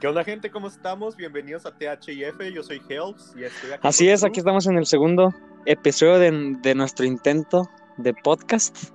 ¿Qué 0.00 0.06
onda, 0.06 0.24
gente? 0.24 0.50
¿Cómo 0.50 0.68
estamos? 0.68 1.14
Bienvenidos 1.16 1.66
a 1.66 1.72
THIF. 1.74 2.40
Yo 2.54 2.62
soy 2.62 2.80
Helps 2.88 3.34
y 3.36 3.44
estoy 3.44 3.72
aquí. 3.72 3.86
Así 3.86 4.08
es, 4.08 4.24
aquí 4.24 4.40
estamos 4.40 4.66
en 4.66 4.78
el 4.78 4.86
segundo 4.86 5.34
episodio 5.66 6.18
de, 6.18 6.56
de 6.62 6.74
nuestro 6.74 7.04
intento 7.04 7.68
de 7.98 8.14
podcast. 8.14 8.92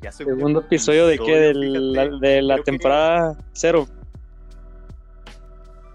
Ya 0.00 0.10
Segundo 0.10 0.60
episodio 0.60 1.06
de 1.06 1.18
qué? 1.18 1.36
De 1.38 1.54
la, 1.54 2.08
de 2.18 2.42
la 2.42 2.56
que- 2.56 2.62
temporada 2.62 3.36
cero. 3.52 3.86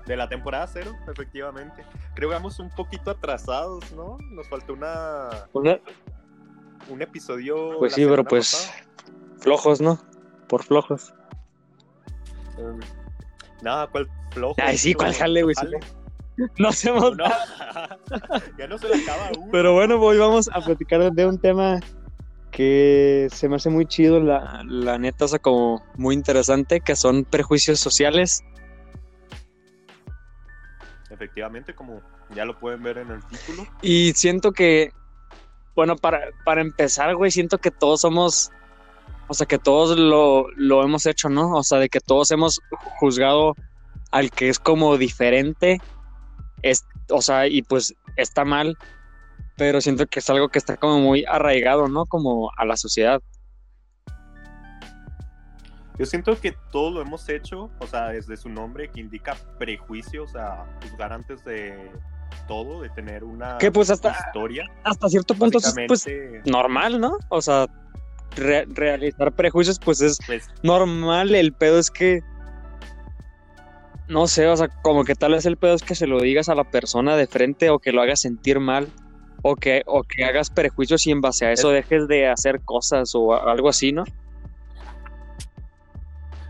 De 0.06 0.16
la 0.16 0.30
temporada 0.30 0.68
cero, 0.68 0.92
efectivamente. 1.12 1.84
Creo 2.16 2.30
que 2.30 2.36
vamos 2.36 2.60
un 2.60 2.70
poquito 2.70 3.12
atrasados, 3.12 3.92
¿no? 3.94 4.18
Nos 4.32 4.48
faltó 4.48 4.74
una 4.74 5.30
Una- 5.52 5.80
un 6.90 7.02
episodio. 7.02 7.78
Pues 7.80 7.94
sí, 7.94 8.06
pero 8.06 8.24
pues 8.24 8.54
pasada. 8.54 8.88
flojos, 9.40 9.82
¿no? 9.82 10.00
Por 10.48 10.64
flojos. 10.64 11.14
Nada, 13.62 13.88
¿cuál 13.88 14.08
flojo? 14.32 14.56
Ay, 14.58 14.78
sí, 14.78 14.94
¿cuál 14.94 15.14
jale, 15.14 15.44
güey? 15.44 15.56
No 16.60 16.68
hacemos 16.70 17.18
No, 17.18 17.28
nada. 17.28 18.00
ya 18.60 18.68
no 18.68 18.78
se 18.78 18.88
le 18.90 19.02
acaba 19.02 19.32
uno. 19.36 19.50
Pero 19.52 19.74
bueno, 19.74 20.00
hoy 20.00 20.20
vamos 20.20 20.48
a 20.54 20.62
platicar 20.62 21.12
de 21.12 21.26
un 21.26 21.40
tema 21.40 21.80
que 22.52 23.28
se 23.32 23.50
me 23.50 23.56
hace 23.56 23.70
muy 23.70 23.88
chido, 23.88 24.20
la, 24.20 24.64
la 24.66 24.98
neta, 25.00 25.26
o 25.26 25.28
sea, 25.28 25.40
como 25.40 25.84
muy 25.96 26.14
interesante, 26.16 26.82
que 26.82 26.96
son 26.96 27.26
prejuicios 27.26 27.80
sociales. 27.80 28.44
Efectivamente, 31.10 31.74
como 31.74 32.02
ya 32.36 32.46
lo 32.46 32.60
pueden 32.60 32.84
ver 32.84 33.00
en 33.00 33.12
el 33.12 33.24
título. 33.26 33.66
Y 33.82 34.14
siento 34.14 34.52
que, 34.52 34.92
bueno, 35.76 35.96
para, 35.96 36.20
para 36.46 36.62
empezar, 36.62 37.16
güey, 37.16 37.32
siento 37.32 37.58
que 37.58 37.72
todos 37.72 38.02
somos, 38.02 38.52
o 39.28 39.34
sea, 39.34 39.46
que 39.46 39.58
todos 39.58 39.98
lo, 39.98 40.48
lo 40.56 40.84
hemos 40.84 41.06
hecho, 41.06 41.30
¿no? 41.30 41.52
O 41.54 41.64
sea, 41.64 41.80
de 41.80 41.90
que 41.90 42.00
todos 42.00 42.32
hemos 42.32 42.62
juzgado 43.00 43.56
al 44.12 44.32
que 44.32 44.50
es 44.50 44.60
como 44.60 44.98
diferente, 44.98 45.80
es, 46.62 46.86
o 47.10 47.22
sea, 47.22 47.48
y 47.48 47.62
pues 47.62 47.94
está 48.16 48.46
mal, 48.46 48.78
pero 49.58 49.82
siento 49.82 50.06
que 50.08 50.20
es 50.20 50.30
algo 50.30 50.50
que 50.50 50.60
está 50.60 50.78
como 50.78 51.00
muy 51.00 51.26
arraigado, 51.26 51.88
¿no? 51.88 52.06
Como 52.06 52.52
a 52.58 52.66
la 52.66 52.78
sociedad. 52.78 53.22
Yo 56.00 56.06
siento 56.06 56.40
que 56.40 56.56
todo 56.72 56.92
lo 56.92 57.02
hemos 57.02 57.28
hecho, 57.28 57.72
o 57.80 57.88
sea, 57.88 58.10
desde 58.10 58.38
su 58.38 58.50
nombre 58.50 58.90
que 58.90 59.00
indica 59.00 59.36
prejuicio, 59.58 60.24
o 60.24 60.28
sea, 60.28 60.66
juzgar 60.84 61.12
antes 61.12 61.44
de 61.44 61.92
todo, 62.48 62.82
de 62.82 62.90
tener 62.90 63.24
una 63.24 63.58
Que 63.58 63.72
pues 63.72 63.90
hasta, 63.90 64.12
historia. 64.12 64.66
hasta 64.84 65.10
cierto 65.10 65.34
punto 65.34 65.58
es 65.58 65.74
pues 65.88 66.06
Básicamente, 66.06 66.52
normal, 66.52 67.00
¿no? 67.02 67.18
O 67.30 67.42
sea, 67.42 67.66
re- 68.38 68.66
realizar 68.70 69.34
prejuicios 69.34 69.80
pues 69.80 70.02
es 70.02 70.20
pues, 70.26 70.48
normal, 70.64 71.36
el 71.36 71.54
pedo 71.54 71.80
es 71.80 71.92
que. 71.92 72.22
No 74.08 74.28
sé, 74.28 74.48
o 74.48 74.56
sea, 74.56 74.70
como 74.84 75.04
que 75.04 75.16
tal 75.16 75.34
vez 75.34 75.46
el 75.46 75.58
pedo 75.58 75.74
es 75.74 75.84
que 75.84 75.94
se 75.94 76.08
lo 76.08 76.22
digas 76.22 76.48
a 76.48 76.56
la 76.56 76.64
persona 76.64 77.18
de 77.18 77.28
frente 77.28 77.70
o 77.70 77.80
que 77.80 77.92
lo 77.92 78.02
hagas 78.02 78.22
sentir 78.22 78.62
mal 78.62 78.88
o 79.42 79.56
que, 79.56 79.84
o 79.86 80.04
que 80.04 80.24
hagas 80.24 80.50
prejuicios 80.50 81.06
y 81.08 81.12
en 81.12 81.20
base 81.20 81.46
a 81.46 81.52
eso 81.52 81.72
dejes 81.72 82.08
de 82.08 82.30
hacer 82.30 82.62
cosas 82.64 83.14
o 83.16 83.34
algo 83.36 83.68
así, 83.68 83.92
¿no? 83.92 84.06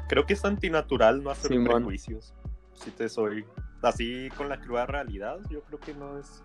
creo 0.07 0.25
que 0.25 0.33
es 0.33 0.45
antinatural 0.45 1.23
no 1.23 1.29
hacer 1.29 1.51
prejuicios. 1.63 2.33
Si 2.73 2.91
te 2.91 3.09
soy 3.09 3.45
así 3.81 4.29
con 4.35 4.49
la 4.49 4.59
cruda 4.59 4.85
realidad, 4.85 5.39
yo 5.49 5.61
creo 5.63 5.79
que 5.79 5.93
no 5.93 6.17
es. 6.17 6.43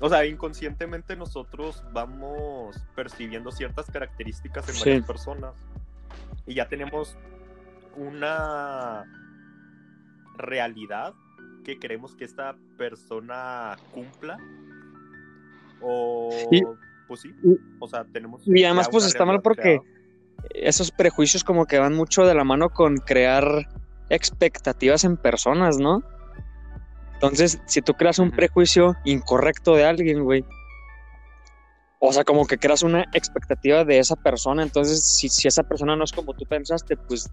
O 0.00 0.08
sea, 0.08 0.24
inconscientemente 0.26 1.16
nosotros 1.16 1.82
vamos 1.92 2.76
percibiendo 2.94 3.50
ciertas 3.50 3.90
características 3.90 4.68
en 4.68 4.74
Sí. 4.74 4.80
varias 4.90 5.06
personas 5.06 5.54
y 6.46 6.54
ya 6.54 6.68
tenemos 6.68 7.16
una 7.96 9.04
realidad 10.36 11.14
que 11.64 11.78
queremos 11.78 12.14
que 12.14 12.24
esta 12.24 12.54
persona 12.76 13.76
cumpla 13.92 14.38
o 15.80 16.30
Y- 16.50 16.62
pues 17.08 17.20
sí, 17.22 17.34
o 17.80 17.88
sea, 17.88 18.04
tenemos 18.04 18.42
y 18.46 18.64
además, 18.64 18.88
pues, 18.90 19.04
está 19.06 19.24
mal 19.24 19.40
porque- 19.42 19.62
creada. 19.62 19.82
Esos 20.50 20.92
prejuicios 20.92 21.42
como 21.42 21.66
que 21.66 21.78
van 21.80 21.94
mucho 21.94 22.24
de 22.24 22.34
la 22.34 22.44
mano 22.44 22.70
con 22.70 22.98
crear 22.98 23.66
expectativas 24.08 25.02
en 25.04 25.16
personas, 25.16 25.78
¿no? 25.78 26.02
Entonces, 27.20 27.58
si 27.66 27.82
tú 27.82 27.94
creas 27.94 28.18
un 28.20 28.30
prejuicio 28.30 28.96
incorrecto 29.04 29.74
de 29.74 29.84
alguien, 29.84 30.22
güey, 30.22 30.44
o 32.00 32.12
sea, 32.12 32.22
como 32.22 32.46
que 32.46 32.58
creas 32.58 32.82
una 32.84 33.02
expectativa 33.12 33.84
de 33.84 33.98
esa 33.98 34.14
persona, 34.14 34.62
entonces 34.62 35.04
si, 35.04 35.28
si 35.28 35.48
esa 35.48 35.64
persona 35.64 35.96
no 35.96 36.04
es 36.04 36.12
como 36.12 36.32
tú 36.34 36.44
pensaste, 36.46 36.96
pues 36.96 37.32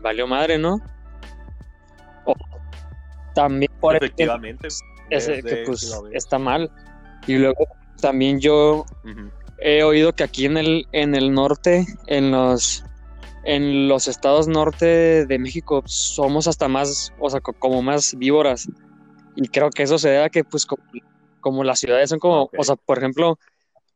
valió 0.00 0.26
madre, 0.26 0.56
¿no? 0.56 0.78
O 2.24 2.34
también 3.34 3.70
por 3.80 3.92
efectivamente 3.96 4.68
ese 5.10 5.32
desde 5.32 5.42
que 5.42 5.62
pues 5.66 5.82
está 6.14 6.38
mal. 6.38 6.70
Y 7.26 7.34
luego 7.36 7.66
también 8.00 8.40
yo 8.40 8.86
he 9.58 9.82
oído 9.82 10.14
que 10.14 10.24
aquí 10.24 10.46
en 10.46 10.56
el, 10.56 10.86
en 10.92 11.14
el 11.14 11.32
norte, 11.34 11.84
en 12.06 12.30
los, 12.30 12.82
en 13.44 13.88
los 13.88 14.08
estados 14.08 14.48
norte 14.48 15.26
de 15.26 15.38
México, 15.38 15.82
somos 15.84 16.46
hasta 16.48 16.66
más, 16.68 17.12
o 17.18 17.28
sea, 17.28 17.40
co- 17.42 17.52
como 17.52 17.82
más 17.82 18.14
víboras. 18.16 18.66
Y 19.40 19.46
creo 19.48 19.70
que 19.70 19.84
eso 19.84 19.98
se 19.98 20.08
debe 20.08 20.24
a 20.24 20.30
que, 20.30 20.42
pues, 20.42 20.66
como, 20.66 20.82
como 21.40 21.62
las 21.62 21.78
ciudades 21.78 22.10
son 22.10 22.18
como, 22.18 22.42
Ok. 22.42 22.54
o 22.58 22.64
sea, 22.64 22.74
por 22.74 22.98
ejemplo, 22.98 23.38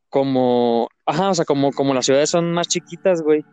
como, 0.08 0.88
ajá, 1.04 1.30
o 1.30 1.34
sea, 1.34 1.44
como, 1.44 1.72
como 1.72 1.94
las 1.94 2.06
ciudades 2.06 2.30
son 2.30 2.53
más 2.53 2.69
chiquitas, 2.69 3.22
güey. 3.22 3.44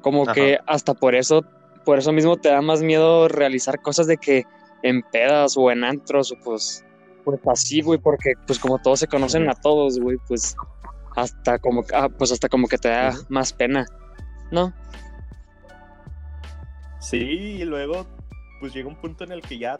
Como 0.00 0.22
Ajá. 0.22 0.32
que 0.32 0.58
hasta 0.66 0.94
por 0.94 1.14
eso, 1.14 1.44
por 1.84 1.98
eso 1.98 2.10
mismo 2.12 2.38
te 2.38 2.48
da 2.48 2.62
más 2.62 2.80
miedo 2.80 3.28
realizar 3.28 3.82
cosas 3.82 4.06
de 4.06 4.16
que 4.16 4.44
en 4.82 5.02
pedas 5.12 5.56
o 5.58 5.70
en 5.70 5.84
antros 5.84 6.32
o 6.32 6.36
pues, 6.42 6.82
pues 7.24 7.38
así, 7.52 7.82
güey, 7.82 7.98
porque 7.98 8.32
pues 8.46 8.58
como 8.58 8.78
todos 8.78 9.00
se 9.00 9.08
conocen 9.08 9.50
a 9.50 9.54
todos, 9.54 10.00
güey, 10.00 10.16
pues 10.26 10.56
hasta 11.16 11.58
como, 11.58 11.82
que- 11.84 11.94
ah, 11.94 12.08
pues 12.08 12.32
hasta 12.32 12.48
como 12.48 12.66
que 12.66 12.78
te 12.78 12.88
da 12.88 13.12
más 13.28 13.52
pena, 13.52 13.84
¿no? 14.50 14.72
Sí, 17.00 17.18
y 17.60 17.64
luego 17.64 18.06
pues 18.60 18.72
llega 18.72 18.88
un 18.88 18.96
punto 18.96 19.24
en 19.24 19.32
el 19.32 19.40
que 19.42 19.58
ya 19.58 19.78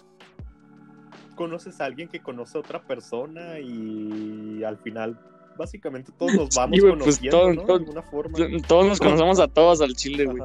conoces 1.38 1.81
a 1.81 1.87
alguien 1.87 2.09
que 2.09 2.21
conoce 2.21 2.59
a 2.59 2.60
otra 2.60 2.82
persona 2.82 3.59
y 3.60 4.62
al 4.65 4.76
final 4.78 5.19
básicamente 5.56 6.12
todos 6.19 6.34
nos 6.34 6.49
Sí, 6.50 6.59
vamos 6.59 6.81
güey, 6.81 6.93
pues, 6.99 7.19
conociendo, 7.19 7.38
todo- 7.38 7.54
¿no? 7.54 7.62
todo- 7.62 7.78
De 7.78 7.84
alguna 7.84 8.03
forma. 8.03 8.38
Todos 8.66 8.87
nos 8.87 8.99
conocemos 8.99 9.41
a 9.41 9.49
todos 9.49 9.81
al 9.81 9.94
chile, 9.94 10.26
güey, 10.26 10.43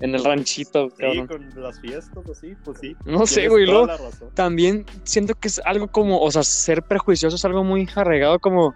en 0.00 0.14
el 0.14 0.24
ranchito, 0.24 0.90
Sí, 0.90 0.96
cabrón. 0.98 1.26
con 1.26 1.62
las 1.62 1.80
fiestas 1.80 2.28
así, 2.30 2.54
pues 2.64 2.78
sí. 2.80 2.94
No 3.04 3.26
sé, 3.26 3.48
güey, 3.48 3.66
luego 3.66 3.86
razón. 3.86 4.30
también 4.34 4.84
siento 5.04 5.34
que 5.34 5.48
es 5.48 5.60
algo 5.64 5.88
como, 5.88 6.20
o 6.20 6.30
sea, 6.30 6.42
ser 6.44 6.82
prejuicioso 6.82 7.36
es 7.36 7.44
algo 7.44 7.64
muy 7.64 7.88
arraigado 7.94 8.38
como 8.38 8.74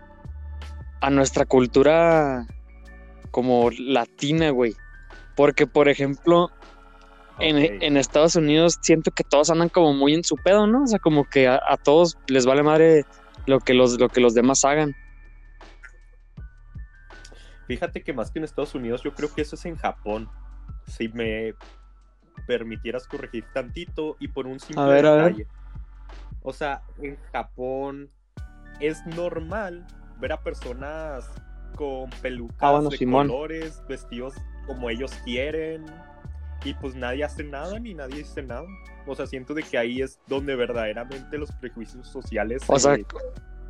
a 1.01 1.11
nuestra 1.11 1.45
cultura 1.45 2.47
como 3.31 3.71
latina, 3.79 4.51
güey. 4.51 4.75
Porque, 5.37 5.67
por 5.67 5.89
ejemplo, 5.91 6.51
en, 7.39 7.97
Estados 7.97 8.37
Unidos 8.37 8.79
siento 8.81 9.11
que 9.11 9.25
todos 9.25 9.51
andan 9.51 9.69
como 9.69 9.93
muy 9.95 10.15
en 10.15 10.25
su 10.25 10.37
pedo, 10.37 10.67
¿no? 10.67 10.85
O 10.85 10.87
sea, 10.87 10.99
como 10.99 11.25
que 11.29 11.49
a, 11.49 11.61
a 11.69 11.77
todos 11.77 12.17
les 12.29 12.47
vale 12.47 12.63
madre 12.63 13.05
lo 13.47 13.61
que 13.61 13.75
los, 13.75 13.99
lo 14.01 14.09
que 14.09 14.21
los 14.21 14.35
demás 14.35 14.65
hagan. 14.65 14.95
Fíjate 17.67 18.03
que 18.03 18.13
más 18.13 18.31
que 18.31 18.39
en 18.39 18.45
Estados 18.45 18.75
Unidos, 18.75 19.03
yo 19.03 19.13
creo 19.13 19.33
que 19.35 19.43
eso 19.43 19.57
es 19.57 19.65
en 19.67 19.77
Japón. 19.77 20.29
Si 20.87 21.09
me 21.09 21.55
permitieras 22.47 23.09
corregir 23.09 23.45
tantito 23.53 24.17
y 24.21 24.29
por 24.29 24.47
un 24.47 24.61
simple 24.61 24.83
A 24.85 24.87
ver, 24.87 25.07
a 25.07 25.15
ver. 25.17 25.25
detalle. 25.35 25.47
O 26.43 26.53
sea, 26.53 26.83
en 27.03 27.17
Japón 27.33 28.11
es 28.79 29.05
normal 29.07 29.85
ver 30.21 30.33
a 30.33 30.41
personas 30.43 31.29
con 31.75 32.09
pelucas 32.23 32.57
Ah, 32.61 32.73
bueno, 32.73 32.89
de 32.91 32.97
Simón. 32.99 33.27
colores, 33.29 33.83
vestidos 33.89 34.35
como 34.67 34.89
ellos 34.89 35.13
quieren. 35.25 35.85
Y 36.67 36.75
pues 36.75 36.97
nadie 36.97 37.23
hace 37.23 37.45
nada 37.45 37.79
ni 37.79 37.95
nadie 37.95 38.17
dice 38.17 38.43
nada. 38.43 38.67
O 39.07 39.15
sea, 39.15 39.25
siento 39.25 39.55
de 39.55 39.63
que 39.63 39.79
ahí 39.79 40.03
es 40.03 40.19
donde 40.27 40.57
verdaderamente 40.57 41.39
los 41.39 41.53
prejuicios 41.53 42.09
sociales 42.09 42.65
O 42.67 42.77
sea, 42.77 42.97
se 42.97 43.07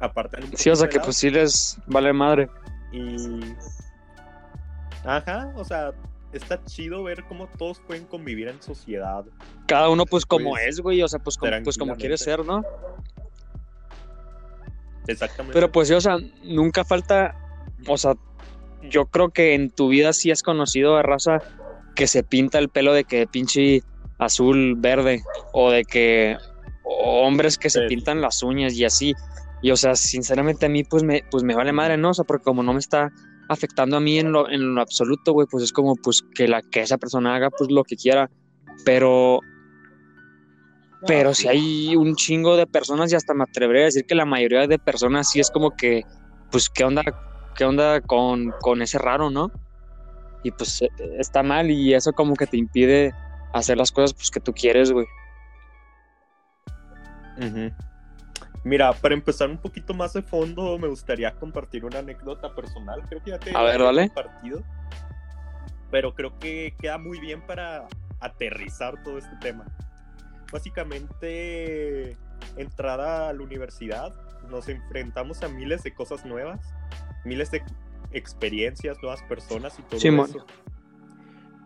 apartan 0.01 0.45
un 0.45 0.57
sí, 0.57 0.71
o 0.71 0.77
sea 0.77 0.89
que 0.89 0.99
pues 0.99 1.19
sí 1.19 1.29
les 1.29 1.79
vale 1.87 2.15
madre. 2.15 2.49
Y. 2.93 3.55
Ajá, 5.05 5.53
o 5.57 5.63
sea, 5.63 5.93
está 6.33 6.65
chido 6.65 7.03
ver 7.03 7.23
cómo 7.25 7.49
todos 7.59 7.81
pueden 7.81 8.07
convivir 8.07 8.49
en 8.49 8.63
sociedad. 8.63 9.27
Cada 9.67 9.91
uno 9.91 10.07
pues 10.07 10.25
como 10.25 10.53
Pues, 10.53 10.67
es, 10.67 10.81
güey, 10.81 11.03
o 11.03 11.09
sea, 11.09 11.19
pues 11.19 11.37
como, 11.37 11.53
pues 11.65 11.77
como 11.77 11.97
quiere 11.97 12.17
ser, 12.17 12.47
¿no? 12.47 12.65
Exactamente. 15.07 15.53
Pero 15.53 15.71
pues 15.71 15.89
sí, 15.89 15.95
o 15.95 16.01
sea, 16.01 16.17
nunca 16.43 16.83
falta, 16.83 17.37
o 17.87 17.99
sea, 17.99 18.15
yo 18.89 19.05
creo 19.05 19.29
que 19.29 19.55
en 19.55 19.69
tu 19.69 19.89
vida 19.89 20.15
sí 20.15 20.31
has 20.31 20.43
conocido 20.43 20.97
a 20.97 21.03
raza 21.03 21.43
que 21.97 22.07
se 22.07 22.23
pinta 22.23 22.59
el 22.59 22.69
pelo 22.69 22.93
de 22.93 23.05
que 23.05 23.27
pinche 23.27 23.83
azul, 24.19 24.77
verde, 24.77 25.23
o 25.53 25.71
de 25.71 25.85
que 25.85 26.37
o 26.85 27.27
hombres 27.27 27.59
que 27.59 27.69
se 27.69 27.83
pintan 27.89 28.21
las 28.21 28.43
uñas 28.43 28.75
y 28.75 28.85
así. 28.85 29.15
Y 29.63 29.73
o 29.73 29.77
sea, 29.77 29.97
sinceramente 29.97 30.67
a 30.67 30.69
mí 30.69 30.85
pues 30.85 31.03
me, 31.03 31.25
pues 31.31 31.43
me 31.43 31.57
vale 31.57 31.73
madre, 31.73 31.97
¿no? 31.97 32.11
O 32.11 32.15
sea, 32.15 32.25
porque 32.25 32.45
como 32.45 32.63
no 32.63 32.73
me 32.73 32.79
está 32.79 33.11
afectando 33.49 33.97
a 33.97 34.01
mí 34.01 34.19
en 34.19 34.31
lo, 34.31 34.49
en 34.49 34.75
lo 34.75 34.81
absoluto, 34.81 35.33
güey, 35.33 35.49
pues 35.51 35.65
es 35.65 35.73
como 35.73 35.97
pues 35.97 36.23
que 36.35 36.47
la 36.47 36.63
que 36.63 36.81
esa 36.83 36.99
persona 36.99 37.35
haga 37.35 37.51
pues 37.51 37.71
lo 37.71 37.83
que 37.83 37.97
quiera, 37.97 38.31
pero 38.85 39.41
pero 41.07 41.35
si 41.35 41.49
hay 41.49 41.95
un 41.97 42.15
chingo 42.17 42.57
de 42.57 42.67
personas 42.67 43.13
y 43.13 43.17
hasta 43.17 43.35
me 43.35 43.45
atrevería 43.45 43.83
a 43.83 43.87
decir 43.87 44.07
que 44.07 44.15
la 44.15 44.25
mayoría 44.25 44.67
de 44.67 44.79
personas 44.79 45.31
sí 45.31 45.41
es 45.41 45.51
como 45.51 45.71
que 45.71 46.05
pues 46.51 46.69
qué 46.69 46.85
onda 46.85 47.03
qué 47.57 47.65
onda 47.65 48.01
con, 48.01 48.53
con 48.61 48.83
ese 48.83 48.99
raro, 48.99 49.31
¿no? 49.31 49.51
Y 50.47 50.53
pues 50.53 50.81
eh, 50.81 50.89
está 51.19 51.43
mal 51.43 51.73
y 51.73 51.93
eso 51.93 52.13
como 52.13 52.37
que 52.37 52.47
te 52.47 52.57
impide 52.57 53.13
hacer 53.53 53.77
las 53.77 53.91
cosas 53.91 54.15
pues 54.15 54.31
que 54.31 54.39
tú 54.39 54.53
quieres, 54.53 54.93
güey. 54.93 55.07
Ujú. 57.39 57.75
Mira, 58.63 58.93
para 58.93 59.15
empezar 59.15 59.51
un 59.51 59.59
poquito 59.59 59.93
más 59.93 60.13
de 60.13 60.23
fondo, 60.23 60.79
me 60.79 60.87
gustaría 60.87 61.33
compartir 61.33 61.85
una 61.85 61.99
anécdota 61.99 62.55
personal. 62.55 63.03
Creo 63.09 63.21
que 63.25 63.31
ya 63.33 63.41
te 63.41 63.57
A 63.57 63.63
ver, 63.63 63.83
dale. 63.83 64.07
compartido. 64.07 64.63
Pero 65.91 66.15
creo 66.15 66.39
que 66.39 66.77
queda 66.79 66.97
muy 66.97 67.19
bien 67.19 67.45
para 67.45 67.89
aterrizar 68.21 69.03
todo 69.03 69.19
este 69.19 69.35
tema. 69.41 69.67
Básicamente, 70.53 72.17
entrada 72.57 73.31
a 73.31 73.33
la 73.33 73.43
universidad, 73.43 74.15
nos 74.49 74.69
enfrentamos 74.69 75.43
a 75.43 75.49
miles 75.49 75.83
de 75.83 75.93
cosas 75.93 76.25
nuevas, 76.25 76.61
miles 77.25 77.51
de 77.51 77.65
experiencias, 78.13 78.99
nuevas 79.03 79.23
personas 79.25 79.79
y 79.79 79.83
todo 79.83 80.25
eso. 80.25 80.47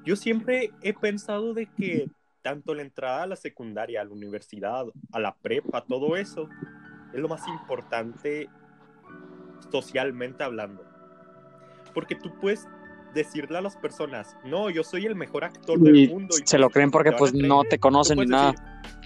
Yo 0.05 0.17
siempre 0.17 0.71
he 0.83 0.93
pensado 0.95 1.55
de 1.55 1.67
que 1.67 2.09
tanto 2.43 2.75
la 2.75 2.83
entrada 2.83 3.25
a 3.25 3.27
la 3.27 3.37
secundaria, 3.37 4.01
a 4.01 4.05
la 4.05 4.11
universidad, 4.13 4.87
a 5.13 5.21
la 5.21 5.35
prepa, 5.35 5.85
todo 5.85 6.17
eso 6.17 6.49
es 7.13 7.21
lo 7.21 7.29
más 7.29 7.47
importante 7.49 8.49
socialmente 9.71 10.43
hablando. 10.43 10.85
Porque 11.93 12.15
tú 12.15 12.33
puedes 12.41 12.67
decirle 13.15 13.59
a 13.59 13.61
las 13.61 13.77
personas, 13.77 14.37
no, 14.45 14.71
yo 14.71 14.85
soy 14.85 15.05
el 15.07 15.17
mejor 15.17 15.45
actor 15.45 15.79
del 15.79 15.97
Y 15.97 16.09
mundo. 16.09 16.37
y 16.41 16.47
se 16.47 16.59
lo 16.59 16.67
pues, 16.67 16.75
creen 16.75 16.91
porque 16.91 17.13
pues 17.13 17.35
no 17.35 17.65
te 17.65 17.79
conocen 17.79 18.19
ni 18.21 18.27
nada. 18.27 18.53
decir, 18.53 19.00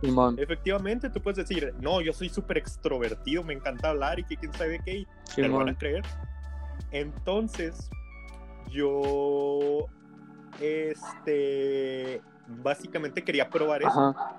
Simón. 0.00 0.36
Efectivamente, 0.38 1.10
tú 1.10 1.20
puedes 1.20 1.36
decir, 1.36 1.74
no, 1.80 2.00
yo 2.00 2.12
soy 2.12 2.28
súper 2.28 2.58
extrovertido, 2.58 3.44
me 3.44 3.54
encanta 3.54 3.90
hablar 3.90 4.18
y 4.18 4.24
que 4.24 4.36
quién 4.36 4.52
sabe 4.54 4.80
qué, 4.84 4.98
y 4.98 5.06
te 5.34 5.46
lo 5.46 5.58
van 5.58 5.70
a 5.70 5.74
creer. 5.76 6.02
Entonces, 6.90 7.90
yo, 8.70 9.86
este, 10.60 12.22
básicamente 12.62 13.22
quería 13.22 13.50
probar 13.50 13.82
eso. 13.82 13.90
Ajá. 13.90 14.36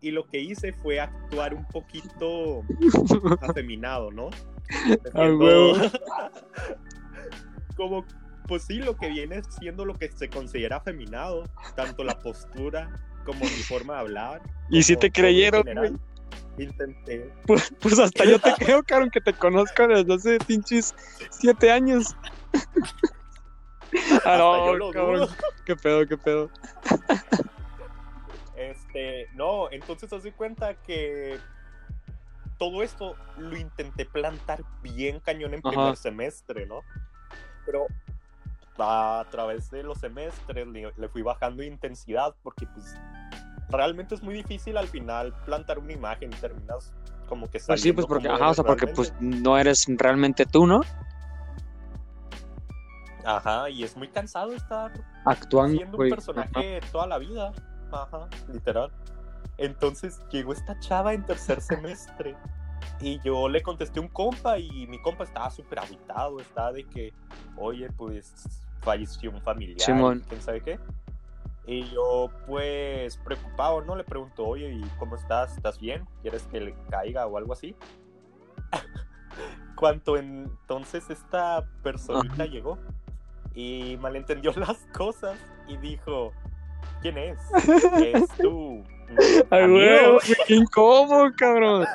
Y 0.00 0.12
lo 0.12 0.28
que 0.28 0.40
hice 0.40 0.72
fue 0.72 1.00
actuar 1.00 1.54
un 1.54 1.66
poquito 1.66 2.62
afeminado, 3.42 4.12
¿no? 4.12 4.30
Como, 7.76 8.04
pues 8.46 8.62
sí, 8.62 8.74
lo 8.74 8.96
que 8.96 9.08
viene 9.08 9.42
siendo 9.48 9.84
lo 9.84 9.94
que 9.94 10.10
se 10.10 10.28
considera 10.28 10.76
afeminado, 10.76 11.44
tanto 11.74 12.04
la 12.04 12.18
postura 12.18 12.94
como 13.28 13.44
mi 13.44 13.62
forma 13.62 13.94
de 13.94 14.00
hablar. 14.00 14.42
Y 14.70 14.82
si 14.82 14.96
te 14.96 15.10
creyeron, 15.10 15.62
general. 15.62 15.98
Intenté. 16.58 17.32
Pues, 17.46 17.72
pues 17.80 17.98
hasta 17.98 18.24
yo 18.24 18.38
te 18.38 18.52
creo, 18.58 18.82
cabrón, 18.82 19.10
que 19.10 19.20
te 19.20 19.32
conozco 19.32 19.86
desde 19.86 20.14
hace 20.14 20.38
pinches 20.40 20.94
siete 21.30 21.70
años. 21.70 22.16
Ah, 24.26 24.36
no, 24.36 24.90
cabrón. 24.90 25.28
Qué 25.64 25.74
pedo, 25.74 26.06
qué 26.06 26.18
pedo. 26.18 26.50
Este, 28.54 29.28
no, 29.32 29.70
entonces 29.72 30.12
haz 30.12 30.24
de 30.24 30.32
cuenta 30.32 30.74
que 30.74 31.38
todo 32.58 32.82
esto 32.82 33.16
lo 33.38 33.56
intenté 33.56 34.04
plantar 34.04 34.62
bien 34.82 35.20
cañón 35.20 35.54
en 35.54 35.60
Ajá. 35.60 35.70
primer 35.70 35.96
semestre, 35.96 36.66
¿no? 36.66 36.82
Pero 37.64 37.86
a 38.78 39.26
través 39.30 39.70
de 39.70 39.82
los 39.82 39.98
semestres 39.98 40.66
le, 40.66 40.92
le 40.96 41.08
fui 41.08 41.22
bajando 41.22 41.62
intensidad 41.62 42.34
porque 42.42 42.66
pues 42.66 42.96
realmente 43.68 44.14
es 44.14 44.22
muy 44.22 44.34
difícil 44.34 44.76
al 44.76 44.88
final 44.88 45.34
plantar 45.44 45.78
una 45.78 45.92
imagen 45.92 46.32
y 46.32 46.36
terminas 46.36 46.92
como 47.28 47.48
que 47.48 47.60
Pues 47.60 47.82
sí, 47.82 47.92
pues 47.92 48.06
porque, 48.06 48.28
ajá, 48.28 48.50
o 48.50 48.54
sea, 48.54 48.64
porque 48.64 48.86
pues 48.86 49.12
no 49.20 49.58
eres 49.58 49.84
realmente 49.86 50.46
tú, 50.46 50.66
¿no? 50.66 50.80
Ajá, 53.24 53.68
y 53.68 53.84
es 53.84 53.96
muy 53.96 54.08
cansado 54.08 54.52
estar 54.52 54.92
Actuando, 55.26 55.76
siendo 55.76 55.98
un 55.98 56.08
personaje 56.08 56.80
toda 56.90 57.06
la 57.06 57.18
vida. 57.18 57.52
Ajá, 57.92 58.28
literal. 58.50 58.90
Entonces 59.58 60.20
llegó 60.30 60.52
esta 60.52 60.78
chava 60.80 61.12
en 61.12 61.26
tercer 61.26 61.60
semestre 61.60 62.36
y 63.00 63.20
yo 63.22 63.48
le 63.48 63.62
contesté 63.62 64.00
un 64.00 64.08
compa 64.08 64.58
y 64.58 64.86
mi 64.86 65.00
compa 65.02 65.24
estaba 65.24 65.50
súper 65.50 65.80
habitado, 65.80 66.40
estaba 66.40 66.72
de 66.72 66.84
que, 66.84 67.12
oye, 67.56 67.90
pues 67.90 68.32
falleció 68.80 69.30
un 69.30 69.40
familiar, 69.42 69.80
Simón. 69.80 70.24
quién 70.28 70.40
sabe 70.42 70.60
qué. 70.62 70.78
Y 71.66 71.84
yo, 71.90 72.30
pues, 72.46 73.18
preocupado, 73.18 73.82
¿no? 73.82 73.94
Le 73.94 74.04
pregunto, 74.04 74.46
oye, 74.46 74.70
¿y 74.72 74.82
cómo 74.98 75.16
estás? 75.16 75.54
¿Estás 75.56 75.78
bien? 75.78 76.06
¿Quieres 76.22 76.42
que 76.44 76.60
le 76.60 76.74
caiga 76.90 77.26
o 77.26 77.36
algo 77.36 77.52
así? 77.52 77.76
Cuando 79.76 80.16
entonces 80.16 81.08
esta 81.10 81.64
personita 81.82 82.34
Ajá. 82.34 82.46
llegó 82.46 82.78
y 83.54 83.96
malentendió 84.00 84.52
las 84.56 84.78
cosas 84.96 85.38
y 85.68 85.76
dijo, 85.76 86.32
¿quién 87.02 87.18
es? 87.18 87.38
Es 88.02 88.28
tu 88.38 88.82
Ay, 89.50 89.62
amigo". 89.64 90.12
güey, 90.14 90.36
qué 90.46 90.54
incómodo, 90.54 91.30
cabrón. 91.36 91.86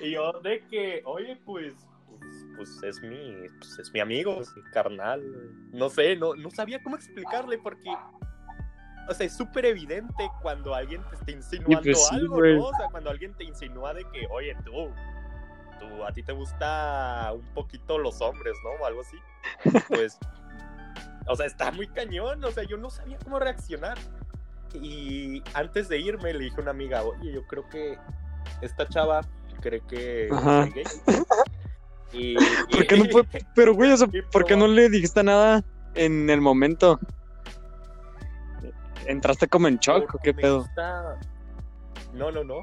y 0.00 0.12
yo 0.12 0.32
de 0.42 0.64
que, 0.68 1.02
oye, 1.04 1.36
pues, 1.44 1.74
pues, 2.56 2.82
es 2.82 3.02
mi, 3.02 3.48
pues 3.58 3.78
es 3.78 3.92
mi 3.92 4.00
amigo, 4.00 4.40
es 4.40 4.54
mi 4.56 4.62
carnal. 4.70 5.22
No 5.72 5.88
sé, 5.88 6.16
no, 6.16 6.34
no 6.34 6.50
sabía 6.50 6.82
cómo 6.82 6.96
explicarle 6.96 7.58
porque, 7.58 7.90
o 9.08 9.14
sea, 9.14 9.26
es 9.26 9.36
súper 9.36 9.66
evidente 9.66 10.30
cuando 10.40 10.74
alguien 10.74 11.02
te 11.10 11.16
está 11.16 11.30
insinuando 11.30 11.82
pues 11.82 12.06
sí, 12.08 12.14
algo. 12.14 12.40
¿no? 12.40 12.64
O 12.66 12.74
sea, 12.74 12.88
cuando 12.90 13.10
alguien 13.10 13.34
te 13.34 13.44
insinúa 13.44 13.94
de 13.94 14.04
que, 14.12 14.26
oye, 14.30 14.56
tú, 14.64 14.72
tú, 15.80 16.04
a 16.04 16.12
ti 16.12 16.22
te 16.22 16.32
gusta 16.32 17.32
un 17.34 17.54
poquito 17.54 17.98
los 17.98 18.20
hombres, 18.20 18.54
¿no? 18.64 18.82
O 18.82 18.86
algo 18.86 19.00
así. 19.00 19.16
Pues, 19.88 20.18
o 21.26 21.36
sea, 21.36 21.46
está 21.46 21.72
muy 21.72 21.88
cañón, 21.88 22.44
o 22.44 22.50
sea, 22.50 22.64
yo 22.64 22.76
no 22.76 22.90
sabía 22.90 23.18
cómo 23.24 23.38
reaccionar. 23.38 23.98
Y 24.74 25.42
antes 25.52 25.88
de 25.88 25.98
irme 25.98 26.32
le 26.32 26.44
dije 26.44 26.56
a 26.58 26.62
una 26.62 26.70
amiga, 26.70 27.02
oye, 27.02 27.32
yo 27.32 27.46
creo 27.46 27.68
que 27.68 27.98
esta 28.62 28.88
chava 28.88 29.20
cree 29.60 29.80
que 29.86 30.28
soy 30.30 30.70
gay. 30.70 30.84
Y, 32.12 32.34
¿Por 32.70 32.86
qué 32.86 32.96
no 32.96 33.04
fue? 33.06 33.24
Pero, 33.54 33.74
güey, 33.74 33.92
o 33.92 33.96
sea, 33.96 34.08
Y 34.12 34.22
¿por 34.22 34.44
qué 34.44 34.56
no 34.56 34.66
le 34.66 34.88
dijiste 34.88 35.22
nada 35.22 35.62
en 35.94 36.28
el 36.30 36.40
momento? 36.40 36.98
¿Entraste 39.06 39.48
como 39.48 39.68
en 39.68 39.78
shock 39.78 40.14
o 40.14 40.18
qué 40.18 40.32
me 40.32 40.42
pedo? 40.42 40.58
gusta- 40.58 41.18
No, 42.12 42.30
no, 42.30 42.44
no. 42.44 42.60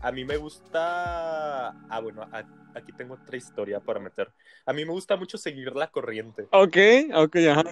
A 0.00 0.10
mí 0.12 0.24
me 0.24 0.36
gusta. 0.36 1.68
Ah, 1.88 2.00
bueno, 2.02 2.22
a- 2.32 2.44
aquí 2.74 2.92
tengo 2.92 3.14
otra 3.14 3.36
historia 3.36 3.80
para 3.80 4.00
meter. 4.00 4.30
A 4.64 4.72
mí 4.72 4.84
me 4.84 4.92
gusta 4.92 5.16
mucho 5.16 5.38
seguir 5.38 5.74
la 5.74 5.86
corriente. 5.88 6.48
Ok, 6.50 6.76
ok, 7.14 7.36
ajá. 7.50 7.64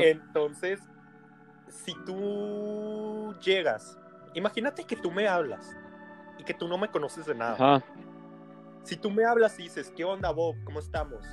Entonces, 0.00 0.80
si 1.68 1.94
tú 2.04 3.34
llegas, 3.42 3.96
imagínate 4.34 4.84
que 4.84 4.96
tú 4.96 5.10
me 5.10 5.28
hablas 5.28 5.76
y 6.38 6.44
que 6.44 6.54
tú 6.54 6.68
no 6.68 6.78
me 6.78 6.88
conoces 6.88 7.26
de 7.26 7.34
nada. 7.34 7.54
Ajá. 7.54 7.84
Si 8.84 8.96
tú 8.96 9.10
me 9.10 9.24
hablas 9.24 9.58
y 9.58 9.64
dices, 9.64 9.92
¿qué 9.96 10.04
onda, 10.04 10.30
Bob? 10.30 10.56
¿Cómo 10.64 10.78
estamos? 10.80 11.24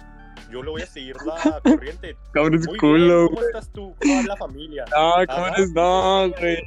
Yo 0.51 0.61
le 0.63 0.69
voy 0.69 0.81
a 0.81 0.85
seguir 0.85 1.15
la 1.25 1.59
corriente. 1.63 2.15
Cabrón, 2.33 2.55
es 2.55 2.67
Muy 2.67 2.77
culo, 2.77 3.17
bien. 3.23 3.27
¿cómo 3.29 3.41
estás 3.41 3.69
tú? 3.71 3.95
¿Cómo 4.01 4.15
va 4.15 4.23
la 4.23 4.37
familia? 4.37 4.85
No, 4.91 5.13
Ajá. 5.15 5.25
cabrones, 5.27 5.71
no, 5.73 6.29
güey. 6.39 6.57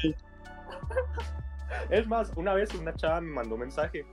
Es 1.90 2.06
más, 2.06 2.32
una 2.37 2.54
vez 2.54 2.75
una 2.75 2.94
chava 2.94 3.20
me 3.20 3.30
mandó 3.32 3.54
un 3.54 3.60
mensaje 3.62 4.04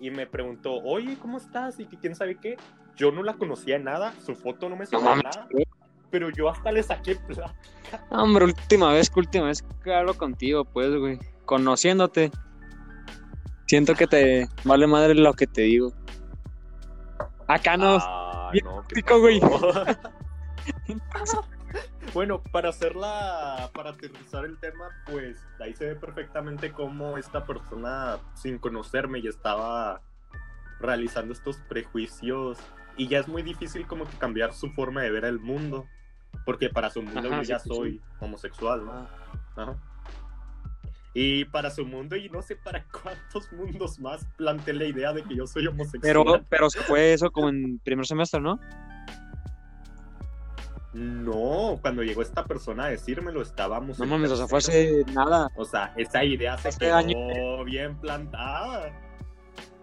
y 0.00 0.10
me 0.10 0.26
preguntó, 0.26 0.74
oye, 0.84 1.16
¿cómo 1.20 1.38
estás? 1.38 1.80
Y 1.80 1.86
que 1.86 1.96
quién 1.98 2.14
sabe 2.14 2.36
qué. 2.38 2.56
Yo 2.96 3.10
no 3.12 3.22
la 3.22 3.34
conocía 3.34 3.78
de 3.78 3.84
nada, 3.84 4.12
su 4.24 4.34
foto 4.34 4.68
no 4.68 4.76
me 4.76 4.84
No 4.84 4.90
sonaba 4.98 5.16
mames. 5.16 5.36
nada, 5.36 5.48
pero 6.10 6.30
yo 6.30 6.48
hasta 6.48 6.70
le 6.72 6.82
saqué 6.82 7.16
plata. 7.16 7.54
No, 8.10 8.22
Hombre, 8.24 8.44
última 8.44 8.92
vez, 8.92 9.08
que 9.08 9.18
última 9.20 9.46
vez 9.46 9.64
que 9.82 9.94
hablo 9.94 10.12
contigo, 10.14 10.64
pues, 10.66 10.94
güey. 10.94 11.18
Conociéndote. 11.46 12.30
Siento 13.66 13.94
que 13.94 14.06
te 14.06 14.46
vale 14.64 14.86
madre 14.86 15.14
lo 15.14 15.32
que 15.32 15.46
te 15.46 15.62
digo. 15.62 15.92
Acá 17.48 17.76
no. 17.76 17.98
Ah, 18.00 18.50
bien 18.52 18.64
no, 18.64 18.84
¿qué 18.86 18.96
pico, 18.96 19.18
güey. 19.20 19.40
bueno, 22.14 22.42
para 22.52 22.68
hacerla, 22.68 23.70
para 23.74 23.90
aterrizar 23.90 24.44
el 24.44 24.58
tema, 24.58 24.90
pues 25.06 25.46
ahí 25.60 25.74
se 25.74 25.86
ve 25.86 25.96
perfectamente 25.96 26.72
cómo 26.72 27.18
esta 27.18 27.44
persona, 27.44 28.18
sin 28.34 28.58
conocerme, 28.58 29.22
ya 29.22 29.30
estaba 29.30 30.02
realizando 30.80 31.32
estos 31.32 31.56
prejuicios 31.68 32.58
y 32.96 33.08
ya 33.08 33.18
es 33.18 33.28
muy 33.28 33.42
difícil 33.42 33.86
como 33.86 34.04
que 34.04 34.16
cambiar 34.16 34.52
su 34.52 34.70
forma 34.70 35.02
de 35.02 35.10
ver 35.10 35.24
el 35.24 35.40
mundo, 35.40 35.86
porque 36.44 36.68
para 36.68 36.90
su 36.90 37.02
mundo 37.02 37.28
Ajá, 37.28 37.38
yo 37.38 37.44
sí, 37.44 37.48
ya 37.48 37.58
soy 37.58 37.92
sí. 37.92 38.02
homosexual, 38.20 38.84
¿no? 38.84 38.92
Ah, 38.92 39.08
Ajá. 39.56 39.76
Y 41.14 41.46
para 41.46 41.70
su 41.70 41.84
mundo, 41.86 42.16
y 42.16 42.28
no 42.28 42.42
sé 42.42 42.56
para 42.56 42.84
cuántos 43.02 43.50
mundos 43.52 43.98
más 43.98 44.26
planteé 44.36 44.74
la 44.74 44.84
idea 44.84 45.12
de 45.12 45.22
que 45.22 45.34
yo 45.34 45.46
soy 45.46 45.66
homosexual. 45.66 46.02
Pero, 46.02 46.24
pero 46.48 46.70
fue 46.70 47.12
eso 47.12 47.30
como 47.30 47.48
en 47.48 47.78
primer 47.78 48.06
semestre, 48.06 48.40
¿no? 48.40 48.60
No, 50.92 51.78
cuando 51.80 52.02
llegó 52.02 52.22
esta 52.22 52.44
persona 52.44 52.84
a 52.84 52.88
decírmelo, 52.88 53.42
estábamos. 53.42 53.98
No 53.98 54.06
mames, 54.06 54.30
o 54.30 54.36
sea, 54.36 54.48
fue 54.48 54.58
hace 54.58 55.04
nada. 55.12 55.48
O 55.56 55.64
sea, 55.64 55.92
esa 55.96 56.24
idea 56.24 56.56
se 56.58 56.68
Hace 56.68 56.78
quedó 56.78 56.96
años. 56.96 57.64
bien 57.64 57.96
plantada. 58.00 58.90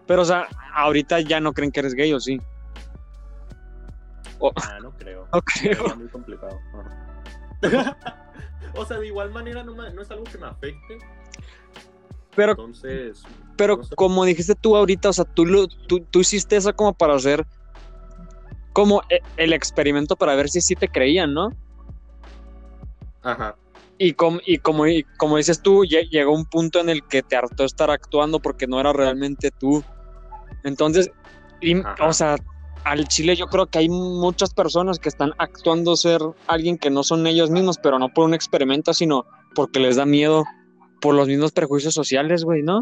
Pero, 0.06 0.22
o 0.22 0.24
sea, 0.24 0.46
ahorita 0.74 1.20
ya 1.20 1.40
no 1.40 1.52
creen 1.52 1.70
que 1.72 1.80
eres 1.80 1.94
gay, 1.94 2.12
¿o 2.12 2.20
sí? 2.20 2.40
Ah, 4.56 4.78
no 4.82 4.90
creo. 4.92 5.28
no 5.32 5.40
creo. 5.42 5.76
Sería 5.76 5.94
muy 5.94 6.08
complicado. 6.08 6.58
O 8.76 8.84
sea, 8.84 8.98
de 8.98 9.06
igual 9.06 9.30
manera 9.30 9.62
no, 9.62 9.74
me- 9.74 9.92
no 9.92 10.02
es 10.02 10.10
algo 10.10 10.24
que 10.24 10.38
me 10.38 10.46
afecte. 10.46 10.98
Pero, 12.34 12.52
Entonces. 12.52 13.22
pero 13.56 13.76
no 13.78 13.84
sé. 13.84 13.96
como 13.96 14.24
dijiste 14.24 14.54
tú 14.54 14.76
ahorita, 14.76 15.08
o 15.08 15.12
sea, 15.12 15.24
tú, 15.24 15.46
lo- 15.46 15.66
tú, 15.68 16.00
tú 16.10 16.20
hiciste 16.20 16.56
eso 16.56 16.72
como 16.74 16.92
para 16.92 17.14
hacer 17.14 17.46
como 18.72 19.00
e- 19.08 19.20
el 19.38 19.54
experimento 19.54 20.16
para 20.16 20.34
ver 20.34 20.50
si 20.50 20.60
sí 20.60 20.74
te 20.76 20.88
creían, 20.88 21.32
¿no? 21.32 21.50
Ajá. 23.22 23.56
Y, 23.98 24.12
com- 24.12 24.40
y 24.44 24.58
como, 24.58 24.86
y 24.86 25.04
como 25.16 25.38
dices 25.38 25.62
tú, 25.62 25.84
lle- 25.84 26.08
llegó 26.10 26.34
un 26.34 26.44
punto 26.44 26.80
en 26.80 26.90
el 26.90 27.02
que 27.08 27.22
te 27.22 27.36
hartó 27.36 27.64
estar 27.64 27.90
actuando 27.90 28.38
porque 28.40 28.66
no 28.66 28.78
era 28.78 28.92
realmente 28.92 29.50
tú. 29.50 29.82
Entonces, 30.64 31.10
y- 31.62 31.76
o 31.78 32.12
sea, 32.12 32.36
al 32.86 33.08
chile 33.08 33.34
yo 33.36 33.46
creo 33.48 33.66
que 33.66 33.78
hay 33.80 33.88
muchas 33.88 34.54
personas 34.54 34.98
que 35.00 35.08
están 35.08 35.32
actuando 35.38 35.96
ser 35.96 36.20
alguien 36.46 36.78
que 36.78 36.88
no 36.88 37.02
son 37.02 37.26
ellos 37.26 37.50
mismos, 37.50 37.78
pero 37.78 37.98
no 37.98 38.08
por 38.08 38.24
un 38.26 38.34
experimento, 38.34 38.94
sino 38.94 39.26
porque 39.54 39.80
les 39.80 39.96
da 39.96 40.06
miedo 40.06 40.44
por 41.00 41.14
los 41.14 41.26
mismos 41.26 41.50
prejuicios 41.52 41.94
sociales, 41.94 42.44
güey, 42.44 42.62
¿no? 42.62 42.80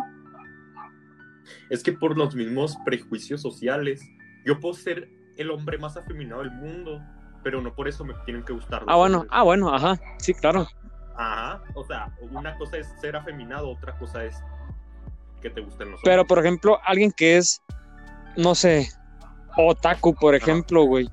Es 1.71 1.83
que 1.83 1.93
por 1.93 2.17
los 2.19 2.35
mismos 2.35 2.77
prejuicios 2.85 3.41
sociales, 3.41 4.03
yo 4.45 4.61
puedo 4.61 4.75
ser 4.75 5.09
el 5.37 5.51
hombre 5.51 5.79
más 5.79 5.97
afeminado 5.97 6.43
del 6.43 6.51
mundo, 6.53 7.01
pero 7.43 7.61
no 7.63 7.75
por 7.75 7.89
eso 7.89 8.05
me 8.05 8.15
tienen 8.25 8.45
que 8.45 8.53
gustar. 8.53 8.83
los 8.83 8.91
Ah, 8.91 8.97
bueno, 8.97 9.19
hombres. 9.21 9.33
ah, 9.35 9.43
bueno, 9.43 9.75
ajá, 9.75 10.01
sí, 10.19 10.35
claro. 10.35 10.67
Ajá. 11.17 11.63
O 11.75 11.85
sea, 11.85 12.15
una 12.31 12.57
cosa 12.59 12.77
es 12.77 12.89
ser 13.01 13.17
afeminado, 13.17 13.71
otra 13.71 13.97
cosa 13.99 14.25
es 14.25 14.37
que 15.41 15.49
te 15.51 15.61
gusten 15.63 15.91
los 15.93 16.01
Pero, 16.05 16.23
hombres. 16.23 16.29
por 16.29 16.39
ejemplo, 16.45 16.79
alguien 16.85 17.11
que 17.11 17.37
es, 17.39 17.63
no 18.37 18.55
sé, 18.55 18.89
otaku, 19.57 20.15
por 20.15 20.35
ejemplo, 20.35 20.85
güey. 20.85 21.09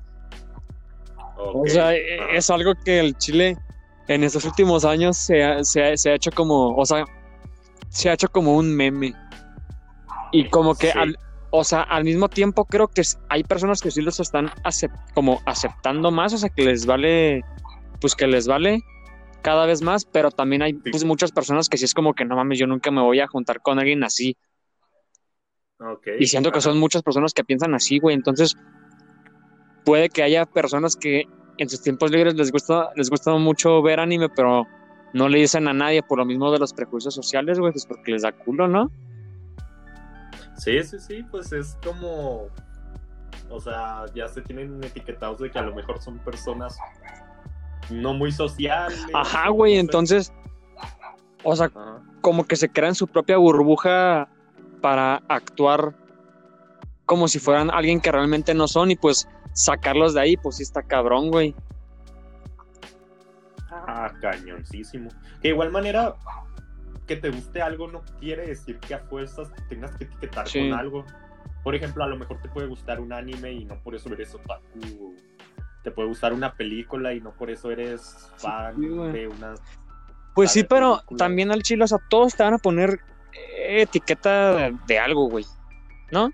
O 1.36 1.64
sea, 1.66 1.88
ajá. 1.88 1.94
e- 1.96 2.36
es 2.36 2.50
algo 2.50 2.72
que 2.84 3.00
el 3.00 3.16
Chile 3.18 3.56
en 4.08 4.24
estos 4.24 4.44
últimos 4.44 4.84
años 4.84 5.16
se 5.16 5.42
ha, 5.42 5.64
se 5.64 5.82
ha- 5.84 5.96
se 5.96 6.10
ha 6.10 6.14
hecho 6.14 6.30
como, 6.32 6.74
o 6.76 6.84
sea, 6.86 7.04
se 7.88 8.10
ha 8.10 8.14
hecho 8.14 8.28
como 8.28 8.56
un 8.56 8.74
meme. 8.74 9.14
Y 10.32 10.48
como 10.48 10.74
que, 10.74 10.92
Sí. 10.92 10.98
al, 10.98 11.16
o 11.50 11.64
sea, 11.64 11.82
al 11.82 12.04
mismo 12.04 12.28
tiempo 12.28 12.64
creo 12.64 12.88
que 12.88 13.02
hay 13.28 13.42
personas 13.44 13.80
que 13.80 13.90
sí 13.90 14.00
los 14.00 14.18
están 14.20 14.50
como 15.14 15.40
aceptando 15.44 16.10
más, 16.10 16.32
o 16.32 16.38
sea, 16.38 16.48
que 16.48 16.62
les 16.64 16.86
vale, 16.86 17.42
pues 18.00 18.14
que 18.14 18.26
les 18.26 18.46
vale 18.46 18.80
cada 19.42 19.66
vez 19.66 19.82
más, 19.82 20.04
pero 20.04 20.30
también 20.30 20.62
hay 20.62 20.72
pues, 20.74 21.04
muchas 21.04 21.32
personas 21.32 21.68
que 21.68 21.76
sí 21.76 21.84
es 21.84 21.94
como 21.94 22.14
que 22.14 22.24
no 22.24 22.36
mames, 22.36 22.58
yo 22.58 22.66
nunca 22.66 22.90
me 22.90 23.02
voy 23.02 23.20
a 23.20 23.26
juntar 23.26 23.60
con 23.60 23.78
alguien 23.78 24.04
así. 24.04 24.36
Y 26.18 26.26
siento 26.26 26.52
que 26.52 26.60
son 26.60 26.78
muchas 26.78 27.02
personas 27.02 27.32
que 27.34 27.44
piensan 27.44 27.74
así, 27.74 27.98
güey. 27.98 28.14
Entonces, 28.14 28.56
puede 29.84 30.08
que 30.08 30.22
haya 30.22 30.46
personas 30.46 30.96
que 30.96 31.24
en 31.58 31.68
sus 31.68 31.82
tiempos 31.82 32.10
libres 32.10 32.34
les 32.34 32.50
gusta, 32.50 32.90
les 32.96 33.10
gusta 33.10 33.32
mucho 33.32 33.82
ver 33.82 34.00
anime, 34.00 34.28
pero 34.28 34.66
no 35.12 35.28
le 35.28 35.38
dicen 35.38 35.68
a 35.68 35.72
nadie 35.72 36.02
por 36.02 36.18
lo 36.18 36.24
mismo 36.24 36.50
de 36.50 36.58
los 36.58 36.72
prejuicios 36.72 37.14
sociales, 37.14 37.58
güey, 37.58 37.72
pues 37.72 37.86
porque 37.86 38.12
les 38.12 38.22
da 38.22 38.32
culo, 38.32 38.68
¿no? 38.68 38.90
Sí, 40.56 40.82
sí, 40.84 40.98
sí, 40.98 41.22
pues 41.30 41.52
es 41.52 41.76
como. 41.84 42.48
O 43.50 43.60
sea, 43.60 44.06
ya 44.14 44.28
se 44.28 44.40
tienen 44.40 44.82
etiquetados 44.82 45.38
de 45.40 45.50
que 45.50 45.58
a 45.58 45.62
lo 45.62 45.74
mejor 45.74 46.00
son 46.00 46.18
personas 46.20 46.78
no 47.90 48.14
muy 48.14 48.32
sociales. 48.32 49.04
Ajá, 49.12 49.48
güey, 49.48 49.74
no 49.74 49.76
sé. 49.76 49.80
entonces, 49.80 50.32
o 51.42 51.54
sea, 51.54 51.66
Ajá. 51.66 52.00
como 52.20 52.44
que 52.44 52.56
se 52.56 52.70
crean 52.70 52.94
su 52.94 53.06
propia 53.06 53.36
burbuja 53.36 54.28
para 54.82 55.22
actuar 55.28 55.94
como 57.06 57.28
si 57.28 57.38
fueran 57.38 57.70
alguien 57.70 58.00
que 58.00 58.12
realmente 58.12 58.52
no 58.54 58.68
son 58.68 58.90
y 58.90 58.96
pues 58.96 59.28
sacarlos 59.54 60.12
de 60.14 60.20
ahí, 60.20 60.36
pues 60.36 60.56
sí 60.56 60.62
está 60.62 60.82
cabrón, 60.82 61.30
güey. 61.30 61.54
Ah, 63.70 64.12
cañoncísimo. 64.20 65.10
De 65.42 65.48
igual 65.50 65.70
manera, 65.70 66.14
que 67.06 67.16
te 67.16 67.30
guste 67.30 67.62
algo 67.62 67.88
no 67.88 68.02
quiere 68.20 68.46
decir 68.46 68.78
que 68.78 68.94
a 68.94 68.98
fuerzas 69.00 69.52
te 69.54 69.62
tengas 69.62 69.96
que 69.96 70.04
etiquetar 70.04 70.46
Sí. 70.48 70.68
con 70.70 70.78
algo. 70.78 71.04
Por 71.64 71.74
ejemplo, 71.74 72.04
a 72.04 72.06
lo 72.08 72.16
mejor 72.16 72.40
te 72.40 72.48
puede 72.48 72.66
gustar 72.66 73.00
un 73.00 73.12
anime 73.12 73.52
y 73.52 73.64
no 73.64 73.76
por 73.82 73.94
eso 73.94 74.12
eres 74.12 74.34
otaku. 74.34 75.14
Te 75.82 75.90
puede 75.90 76.08
gustar 76.08 76.32
una 76.32 76.52
película 76.54 77.12
y 77.12 77.20
no 77.20 77.32
por 77.32 77.50
eso 77.50 77.70
eres 77.70 78.30
fan 78.36 78.74
Sí, 78.76 78.86
de 78.88 79.28
una. 79.28 79.54
Pues 80.34 80.50
sí, 80.52 80.64
pero 80.64 81.02
también 81.18 81.50
al 81.52 81.62
chile, 81.62 81.84
o 81.84 81.86
sea, 81.86 81.98
todos 82.08 82.34
te 82.34 82.42
van 82.42 82.54
a 82.54 82.58
poner 82.58 83.00
etiqueta 83.68 84.70
de, 84.86 84.98
algo, 84.98 85.28
güey. 85.28 85.44
¿No? 86.10 86.30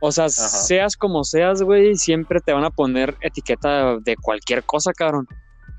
O 0.00 0.12
sea, 0.12 0.28
seas 0.28 0.96
como 0.96 1.24
seas, 1.24 1.62
güey, 1.62 1.94
siempre 1.96 2.40
te 2.40 2.52
van 2.52 2.64
a 2.64 2.70
poner 2.70 3.16
etiqueta 3.20 3.96
de 3.98 4.16
cualquier 4.16 4.62
cosa, 4.64 4.92
cabrón. 4.92 5.26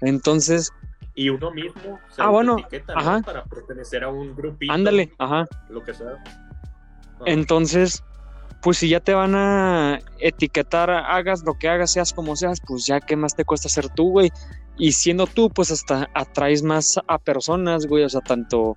Entonces, 0.02 0.72
Y 1.14 1.30
uno 1.30 1.52
mismo 1.52 2.00
se 2.10 2.22
Ah, 2.22 2.30
bueno, 2.30 2.58
etiqueta, 2.58 2.94
¿no? 2.96 3.00
ajá. 3.00 3.22
para 3.22 3.44
pertenecer 3.46 4.04
a 4.04 4.10
un 4.10 4.36
grupito. 4.36 4.74
ándale, 4.74 5.14
ajá. 5.20 5.46
Lo 5.70 5.84
que 5.84 5.94
sea. 5.94 6.08
Ah, 6.26 7.24
Entonces, 7.26 8.04
pues 8.62 8.80
si 8.80 8.90
ya 8.90 9.00
te 9.00 9.14
van 9.14 9.36
a 9.36 10.00
etiquetar, 10.20 10.90
hagas 10.90 11.44
lo 11.46 11.54
que 11.54 11.70
hagas, 11.70 11.94
seas 11.94 12.12
como 12.12 12.36
seas, 12.36 12.60
pues 12.66 12.86
ya 12.88 13.00
qué 13.00 13.16
más 13.16 13.36
te 13.36 13.46
cuesta 13.46 13.70
ser 13.70 13.90
tú, 13.90 14.10
güey. 14.10 14.32
Y 14.78 14.92
siendo 14.94 15.28
tú, 15.28 15.50
pues 15.52 15.72
hasta 15.72 16.10
atraes 16.16 16.64
más 16.64 17.00
a 17.08 17.20
personas, 17.20 17.86
güey, 17.86 18.04
o 18.04 18.10
sea, 18.10 18.22
tanto, 18.22 18.76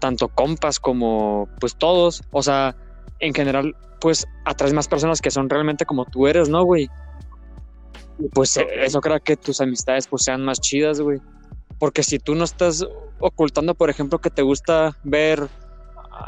tanto 0.00 0.28
compas 0.28 0.80
como 0.80 1.48
pues 1.60 1.76
todos, 1.76 2.22
o 2.30 2.42
sea, 2.42 2.76
en 3.20 3.34
general, 3.34 3.76
pues 4.00 4.26
atraes 4.44 4.74
más 4.74 4.88
personas 4.88 5.20
que 5.20 5.30
son 5.30 5.48
realmente 5.48 5.86
como 5.86 6.04
tú 6.04 6.26
eres, 6.26 6.48
¿no, 6.48 6.64
güey? 6.64 6.88
Y 8.18 8.28
pues 8.28 8.56
eh, 8.56 8.66
eso 8.84 9.00
creo 9.00 9.20
que 9.20 9.36
tus 9.36 9.60
amistades 9.60 10.06
pues 10.06 10.24
sean 10.24 10.44
más 10.44 10.60
chidas, 10.60 11.00
güey. 11.00 11.20
Porque 11.78 12.02
si 12.02 12.18
tú 12.18 12.34
no 12.34 12.44
estás 12.44 12.86
ocultando, 13.18 13.74
por 13.74 13.90
ejemplo, 13.90 14.20
que 14.20 14.30
te 14.30 14.42
gusta 14.42 14.96
ver 15.02 15.48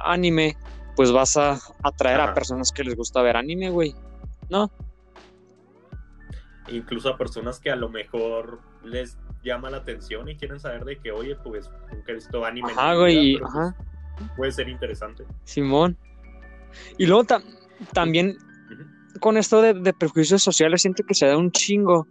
anime, 0.05 0.57
pues 0.97 1.13
vas 1.13 1.37
a 1.37 1.59
atraer 1.83 2.21
a 2.21 2.35
personas 2.35 2.73
que 2.73 2.83
les 2.83 2.97
gusta 2.97 3.23
ver 3.23 3.37
anime, 3.37 3.71
güey. 3.71 3.95
¿No? 4.49 4.71
Incluso 6.69 7.11
a 7.11 7.17
personas 7.17 7.61
que 7.61 7.71
a 7.71 7.77
lo 7.77 7.89
mejor 7.89 8.61
les 8.83 9.17
llama 9.47 9.71
la 9.71 9.79
atención 9.79 10.29
y 10.29 10.37
quieren 10.37 10.61
saber 10.61 10.85
de 10.85 10.99
que, 10.99 11.11
oye, 11.13 11.37
pues 11.37 11.71
nunca 11.93 12.13
he 12.13 12.15
visto 12.17 12.45
anime. 12.45 12.73
Ajá, 12.73 12.95
güey. 12.95 13.15
vida, 13.15 13.23
y- 13.23 13.39
pero, 13.39 13.51
pues, 14.17 14.37
Puede 14.37 14.53
ser 14.53 14.69
interesante. 14.69 15.25
Simón. 15.45 15.97
Y 16.99 17.07
luego 17.07 17.25
ta- 17.25 17.43
también 17.93 18.37
con 19.21 19.37
esto 19.37 19.61
de, 19.63 19.75
de 19.75 19.93
prejuicios 19.95 20.43
sociales 20.43 20.83
siento 20.83 21.03
que 21.07 21.15
se 21.15 21.27
da 21.27 21.37
un 21.37 21.51
chingo 21.51 22.07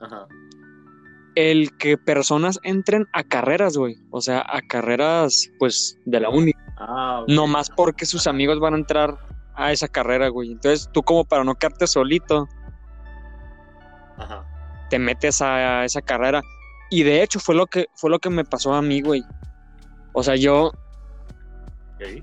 Ajá. 0.00 0.26
el 1.34 1.76
que 1.76 1.96
personas 1.98 2.58
entren 2.62 3.06
a 3.12 3.24
carreras, 3.24 3.76
güey. 3.76 3.96
O 4.10 4.20
sea, 4.20 4.44
a 4.48 4.60
carreras, 4.62 5.50
pues, 5.58 5.98
de 6.04 6.20
la 6.20 6.28
uni. 6.30 6.52
Ah, 6.76 7.20
ok. 7.22 7.28
No 7.30 7.46
más 7.46 7.70
porque 7.70 8.06
sus 8.06 8.26
amigos 8.26 8.58
van 8.60 8.74
a 8.74 8.78
entrar 8.78 9.16
a 9.56 9.72
esa 9.72 9.88
carrera, 9.88 10.28
güey. 10.28 10.52
Entonces, 10.52 10.88
tú 10.92 11.02
como 11.02 11.24
para 11.24 11.42
no 11.44 11.54
quedarte 11.56 11.86
solito, 11.88 12.48
Ajá. 14.16 14.43
Te 14.94 14.98
metes 15.00 15.42
a 15.42 15.84
esa 15.84 16.00
carrera. 16.02 16.40
Y 16.88 17.02
de 17.02 17.20
hecho 17.24 17.40
fue 17.40 17.56
lo 17.56 17.66
que 17.66 17.86
fue 17.96 18.10
lo 18.10 18.20
que 18.20 18.30
me 18.30 18.44
pasó 18.44 18.72
a 18.74 18.80
mí, 18.80 19.00
güey. 19.02 19.24
O 20.12 20.22
sea, 20.22 20.36
yo 20.36 20.66
Ok. 21.96 22.22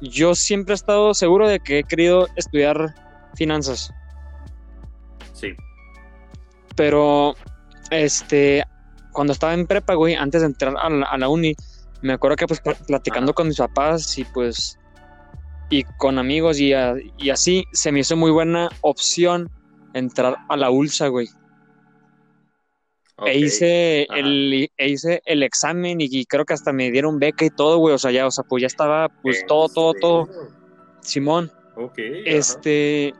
yo 0.00 0.34
siempre 0.34 0.72
he 0.72 0.74
estado 0.74 1.14
seguro 1.14 1.46
de 1.48 1.60
que 1.60 1.78
he 1.78 1.84
querido 1.84 2.26
estudiar 2.34 2.94
finanzas, 3.36 3.92
Sí. 5.34 5.54
pero 6.74 7.36
este 7.92 8.64
cuando 9.12 9.32
estaba 9.32 9.54
en 9.54 9.68
prepa, 9.68 9.94
güey, 9.94 10.16
antes 10.16 10.40
de 10.40 10.48
entrar 10.48 10.74
a 10.76 10.88
la, 10.90 11.06
a 11.06 11.16
la 11.16 11.28
uni, 11.28 11.54
me 12.02 12.12
acuerdo 12.12 12.36
que 12.36 12.46
pues 12.48 12.60
pl- 12.60 12.76
platicando 12.88 13.30
Ajá. 13.30 13.34
con 13.36 13.46
mis 13.48 13.58
papás 13.58 14.18
y 14.18 14.24
pues 14.24 14.76
y 15.68 15.84
con 15.98 16.18
amigos 16.18 16.58
y, 16.58 16.72
a- 16.72 16.94
y 17.18 17.30
así 17.30 17.64
se 17.72 17.92
me 17.92 18.00
hizo 18.00 18.16
muy 18.16 18.32
buena 18.32 18.68
opción 18.80 19.48
entrar 19.94 20.38
a 20.48 20.56
la 20.56 20.70
ULSA, 20.70 21.06
güey. 21.08 21.28
E 23.26 23.38
hice 23.38 24.06
Ajá. 24.08 24.18
el, 24.20 24.70
e 24.76 24.88
hice 24.88 25.22
el 25.26 25.42
examen 25.42 26.00
y, 26.00 26.08
y 26.10 26.24
creo 26.26 26.44
que 26.44 26.54
hasta 26.54 26.72
me 26.72 26.90
dieron 26.90 27.18
beca 27.18 27.44
y 27.44 27.50
todo, 27.50 27.78
güey. 27.78 27.94
O 27.94 27.98
sea, 27.98 28.10
ya, 28.10 28.26
o 28.26 28.30
sea, 28.30 28.44
pues 28.44 28.60
ya 28.62 28.66
estaba, 28.66 29.08
pues 29.22 29.40
¿En 29.40 29.46
todo, 29.46 29.68
todo, 29.68 29.94
todo. 29.94 30.26
serio? 30.26 30.48
Simón, 31.00 31.52
Ok. 31.76 31.98
ajá. 31.98 32.20
este. 32.26 33.14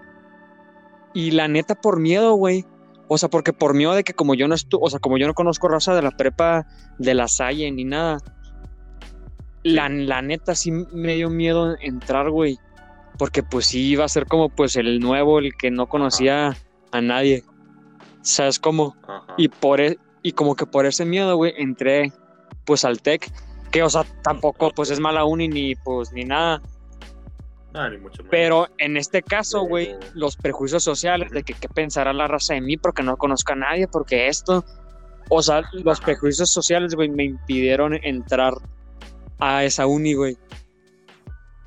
Y 1.14 1.32
la 1.32 1.48
neta, 1.48 1.74
por 1.74 1.98
miedo, 1.98 2.34
güey. 2.34 2.64
O 3.08 3.18
sea, 3.18 3.28
porque 3.28 3.52
por 3.52 3.74
miedo 3.74 3.92
de 3.94 4.04
que 4.04 4.14
como 4.14 4.34
yo 4.34 4.46
no 4.46 4.54
estuve, 4.54 4.82
o 4.84 4.88
sea, 4.90 5.00
como 5.00 5.18
yo 5.18 5.26
no 5.26 5.34
conozco 5.34 5.66
raza 5.68 5.94
de 5.94 6.02
la 6.02 6.12
prepa 6.12 6.66
de 6.98 7.14
la 7.14 7.26
Salle 7.26 7.68
ni 7.72 7.84
nada, 7.84 8.18
la, 9.64 9.88
la 9.88 10.22
neta 10.22 10.54
sí 10.54 10.70
me 10.70 11.16
dio 11.16 11.28
miedo 11.28 11.76
entrar, 11.80 12.30
güey. 12.30 12.56
Porque 13.18 13.42
pues 13.42 13.66
sí 13.66 13.88
iba 13.90 14.04
a 14.04 14.08
ser 14.08 14.26
como 14.26 14.48
pues 14.48 14.76
el 14.76 15.00
nuevo, 15.00 15.40
el 15.40 15.54
que 15.56 15.70
no 15.72 15.88
conocía 15.88 16.56
a 16.92 17.00
nadie. 17.00 17.42
¿Sabes 18.22 18.58
cómo? 18.58 18.96
Ajá. 19.02 19.34
Y 19.36 19.48
por 19.48 19.80
e- 19.80 19.98
y 20.22 20.32
como 20.32 20.54
que 20.56 20.66
por 20.66 20.84
ese 20.86 21.04
miedo, 21.04 21.36
güey, 21.36 21.54
entré 21.56 22.12
pues 22.64 22.84
al 22.84 23.00
TEC, 23.00 23.30
que 23.70 23.82
o 23.82 23.88
sea, 23.90 24.04
tampoco 24.22 24.70
pues 24.70 24.90
es 24.90 25.00
mala 25.00 25.24
uni 25.24 25.48
ni 25.48 25.74
pues 25.76 26.12
ni 26.12 26.24
nada, 26.24 26.60
Ah, 27.72 27.88
ni 27.88 27.96
mucho 27.98 28.18
menos. 28.18 28.30
pero 28.30 28.66
en 28.78 28.96
este 28.96 29.22
caso, 29.22 29.62
güey, 29.62 29.96
Pero- 29.98 30.12
los 30.14 30.36
prejuicios 30.36 30.82
sociales 30.84 31.30
de 31.30 31.42
que 31.42 31.54
qué 31.54 31.68
pensará 31.68 32.12
la 32.12 32.26
raza 32.26 32.54
de 32.54 32.60
mí 32.60 32.76
porque 32.76 33.02
no 33.02 33.16
conozco 33.16 33.52
a 33.52 33.56
nadie, 33.56 33.86
porque 33.88 34.28
esto, 34.28 34.64
o 35.30 35.42
sea, 35.42 35.62
los 35.72 35.98
Ajá. 35.98 36.06
prejuicios 36.06 36.50
sociales, 36.52 36.94
güey, 36.94 37.08
me 37.08 37.24
impidieron 37.24 37.94
entrar 38.02 38.52
a 39.38 39.64
esa 39.64 39.86
uni, 39.86 40.12
güey. 40.14 40.36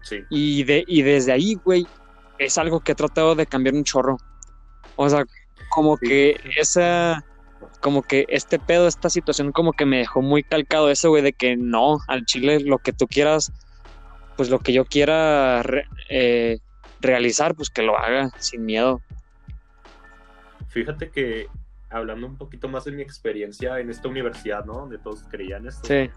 Sí. 0.03 0.17
Y, 0.29 0.63
de, 0.65 0.83
y 0.86 1.01
desde 1.01 1.31
ahí, 1.31 1.55
güey, 1.55 1.88
es 2.38 2.57
algo 2.57 2.81
que 2.81 2.91
he 2.91 2.95
tratado 2.95 3.33
de 3.36 3.45
cambiar 3.45 3.74
un 3.74 3.83
chorro. 3.86 4.17
O 4.98 5.10
sea, 5.10 5.24
como 5.74 5.98
Sí. 5.98 6.08
que 6.08 6.36
esa, 6.58 7.24
como 7.82 8.01
que 8.03 8.25
este 8.30 8.60
pedo, 8.60 8.88
esta 8.88 9.10
situación 9.10 9.51
como 9.51 9.74
que 9.74 9.86
me 9.86 9.98
dejó 10.00 10.22
muy 10.22 10.44
calcado 10.44 10.89
eso, 10.89 11.10
güey, 11.10 11.24
de 11.24 11.34
que 11.34 11.56
no, 11.58 11.98
al 12.08 12.25
chile 12.25 12.60
lo 12.60 12.77
que 12.80 12.94
tú 12.94 13.08
quieras, 13.08 13.51
pues 14.38 14.50
lo 14.50 14.60
que 14.60 14.74
yo 14.74 14.86
quiera 14.86 15.62
re- 15.63 15.88
eh, 16.10 16.60
realizar, 17.01 17.56
pues 17.56 17.70
que 17.70 17.82
lo 17.84 17.98
haga 17.98 18.30
sin 18.39 18.65
miedo. 18.65 19.01
Fíjate 20.70 21.12
que 21.12 21.48
hablando 21.89 22.25
un 22.25 22.38
poquito 22.38 22.68
más 22.68 22.86
de 22.86 22.92
mi 22.92 23.01
experiencia 23.03 23.80
en 23.80 23.89
esta 23.89 24.08
universidad, 24.08 24.65
¿no? 24.65 24.74
Donde 24.74 24.98
todos 24.98 25.24
creían 25.30 25.68
esto. 25.68 25.88
Sí, 25.88 26.10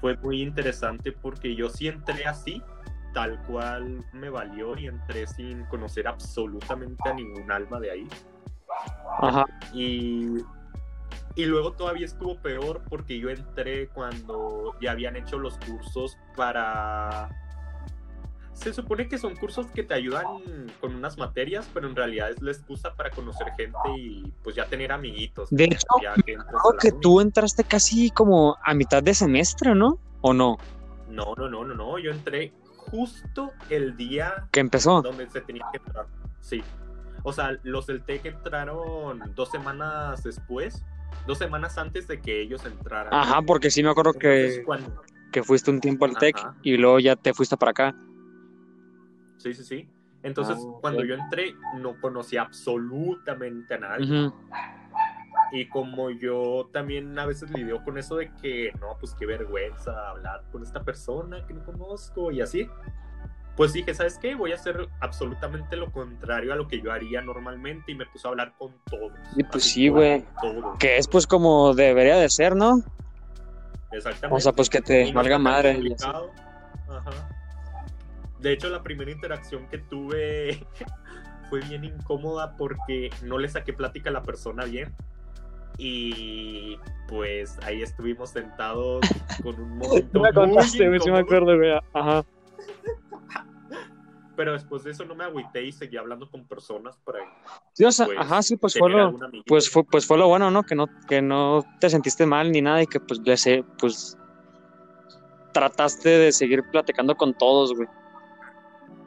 Fue 0.00 0.16
muy 0.16 0.40
interesante 0.40 1.12
porque 1.12 1.54
yo 1.54 1.68
sí 1.68 1.88
entré 1.88 2.24
así, 2.24 2.62
tal 3.12 3.42
cual 3.42 4.02
me 4.14 4.30
valió 4.30 4.78
y 4.78 4.86
entré 4.86 5.26
sin 5.26 5.64
conocer 5.66 6.08
absolutamente 6.08 7.10
a 7.10 7.12
ningún 7.12 7.52
alma 7.52 7.78
de 7.80 7.90
ahí. 7.90 8.08
Ajá, 9.20 9.44
Y, 9.72 10.38
y 11.36 11.44
luego 11.44 11.72
todavía 11.72 12.06
estuvo 12.06 12.36
peor 12.38 12.82
porque 12.88 13.18
yo 13.18 13.30
entré 13.30 13.88
cuando 13.88 14.74
ya 14.80 14.92
habían 14.92 15.16
hecho 15.16 15.38
los 15.38 15.56
cursos 15.58 16.16
para... 16.36 17.28
Se 18.52 18.74
supone 18.74 19.08
que 19.08 19.16
son 19.16 19.36
cursos 19.36 19.66
que 19.68 19.82
te 19.82 19.94
ayudan 19.94 20.26
con 20.82 20.94
unas 20.94 21.16
materias, 21.16 21.66
pero 21.72 21.88
en 21.88 21.96
realidad 21.96 22.28
es 22.30 22.42
la 22.42 22.50
excusa 22.50 22.92
para 22.94 23.08
conocer 23.10 23.46
gente 23.56 23.78
y 23.96 24.34
pues 24.42 24.54
ya 24.54 24.66
tener 24.66 24.92
amiguitos. 24.92 25.48
De 25.50 25.64
hecho, 25.64 25.78
entras 26.02 26.18
a 26.18 26.22
creo 26.22 26.78
que 26.78 26.92
tú 26.92 27.22
entraste 27.22 27.64
casi 27.64 28.10
como 28.10 28.58
a 28.62 28.74
mitad 28.74 29.02
de 29.02 29.14
semestre, 29.14 29.74
¿no? 29.74 29.98
¿O 30.20 30.34
no? 30.34 30.58
No, 31.08 31.34
no, 31.38 31.48
no, 31.48 31.64
no, 31.64 31.74
no. 31.74 31.98
Yo 31.98 32.10
entré 32.10 32.52
justo 32.76 33.50
el 33.70 33.96
día 33.96 34.46
Que 34.50 34.60
empezó. 34.60 35.00
donde 35.00 35.30
se 35.30 35.40
tenía 35.40 35.64
que 35.72 35.78
entrar. 35.78 36.06
Sí. 36.40 36.62
O 37.22 37.32
sea, 37.32 37.58
los 37.62 37.86
del 37.86 38.02
TEC 38.02 38.26
entraron 38.26 39.34
dos 39.34 39.50
semanas 39.50 40.22
después, 40.22 40.84
dos 41.26 41.38
semanas 41.38 41.76
antes 41.78 42.06
de 42.08 42.20
que 42.20 42.40
ellos 42.40 42.64
entraran. 42.64 43.12
Ajá, 43.12 43.42
porque 43.42 43.70
sí 43.70 43.82
me 43.82 43.90
acuerdo 43.90 44.12
Entonces, 44.14 44.58
que, 44.58 44.64
cuando- 44.64 45.02
que 45.32 45.42
fuiste 45.42 45.70
un 45.70 45.80
tiempo 45.80 46.04
al 46.06 46.16
TEC 46.16 46.36
y 46.62 46.76
luego 46.76 46.98
ya 46.98 47.16
te 47.16 47.32
fuiste 47.34 47.56
para 47.56 47.70
acá. 47.70 47.94
Sí, 49.36 49.54
sí, 49.54 49.64
sí. 49.64 49.88
Entonces, 50.22 50.58
Ah, 50.60 50.78
cuando 50.82 51.02
yo 51.04 51.14
entré, 51.14 51.54
no 51.78 51.98
conocía 52.00 52.42
absolutamente 52.42 53.74
a 53.74 53.78
nadie. 53.78 54.30
Y 55.52 55.66
como 55.68 56.10
yo 56.10 56.68
también 56.72 57.18
a 57.18 57.26
veces 57.26 57.50
lidio 57.50 57.82
con 57.82 57.98
eso 57.98 58.16
de 58.16 58.32
que, 58.34 58.70
no, 58.80 58.96
pues 59.00 59.14
qué 59.18 59.26
vergüenza 59.26 60.10
hablar 60.10 60.44
con 60.52 60.62
esta 60.62 60.82
persona 60.84 61.44
que 61.46 61.54
no 61.54 61.64
conozco 61.64 62.30
y 62.30 62.40
así. 62.40 62.68
Pues 63.56 63.72
dije, 63.72 63.92
¿sabes 63.94 64.18
qué? 64.18 64.34
Voy 64.34 64.52
a 64.52 64.54
hacer 64.54 64.88
absolutamente 65.00 65.76
lo 65.76 65.92
contrario 65.92 66.52
a 66.52 66.56
lo 66.56 66.66
que 66.66 66.80
yo 66.80 66.92
haría 66.92 67.20
normalmente 67.20 67.92
y 67.92 67.94
me 67.94 68.06
puse 68.06 68.26
a 68.26 68.30
hablar 68.30 68.54
con 68.56 68.72
todos. 68.84 69.12
Y 69.36 69.44
pues 69.44 69.64
sí, 69.64 69.88
güey. 69.88 70.24
Que 70.78 70.96
es 70.96 71.06
pues 71.08 71.26
como 71.26 71.74
debería 71.74 72.16
de 72.16 72.28
ser, 72.30 72.56
¿no? 72.56 72.82
Exactamente. 73.92 74.36
O 74.36 74.40
sea, 74.40 74.52
pues 74.52 74.70
que 74.70 74.80
te 74.80 75.12
valga 75.12 75.38
madre. 75.38 75.78
Ajá. 76.88 77.10
De 78.38 78.52
hecho, 78.52 78.70
la 78.70 78.82
primera 78.82 79.10
interacción 79.10 79.68
que 79.68 79.78
tuve 79.78 80.66
fue 81.50 81.60
bien 81.60 81.84
incómoda 81.84 82.56
porque 82.56 83.10
no 83.22 83.38
le 83.38 83.48
saqué 83.48 83.72
plática 83.72 84.10
a 84.10 84.12
la 84.12 84.22
persona 84.22 84.64
bien. 84.64 84.94
Y 85.76 86.78
pues 87.08 87.58
ahí 87.62 87.82
estuvimos 87.82 88.30
sentados 88.30 89.00
con 89.42 89.60
un 89.60 89.70
momento. 89.78 90.20
Me 90.20 90.32
muy 90.32 90.32
contaste, 90.32 90.88
güey, 90.88 91.00
sí 91.00 91.10
me 91.10 91.18
incómodo, 91.20 91.42
acuerdo, 91.44 91.56
güey. 91.56 91.72
Ajá. 91.92 92.24
Pero 94.40 94.54
después 94.54 94.82
de 94.84 94.92
eso 94.92 95.04
no 95.04 95.14
me 95.14 95.24
agüité 95.24 95.62
y 95.62 95.70
seguí 95.70 95.98
hablando 95.98 96.30
con 96.30 96.46
personas 96.46 96.96
para 97.04 97.18
Sí, 97.74 97.84
o 97.84 97.92
sea, 97.92 98.06
Pues, 98.06 98.18
ajá, 98.18 98.40
sí, 98.40 98.56
pues 98.56 98.72
fue 98.72 98.88
lo, 98.88 99.14
pues 99.46 99.68
fue, 99.68 99.84
pues 99.84 100.06
fue 100.06 100.16
lo 100.16 100.28
bueno, 100.28 100.50
¿no? 100.50 100.62
Que 100.62 100.74
no, 100.74 100.86
que 101.06 101.20
no 101.20 101.62
te 101.78 101.90
sentiste 101.90 102.24
mal 102.24 102.50
ni 102.50 102.62
nada 102.62 102.82
y 102.82 102.86
que 102.86 103.00
pues 103.00 103.20
sé, 103.38 103.62
pues 103.78 104.16
trataste 105.52 106.08
de 106.08 106.32
seguir 106.32 106.62
platicando 106.70 107.14
con 107.16 107.34
todos, 107.34 107.74
güey. 107.74 107.86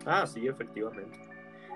Ah, 0.05 0.27
sí, 0.27 0.47
efectivamente. 0.47 1.17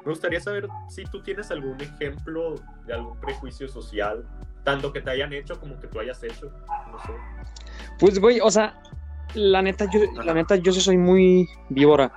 Me 0.06 0.12
gustaría 0.12 0.40
saber 0.40 0.68
si 0.88 1.06
tú 1.06 1.24
tienes 1.24 1.50
algún 1.50 1.82
ejemplo 1.82 2.54
de 2.86 2.94
algún 2.94 3.20
prejuicio 3.20 3.68
social, 3.68 4.24
tanto 4.64 4.94
que 4.94 5.02
te 5.02 5.10
hayan 5.10 5.34
hecho 5.34 5.60
como 5.60 5.80
que 5.80 5.88
tú 5.88 6.00
hayas 6.00 6.22
hecho. 6.22 6.52
No 6.92 7.00
sé. 7.00 7.12
Pues, 7.98 8.20
güey, 8.20 8.40
o 8.40 8.52
sea, 8.52 8.80
la 9.34 9.64
neta, 9.64 9.90
yo, 9.90 10.02
la 10.24 10.36
neta, 10.36 10.58
yo 10.58 10.72
sí 10.72 10.80
soy 10.80 11.00
muy 11.00 11.50
víbora. 11.70 12.14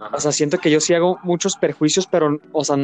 Ajá. 0.00 0.16
O 0.16 0.20
sea, 0.20 0.32
siento 0.32 0.58
que 0.58 0.70
yo 0.70 0.80
sí 0.80 0.94
hago 0.94 1.18
muchos 1.22 1.56
perjuicios, 1.56 2.06
pero, 2.06 2.38
o 2.52 2.64
sea, 2.64 2.76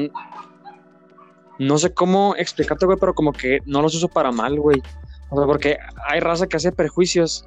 no 1.59 1.79
sé 1.79 1.93
cómo 1.95 2.35
explicarte, 2.37 2.87
güey, 2.87 2.99
pero 2.99 3.15
como 3.15 3.33
que 3.33 3.61
no 3.67 3.83
los 3.83 3.95
uso 3.95 4.09
para 4.09 4.33
mal, 4.33 4.59
güey. 4.59 4.83
O 5.31 5.37
sea, 5.37 5.47
porque 5.47 5.79
hay 6.09 6.21
raza 6.21 6.47
que 6.47 6.57
hace 6.57 6.73
perjuicios 6.73 7.45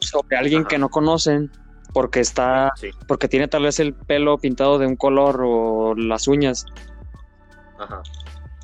sobre 0.00 0.36
alguien 0.36 0.60
Ajá. 0.60 0.68
que 0.68 0.78
no 0.78 0.88
conocen 0.88 1.50
porque 1.92 2.20
está, 2.20 2.72
sí, 2.76 2.90
porque 3.06 3.28
tiene 3.28 3.46
tal 3.46 3.62
vez 3.62 3.78
el 3.78 3.94
pelo 3.94 4.36
pintado 4.38 4.78
de 4.78 4.86
un 4.86 4.96
color 4.96 5.40
o 5.44 5.94
las 5.94 6.26
uñas, 6.26 6.66
ajá. 7.78 8.02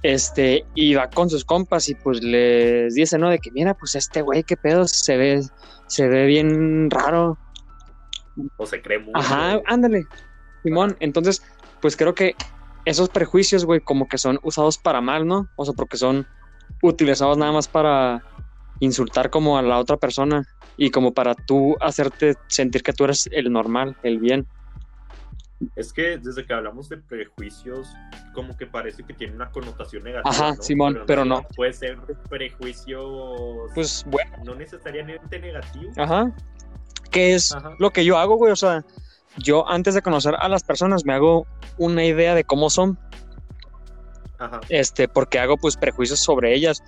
este, 0.02 0.64
y 0.74 0.94
va 0.94 1.08
con 1.08 1.30
sus 1.30 1.44
compas 1.44 1.88
y 1.88 1.94
pues 1.94 2.22
les 2.22 2.94
dice, 2.94 3.18
¿no? 3.18 3.30
De 3.30 3.38
que 3.38 3.52
mira, 3.52 3.74
pues 3.74 3.94
este 3.94 4.22
güey, 4.22 4.42
qué 4.42 4.56
pedo, 4.56 4.86
se 4.88 5.16
ve, 5.16 5.42
se 5.86 6.08
ve 6.08 6.26
bien 6.26 6.90
raro, 6.90 7.38
O 8.56 8.66
se 8.66 8.80
cree 8.82 8.98
mucho. 8.98 9.16
Ajá, 9.18 9.60
ándale. 9.66 10.04
Simón, 10.62 10.96
entonces, 11.00 11.42
pues 11.80 11.96
creo 11.96 12.14
que 12.14 12.34
esos 12.84 13.08
prejuicios, 13.08 13.64
güey, 13.64 13.80
como 13.80 14.08
que 14.08 14.18
son 14.18 14.38
usados 14.42 14.78
para 14.78 15.00
mal, 15.00 15.26
¿no? 15.26 15.48
O 15.56 15.64
sea, 15.64 15.74
porque 15.74 15.96
son 15.96 16.26
utilizados 16.82 17.36
nada 17.36 17.52
más 17.52 17.68
para 17.68 18.22
insultar 18.80 19.30
como 19.30 19.58
a 19.58 19.62
la 19.62 19.78
otra 19.78 19.96
persona 19.96 20.46
y 20.76 20.90
como 20.90 21.12
para 21.12 21.34
tú 21.34 21.76
hacerte 21.80 22.36
sentir 22.48 22.82
que 22.82 22.92
tú 22.92 23.04
eres 23.04 23.28
el 23.32 23.52
normal, 23.52 23.96
el 24.02 24.18
bien. 24.18 24.46
Es 25.76 25.92
que 25.92 26.16
desde 26.16 26.46
que 26.46 26.54
hablamos 26.54 26.88
de 26.88 26.96
prejuicios, 26.96 27.92
como 28.32 28.56
que 28.56 28.66
parece 28.66 29.02
que 29.02 29.12
tiene 29.12 29.34
una 29.34 29.50
connotación 29.50 30.04
negativa. 30.04 30.30
Ajá, 30.30 30.54
¿no? 30.54 30.62
Simón, 30.62 31.00
pero 31.06 31.26
no. 31.26 31.42
Puede 31.54 31.74
ser 31.74 31.98
prejuicios 32.30 33.70
Pues 33.74 34.04
bueno, 34.06 34.30
no 34.44 34.54
necesariamente 34.54 35.38
negativos. 35.38 35.98
ajá. 35.98 36.32
¿Qué 37.10 37.34
es 37.34 37.52
Ajá. 37.52 37.74
lo 37.78 37.90
que 37.90 38.04
yo 38.04 38.18
hago, 38.18 38.36
güey? 38.36 38.52
O 38.52 38.56
sea, 38.56 38.84
yo 39.38 39.68
antes 39.68 39.94
de 39.94 40.02
conocer 40.02 40.34
a 40.38 40.48
las 40.48 40.62
personas 40.62 41.04
me 41.04 41.12
hago 41.12 41.46
una 41.78 42.04
idea 42.04 42.34
de 42.34 42.44
cómo 42.44 42.70
son. 42.70 42.98
Ajá. 44.38 44.60
este, 44.70 45.06
porque 45.06 45.38
hago 45.38 45.58
pues 45.58 45.76
prejuicios 45.76 46.18
sobre 46.20 46.54
ellas, 46.54 46.82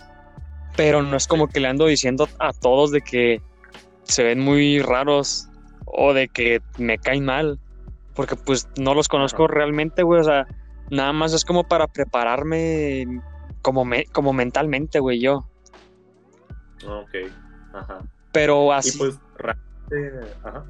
pero 0.75 1.03
no 1.03 1.17
es 1.19 1.27
como 1.27 1.49
que 1.49 1.61
le 1.61 1.69
ando 1.69 1.85
diciendo 1.85 2.27
a 2.39 2.55
todos 2.55 2.91
de 2.93 3.03
que 3.03 3.43
se 4.05 4.23
ven 4.25 4.41
muy 4.41 4.81
raros 4.81 5.49
o 5.85 6.15
de 6.15 6.29
que 6.29 6.63
me 6.79 6.97
caen 6.97 7.27
mal, 7.27 7.61
porque 8.15 8.37
pues 8.37 8.69
no 8.79 8.95
los 8.95 9.07
conozco 9.09 9.45
Ajá. 9.45 9.53
realmente, 9.53 10.03
güey, 10.03 10.23
o 10.23 10.25
sea, 10.25 10.47
nada 10.89 11.13
más 11.13 11.35
es 11.35 11.45
como 11.45 11.65
para 11.65 11.87
prepararme 11.89 13.07
como, 13.61 13.85
me, 13.85 14.07
como 14.07 14.33
mentalmente, 14.33 14.99
güey, 14.99 15.21
yo, 15.21 15.47
Ok. 16.87 17.11
Ajá. 17.75 17.99
pero 18.33 18.69
Y 18.69 18.73
así, 18.73 18.99
pues, 18.99 19.19
ajá. 20.45 20.65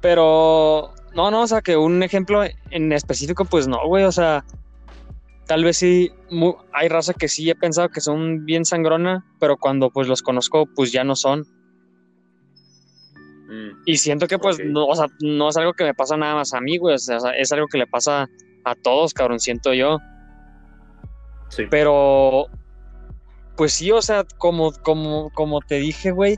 pero 0.00 0.92
no, 1.14 1.30
no, 1.30 1.42
o 1.42 1.46
sea, 1.46 1.60
que 1.60 1.76
un 1.76 2.02
ejemplo 2.02 2.42
en 2.70 2.92
específico, 2.92 3.44
pues 3.44 3.66
no, 3.66 3.86
güey, 3.86 4.04
o 4.04 4.12
sea, 4.12 4.44
tal 5.46 5.64
vez 5.64 5.78
sí, 5.78 6.12
hay 6.72 6.88
raza 6.88 7.14
que 7.14 7.28
sí 7.28 7.48
he 7.50 7.54
pensado 7.54 7.88
que 7.88 8.00
son 8.00 8.44
bien 8.44 8.64
sangrona, 8.64 9.24
pero 9.40 9.56
cuando 9.56 9.90
pues 9.90 10.06
los 10.06 10.22
conozco, 10.22 10.66
pues 10.76 10.92
ya 10.92 11.04
no 11.04 11.16
son. 11.16 11.46
Mm, 13.48 13.82
Y 13.86 13.96
siento 13.96 14.26
que 14.28 14.38
pues 14.38 14.58
no, 14.62 14.86
o 14.86 14.94
sea, 14.94 15.06
no 15.20 15.48
es 15.48 15.56
algo 15.56 15.72
que 15.72 15.84
me 15.84 15.94
pasa 15.94 16.16
nada 16.16 16.34
más 16.34 16.52
a 16.52 16.60
mí, 16.60 16.76
güey, 16.76 16.94
o 16.94 16.98
sea, 16.98 17.18
es 17.36 17.50
algo 17.50 17.66
que 17.66 17.78
le 17.78 17.86
pasa 17.86 18.28
a 18.64 18.74
todos, 18.74 19.14
cabrón, 19.14 19.40
siento 19.40 19.72
yo. 19.72 19.98
Sí. 21.48 21.64
Pero, 21.70 22.48
pues 23.56 23.72
sí, 23.72 23.90
o 23.90 24.02
sea, 24.02 24.24
como, 24.36 24.72
como, 24.72 25.30
como 25.30 25.60
te 25.60 25.76
dije, 25.76 26.10
güey, 26.10 26.36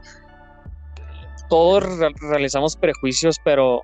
todos 1.51 1.99
re- 1.99 2.15
realizamos 2.21 2.77
prejuicios, 2.77 3.37
pero 3.45 3.83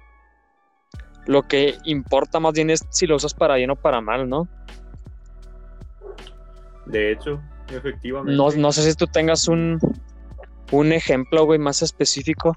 lo 1.26 1.42
que 1.42 1.76
importa 1.84 2.40
más 2.40 2.54
bien 2.54 2.70
es 2.70 2.86
si 2.90 3.06
lo 3.06 3.16
usas 3.16 3.34
para 3.34 3.56
bien 3.56 3.70
o 3.70 3.76
para 3.76 4.00
mal, 4.00 4.26
¿no? 4.28 4.48
De 6.86 7.10
hecho, 7.12 7.42
efectivamente. 7.68 8.36
No, 8.36 8.50
no 8.52 8.72
sé 8.72 8.82
si 8.90 8.96
tú 8.96 9.06
tengas 9.08 9.48
un, 9.48 9.78
un 10.70 10.92
ejemplo, 10.92 11.44
güey, 11.44 11.58
más 11.58 11.82
específico. 11.82 12.56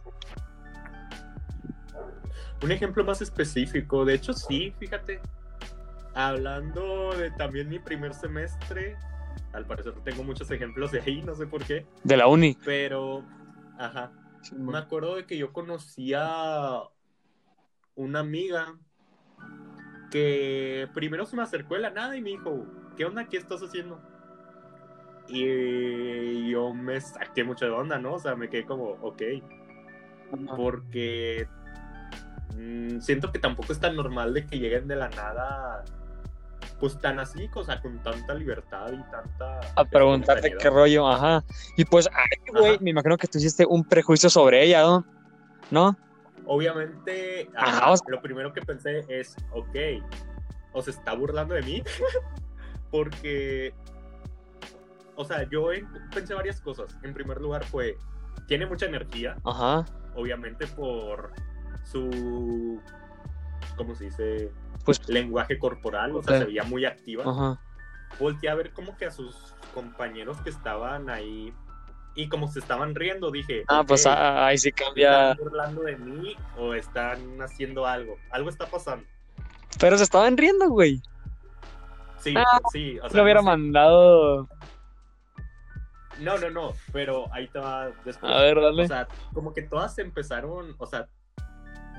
Un 2.62 2.72
ejemplo 2.72 3.04
más 3.04 3.22
específico, 3.22 4.04
de 4.06 4.15
hecho 4.15 4.34
sí, 4.34 4.74
fíjate, 4.80 5.22
hablando 6.13 7.15
de 7.17 7.32
también 7.32 7.69
mi 7.69 7.80
primer 7.80 8.13
semestre, 8.13 8.98
al 9.54 9.65
parecer 9.65 9.93
tengo 10.04 10.24
muchos 10.24 10.52
ejemplos 10.52 10.91
de 10.91 11.00
ahí, 11.00 11.22
no 11.22 11.34
sé 11.36 11.48
por 11.48 11.63
qué, 11.63 11.88
De 12.04 12.17
la 12.17 12.28
uni. 12.28 12.58
pero, 12.65 13.24
ajá, 13.78 14.12
me 14.56 14.78
acuerdo 14.78 15.16
de 15.16 15.26
que 15.26 15.38
yo 15.38 15.54
conocía 15.54 16.82
una 17.96 18.20
amiga 18.20 18.78
que 20.10 20.88
primero 20.94 21.26
se 21.26 21.36
me 21.36 21.44
acercó 21.44 21.76
de 21.76 21.82
la 21.82 21.90
nada 21.92 22.16
y 22.16 22.22
me 22.22 22.32
dijo, 22.32 22.66
¿qué 22.98 23.06
onda? 23.06 23.28
¿Qué 23.28 23.38
estás 23.38 23.62
haciendo? 23.62 24.02
Y 25.28 26.50
yo 26.50 26.74
me 26.74 27.00
saqué 27.00 27.44
mucho 27.44 27.66
de 27.66 27.72
onda, 27.72 28.00
¿no? 28.00 28.14
O 28.14 28.20
sea, 28.20 28.36
me 28.36 28.50
quedé 28.50 28.66
como, 28.66 28.86
ok, 29.02 29.22
porque 30.56 31.48
mm, 32.56 33.00
siento 33.00 33.32
que 33.32 33.40
tampoco 33.40 33.72
es 33.72 33.80
tan 33.80 33.96
normal 33.96 34.34
de 34.34 34.46
que 34.46 34.58
lleguen 34.58 34.88
de 34.88 34.96
la 34.96 35.10
nada, 35.10 35.86
pues 36.80 36.98
tan 37.00 37.20
así, 37.20 37.50
o 37.54 37.63
sea, 37.63 37.82
con 37.82 38.02
tanta 38.02 38.34
libertad 38.34 38.92
y 38.94 39.04
tanta... 39.12 39.60
A 39.76 39.84
preguntarte 39.86 40.56
qué 40.58 40.70
rollo, 40.70 41.08
ajá. 41.08 41.44
Y 41.76 41.84
pues, 41.86 42.08
ay, 42.13 42.52
güey, 42.54 42.80
me 42.80 42.92
imagino 42.92 43.18
que 43.18 43.28
tú 43.28 43.38
hiciste 43.38 43.65
un 43.65 43.84
prejuicio 43.84 44.30
sobre 44.30 44.63
ella, 44.63 44.82
¿no? 44.84 45.06
¿No? 45.72 45.98
Obviamente, 46.46 47.50
Ajá, 47.56 47.78
ajá, 47.78 47.92
o 47.92 47.98
sea- 47.98 48.06
lo 48.10 48.22
primero 48.22 48.54
que 48.54 48.62
pensé 48.62 49.06
es, 49.10 49.36
ok, 49.52 49.76
o 50.72 50.82
se 50.82 50.92
está 50.92 51.13
burlando 51.13 51.54
de 51.54 51.62
mí, 51.63 51.84
porque, 52.92 53.74
o 55.15 55.26
sea, 55.26 55.48
yo 55.50 55.72
en- 55.74 55.88
pensé 56.13 56.34
varias 56.34 56.62
cosas. 56.62 56.96
En 57.04 57.13
primer 57.13 57.39
lugar 57.42 57.63
fue, 57.65 57.98
tiene 58.48 58.65
mucha 58.65 58.86
energía, 58.86 59.36
Ajá. 59.44 59.86
obviamente 60.15 60.65
por 60.65 61.32
su, 61.84 62.82
¿cómo 63.76 63.94
se 63.96 64.06
dice? 64.06 64.52
Pues, 64.86 65.08
Lenguaje 65.10 65.58
corporal, 65.60 66.15
o 66.15 66.24
sea, 66.24 66.39
se 66.39 66.46
veía 66.46 66.63
muy 66.63 66.86
activa. 66.86 67.24
ajá. 67.28 67.60
Volteé 68.20 68.50
a 68.50 68.56
ver 68.56 68.72
como 68.74 68.98
que 68.98 69.06
a 69.06 69.12
sus 69.12 69.36
compañeros 69.74 70.38
que 70.42 70.50
estaban 70.50 71.10
ahí 71.10 71.54
y 72.15 72.28
como 72.28 72.48
se 72.48 72.60
estaban 72.60 72.96
riendo, 72.96 73.30
dije, 73.32 73.63
Ah, 73.68 73.84
pues 73.88 74.06
"Ok, 74.06 74.12
ah, 74.15 74.48
ahí 74.48 74.58
sí 74.58 74.70
¿Están 74.70 74.88
cambia. 74.88 75.34
burlando 75.36 75.84
de 75.84 75.96
mí 75.98 76.36
o 76.58 76.74
están 76.74 77.39
haciendo 77.42 77.86
algo? 77.86 78.18
Algo 78.32 78.50
está 78.50 78.65
pasando. 78.65 79.06
Pero 79.80 79.96
se 79.98 80.04
estaban 80.04 80.36
riendo, 80.38 80.68
güey. 80.70 81.02
Sí, 82.20 82.34
Ah, 82.36 82.60
sí. 82.74 82.98
O 83.00 83.08
sea, 83.10 83.18
Lo 83.18 83.24
hubiera 83.24 83.42
no, 83.42 83.46
sé. 83.46 83.52
mandado. 83.52 84.50
no, 86.20 86.38
no, 86.38 86.50
no, 86.50 86.74
pero 86.92 87.32
ahí 87.32 87.48
va 87.56 87.92
después. 88.04 88.18
A 88.34 88.42
ver, 88.42 88.60
dale. 88.60 88.84
O 88.84 88.88
sea, 88.88 89.08
como 89.34 89.54
que 89.54 89.62
todas 89.62 89.98
empezaron, 90.00 90.76
o 90.78 90.86
sea, 90.86 91.08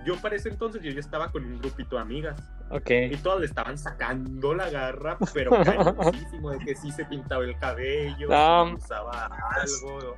yo 0.04 0.16
para 0.20 0.36
ese 0.36 0.48
entonces 0.48 0.82
yo 0.82 0.90
ya 0.90 1.00
estaba 1.00 1.30
con 1.30 1.44
un 1.44 1.58
grupito 1.58 1.96
de 1.96 2.02
amigas 2.02 2.40
ok. 2.70 2.90
y 3.10 3.16
todas 3.16 3.40
le 3.40 3.46
estaban 3.46 3.76
sacando 3.76 4.54
la 4.54 4.70
garra, 4.70 5.18
pero 5.34 5.50
cañoncísimo 5.64 6.50
de 6.50 6.58
que 6.58 6.74
sí 6.74 6.90
se 6.90 7.04
pintaba 7.04 7.44
el 7.44 7.58
cabello, 7.58 8.28
si 8.28 8.74
usaba 8.74 9.26
algo. 9.50 10.16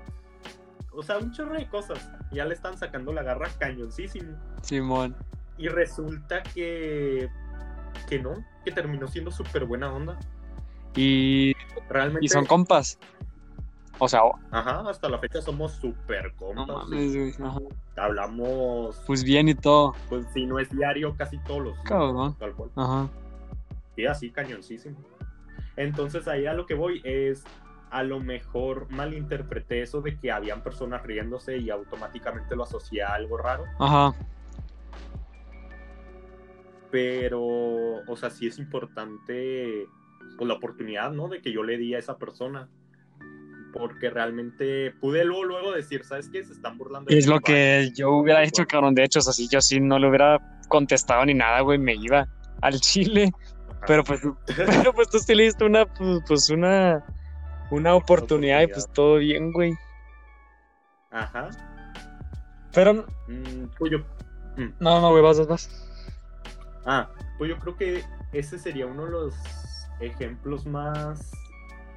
O 0.95 1.03
sea, 1.03 1.18
un 1.18 1.33
chorro 1.33 1.55
de 1.55 1.66
cosas. 1.68 2.11
Ya 2.31 2.45
le 2.45 2.55
están 2.55 2.77
sacando 2.77 3.12
la 3.12 3.23
garra 3.23 3.49
cañoncísimo. 3.59 4.37
Simón. 4.62 5.16
Y 5.57 5.68
resulta 5.68 6.42
que. 6.42 7.29
que 8.09 8.18
no, 8.18 8.45
que 8.64 8.73
terminó 8.73 9.07
siendo 9.09 9.31
súper 9.31 9.64
buena 9.64 9.92
onda. 9.92 10.18
Y, 10.95 11.55
Realmente. 11.88 12.27
y 12.27 12.29
son 12.29 12.45
compas. 12.45 12.99
O 13.98 14.09
sea, 14.09 14.20
Ajá, 14.50 14.81
hasta 14.88 15.09
la 15.09 15.18
fecha 15.18 15.40
somos 15.40 15.72
súper 15.72 16.33
no 16.33 16.37
compas. 16.38 16.66
mames, 16.88 17.14
güey. 17.16 17.35
Ajá. 17.48 17.59
Hablamos, 17.96 19.00
Pues 19.07 19.22
bien 19.22 19.48
y 19.48 19.55
todo. 19.55 19.94
pues 20.09 20.26
si 20.33 20.46
no 20.46 20.59
es 20.59 20.68
diario, 20.70 21.14
casi 21.16 21.38
todos 21.44 21.62
los 21.62 21.74
días. 21.74 21.85
Cabrón. 21.88 22.35
Tal 22.38 22.52
cual. 22.55 22.70
Ajá. 22.74 23.09
Sí, 23.94 24.07
así 24.07 24.31
cañoncísimo. 24.31 24.96
Entonces 25.76 26.26
ahí 26.28 26.46
a 26.46 26.55
lo 26.55 26.66
que 26.66 26.74
voy 26.74 27.00
es. 27.05 27.44
A 27.90 28.02
lo 28.02 28.20
mejor 28.20 28.90
malinterpreté 28.90 29.83
eso 29.83 30.00
de 30.00 30.18
que 30.18 30.33
habían 30.33 30.62
personas 30.62 31.02
riéndose 31.02 31.59
y 31.59 31.68
automáticamente 31.68 32.57
lo 32.57 32.62
asocié 32.62 33.02
a 33.02 33.12
algo 33.12 33.37
raro. 33.37 33.64
Ajá. 33.78 34.14
pero, 36.90 37.40
o 37.40 38.16
sea, 38.16 38.28
sí 38.31 38.46
es 38.46 38.59
importante 38.59 39.87
pues, 40.37 40.46
la 40.48 40.55
oportunidad, 40.55 41.11
¿no? 41.12 41.28
De 41.28 41.40
que 41.40 41.50
yo 41.52 41.62
le 41.62 41.78
di 41.78 41.94
a 41.94 41.98
esa 41.98 42.18
persona. 42.18 42.68
Porque 43.72 44.11
realmente 44.11 44.92
pude 45.00 45.24
luego, 45.24 45.44
luego 45.44 45.72
decir, 45.72 46.04
¿sabes 46.04 46.28
qué? 46.28 46.44
Se 46.44 46.52
están 46.52 46.76
burlando 46.78 47.11
de 47.11 47.18
Es 47.18 47.26
lo 47.26 47.40
que 47.40 47.90
yo 47.94 48.11
hubiera 48.11 48.42
hecho, 48.44 48.66
cabrón. 48.66 48.94
De 48.94 49.04
hecho, 49.04 49.20
o 49.20 49.22
sea, 49.22 49.32
si 49.32 49.48
yo 49.48 49.61
sí 49.61 49.80
no 49.80 49.98
le 49.98 50.08
hubiera 50.08 50.38
contestado 50.68 51.24
ni 51.24 51.35
nada, 51.35 51.61
güey, 51.61 51.78
me 51.78 51.94
iba 51.94 52.28
al 52.61 52.78
chile. 52.80 53.32
Ajá. 53.68 53.85
Pero 53.87 54.04
pues, 54.04 54.20
pero 54.56 54.92
pues 54.92 55.08
tú 55.08 55.18
sí 55.18 55.35
le 55.35 55.44
diste 55.44 55.64
una, 55.64 55.87
pues, 55.87 56.20
pues, 56.28 56.50
una, 56.50 57.02
una 57.70 57.94
oportunidad 57.94 58.62
y 58.62 58.66
pues 58.68 58.87
todo 58.92 59.16
bien, 59.16 59.52
güey. 59.52 59.72
Ajá. 61.11 61.48
Pero, 62.74 63.06
Mm, 63.28 63.66
pues 63.78 63.92
yo, 63.92 63.98
no, 64.80 65.00
no, 65.00 65.11
güey, 65.11 65.22
vas, 65.22 65.38
vas, 65.38 65.46
vas. 65.48 65.88
ah, 66.87 67.08
pues 67.38 67.50
yo 67.50 67.58
creo 67.58 67.76
que 67.76 68.02
ese 68.32 68.58
sería 68.58 68.87
uno 68.87 69.04
de 69.06 69.11
los 69.11 69.35
ejemplos 70.00 70.66
más 70.66 71.30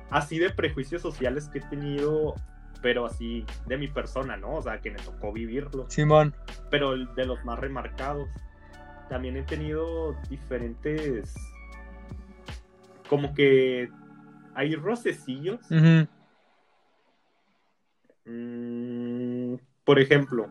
así 0.10 0.40
de 0.40 0.50
prejuicios 0.50 1.02
sociales 1.02 1.50
que 1.50 1.60
he 1.60 1.62
tenido, 1.62 2.36
pero 2.82 3.06
así 3.06 3.46
de 3.66 3.78
mi 3.78 3.88
persona, 3.88 4.38
¿no? 4.38 4.56
O 4.56 4.62
sea, 4.62 4.80
que 4.82 4.92
me 4.92 5.00
tocó 5.00 5.32
vivirlo. 5.32 5.86
Simón. 5.90 6.36
pero 6.70 6.96
de 6.98 7.26
los 7.26 7.44
más 7.46 7.60
remarcados. 7.60 8.30
También 9.10 9.38
he 9.38 9.44
tenido 9.44 10.16
diferentes, 10.30 11.36
como 13.08 13.34
que 13.36 13.90
hay 14.56 14.76
rocecillos. 14.76 15.60
Mm, 18.26 19.56
por 19.84 20.00
ejemplo, 20.00 20.50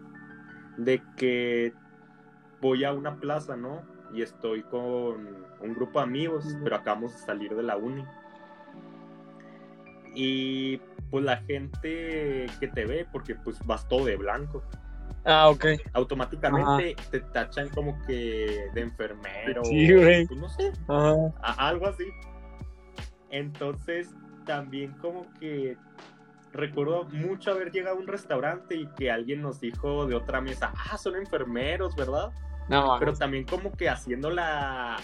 de 0.76 1.02
que 1.16 1.72
voy 2.60 2.84
a 2.84 2.92
una 2.92 3.16
plaza, 3.16 3.56
¿no? 3.56 3.82
Y 4.12 4.22
estoy 4.22 4.62
con 4.62 5.44
un 5.60 5.74
grupo 5.74 5.98
de 5.98 6.04
amigos, 6.04 6.46
pero 6.62 6.76
acabamos 6.76 7.12
de 7.12 7.18
salir 7.18 7.54
de 7.54 7.62
la 7.62 7.76
uni. 7.76 8.04
Y 10.14 10.78
pues 11.10 11.24
la 11.24 11.38
gente 11.38 12.46
que 12.60 12.68
te 12.68 12.86
ve, 12.86 13.06
porque 13.10 13.34
pues 13.34 13.58
vas 13.66 13.86
todo 13.88 14.04
de 14.04 14.16
blanco. 14.16 14.62
Ah, 15.26 15.48
ok. 15.48 15.64
automáticamente 15.94 16.96
te 17.10 17.20
tachan 17.20 17.68
como 17.70 17.98
que 18.06 18.68
de 18.74 18.80
enfermero. 18.80 19.64
Sí, 19.64 19.92
güey. 19.92 20.26
pues, 20.26 20.38
no 20.38 20.48
sé, 20.50 20.72
Ajá. 20.86 21.68
algo 21.68 21.86
así. 21.86 22.04
Entonces, 23.30 24.14
también 24.44 24.92
como 25.00 25.26
que 25.40 25.78
recuerdo 26.52 27.04
mucho 27.04 27.50
haber 27.50 27.72
llegado 27.72 27.96
a 27.96 28.00
un 28.00 28.06
restaurante 28.06 28.76
y 28.76 28.86
que 28.96 29.10
alguien 29.10 29.42
nos 29.42 29.60
dijo 29.60 30.06
de 30.06 30.14
otra 30.14 30.40
mesa, 30.40 30.72
ah, 30.90 30.96
son 30.96 31.16
enfermeros, 31.16 31.96
¿verdad? 31.96 32.32
No, 32.68 32.96
Pero 32.98 33.12
también 33.14 33.44
como 33.44 33.72
que 33.72 33.88
haciendo 33.88 34.30
la... 34.30 34.96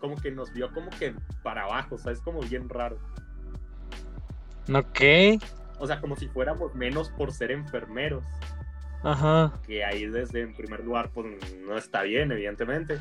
como 0.00 0.16
que 0.16 0.30
nos 0.30 0.52
vio 0.52 0.72
como 0.72 0.90
que 0.90 1.14
para 1.42 1.64
abajo, 1.64 1.94
o 1.94 1.98
sea, 1.98 2.12
es 2.12 2.20
como 2.20 2.40
bien 2.40 2.68
raro. 2.68 2.98
Ok. 4.74 5.40
O 5.78 5.86
sea, 5.86 6.00
como 6.00 6.16
si 6.16 6.28
fuéramos 6.28 6.74
menos 6.74 7.10
por 7.10 7.32
ser 7.32 7.50
enfermeros, 7.52 8.24
Ajá. 9.02 9.52
que 9.66 9.84
ahí 9.84 10.06
desde 10.06 10.42
en 10.42 10.54
primer 10.54 10.84
lugar 10.84 11.10
pues 11.14 11.26
no 11.66 11.76
está 11.76 12.02
bien, 12.02 12.32
evidentemente. 12.32 12.98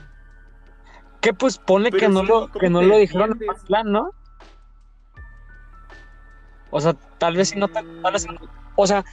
Que 1.21 1.33
pues 1.33 1.57
pone 1.57 1.89
Pero 1.89 1.99
que 1.99 2.09
no 2.09 2.23
lo, 2.23 2.41
¿cómo 2.47 2.53
que 2.59 2.69
no 2.69 2.81
lo 2.83 2.97
dijeron 2.97 3.31
en 3.41 3.65
plan, 3.65 3.91
¿no? 3.91 4.11
O 6.69 6.79
sea, 6.81 6.93
tal 7.17 7.35
vez 7.35 7.49
si 7.49 7.57
no 7.57 7.67
te, 7.67 7.81
tal 8.01 8.13
vez- 8.13 8.27
o 8.75 8.85
sea, 8.87 9.03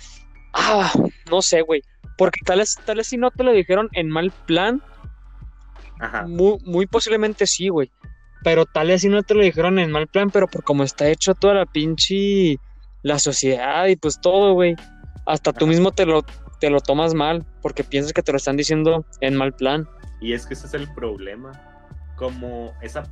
ah, 0.52 0.92
no 1.30 1.40
sé, 1.40 1.62
güey. 1.62 1.82
Porque 2.18 2.40
tal 2.44 2.58
vez, 2.58 2.76
tal 2.84 2.96
vez 2.98 3.06
si 3.06 3.16
no 3.16 3.30
te 3.30 3.42
lo 3.44 3.52
dijeron 3.52 3.88
en 3.92 4.10
mal 4.10 4.30
plan, 4.46 4.82
Ajá. 6.00 6.26
muy, 6.26 6.58
muy 6.64 6.86
posiblemente 6.86 7.46
sí, 7.46 7.68
güey. 7.68 7.90
Pero 8.44 8.66
tal 8.66 8.88
vez 8.88 9.00
si 9.00 9.08
no 9.08 9.22
te 9.22 9.34
lo 9.34 9.42
dijeron 9.42 9.78
en 9.80 9.90
mal 9.90 10.06
plan, 10.06 10.30
pero 10.30 10.46
por 10.46 10.62
cómo 10.62 10.84
está 10.84 11.08
hecho 11.08 11.34
toda 11.34 11.54
la 11.54 11.66
pinche 11.66 12.58
la 13.02 13.18
sociedad 13.18 13.86
y 13.86 13.96
pues 13.96 14.20
todo, 14.20 14.52
güey. 14.54 14.76
Hasta 15.26 15.52
tú 15.52 15.66
mismo 15.66 15.90
te 15.90 16.06
lo, 16.06 16.22
te 16.60 16.70
lo 16.70 16.80
tomas 16.80 17.14
mal, 17.14 17.44
porque 17.62 17.82
piensas 17.84 18.12
que 18.12 18.22
te 18.22 18.30
lo 18.32 18.36
están 18.36 18.56
diciendo 18.56 19.04
en 19.20 19.34
mal 19.34 19.52
plan. 19.54 19.88
Y 20.20 20.32
es 20.34 20.46
que 20.46 20.54
ese 20.54 20.66
es 20.66 20.74
el 20.74 20.92
problema. 20.94 21.52
Como 22.16 22.72
esa 22.80 23.02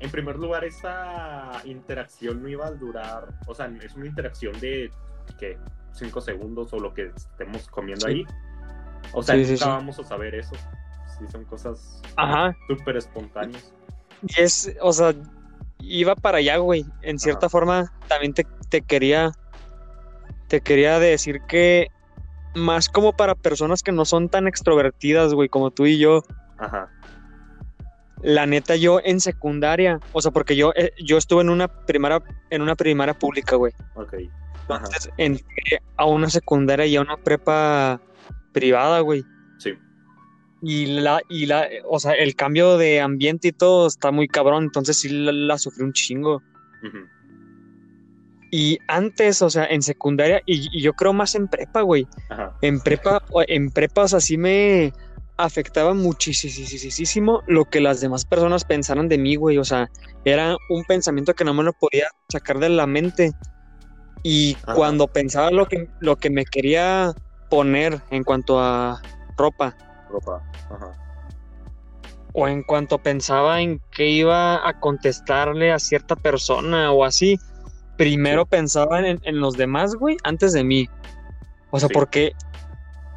en 0.00 0.10
primer 0.10 0.36
lugar, 0.36 0.64
esa 0.64 1.50
interacción 1.64 2.42
no 2.42 2.48
iba 2.48 2.66
a 2.66 2.70
durar, 2.70 3.28
o 3.46 3.54
sea, 3.54 3.70
es 3.84 3.94
una 3.96 4.06
interacción 4.06 4.58
de, 4.58 4.90
¿qué? 5.38 5.58
Cinco 5.92 6.22
segundos 6.22 6.72
o 6.72 6.78
lo 6.78 6.94
que 6.94 7.10
estemos 7.14 7.68
comiendo 7.68 8.06
Sí. 8.06 8.12
ahí. 8.12 8.26
O 9.12 9.22
sea, 9.22 9.34
Sí, 9.34 9.42
nunca 9.42 9.64
sí. 9.64 9.70
vamos 9.70 9.98
a 9.98 10.04
saber 10.04 10.34
eso. 10.36 10.54
Sí, 11.18 11.26
son 11.30 11.44
cosas 11.44 12.00
súper 12.66 12.96
espontáneas. 12.96 13.74
Y 14.22 14.40
es, 14.40 14.72
o 14.80 14.92
sea, 14.92 15.14
iba 15.80 16.14
para 16.14 16.38
allá, 16.38 16.58
güey. 16.58 16.84
En 17.02 17.18
cierta 17.18 17.46
Ajá. 17.46 17.50
forma, 17.50 17.92
también 18.08 18.34
te, 18.34 18.46
te 18.68 18.82
quería, 18.82 19.32
te 20.48 20.60
quería 20.60 20.98
decir 20.98 21.40
que 21.48 21.88
más 22.54 22.88
como 22.88 23.12
para 23.12 23.34
personas 23.34 23.82
que 23.82 23.92
no 23.92 24.04
son 24.04 24.28
tan 24.28 24.46
extrovertidas, 24.48 25.34
güey, 25.34 25.48
como 25.48 25.70
tú 25.70 25.86
y 25.86 25.98
yo. 25.98 26.22
Ajá, 26.58 26.90
La 28.22 28.44
neta, 28.46 28.76
yo 28.76 29.00
en 29.02 29.20
secundaria, 29.20 30.00
o 30.12 30.20
sea, 30.20 30.30
porque 30.30 30.54
yo, 30.56 30.72
eh, 30.76 30.90
yo 31.02 31.16
estuve 31.16 31.40
en 31.42 31.48
una 31.50 31.68
primaria, 31.68 32.20
en 32.50 32.60
una 32.62 32.74
primaria 32.76 33.14
pública, 33.14 33.56
güey. 33.56 33.72
ok. 33.94 34.14
Ajá, 34.68 34.84
Entonces 34.84 35.10
entré 35.16 35.80
a 35.96 36.04
una 36.04 36.28
secundaria 36.28 36.86
y 36.86 36.96
a 36.96 37.00
una 37.00 37.16
prepa 37.16 38.00
privada, 38.52 39.00
güey. 39.00 39.24
Sí. 40.62 40.66
Y 40.68 40.86
la, 41.00 41.22
y 41.28 41.46
la, 41.46 41.68
o 41.88 41.98
sea, 41.98 42.12
el 42.12 42.34
cambio 42.34 42.76
de 42.78 43.00
ambiente 43.00 43.48
y 43.48 43.52
todo 43.52 43.86
está 43.86 44.10
muy 44.10 44.28
cabrón, 44.28 44.64
entonces 44.64 44.98
sí 44.98 45.08
la, 45.08 45.32
la 45.32 45.58
sufrí 45.58 45.84
un 45.84 45.92
chingo. 45.92 46.42
Y 48.52 48.78
antes, 48.88 49.42
o 49.42 49.50
sea, 49.50 49.64
en 49.66 49.80
secundaria, 49.82 50.42
y, 50.44 50.68
y 50.76 50.82
yo 50.82 50.92
creo 50.94 51.12
más 51.12 51.34
en 51.36 51.46
prepa, 51.46 51.82
güey. 51.82 52.06
Ajá, 52.28 52.52
En 52.62 52.80
prepa, 52.80 53.22
o- 53.30 53.44
en 53.46 53.70
prepas 53.70 54.12
así 54.12 54.36
me 54.36 54.92
afectaba 55.36 55.94
muchísimo 55.94 57.42
lo 57.46 57.64
que 57.64 57.80
las 57.80 58.00
demás 58.00 58.24
personas 58.24 58.64
pensaran 58.64 59.08
de 59.08 59.18
mí, 59.18 59.36
güey. 59.36 59.56
O 59.58 59.64
sea, 59.64 59.88
era 60.24 60.56
un 60.68 60.84
pensamiento 60.84 61.32
que 61.34 61.44
no 61.44 61.54
me 61.54 61.62
lo 61.62 61.72
podía 61.72 62.08
sacar 62.28 62.58
de 62.58 62.68
la 62.70 62.86
mente. 62.86 63.32
Y 64.24 64.56
Ajá. 64.64 64.74
cuando 64.74 65.06
pensaba 65.06 65.50
lo 65.52 65.66
que, 65.66 65.88
lo 66.00 66.16
que 66.16 66.28
me 66.28 66.44
quería 66.44 67.12
poner 67.48 68.00
en 68.10 68.24
cuanto 68.24 68.58
a 68.60 69.00
ropa, 69.38 69.76
ropa. 70.10 70.42
Ajá, 70.70 70.92
o 72.32 72.46
en 72.46 72.62
cuanto 72.62 72.98
pensaba 72.98 73.60
en 73.60 73.80
que 73.90 74.08
iba 74.08 74.66
a 74.68 74.78
contestarle 74.78 75.72
a 75.72 75.78
cierta 75.80 76.14
persona 76.14 76.92
o 76.92 77.04
así, 77.04 77.38
primero 77.96 78.42
Sí. 78.42 78.48
pensaba 78.50 79.00
en, 79.00 79.18
en 79.24 79.40
los 79.40 79.56
demás, 79.56 79.96
güey, 79.96 80.16
antes 80.22 80.52
de 80.52 80.62
mí. 80.62 80.86
O 81.70 81.80
sea, 81.80 81.88
Sí. 81.88 81.94
porque 81.94 82.32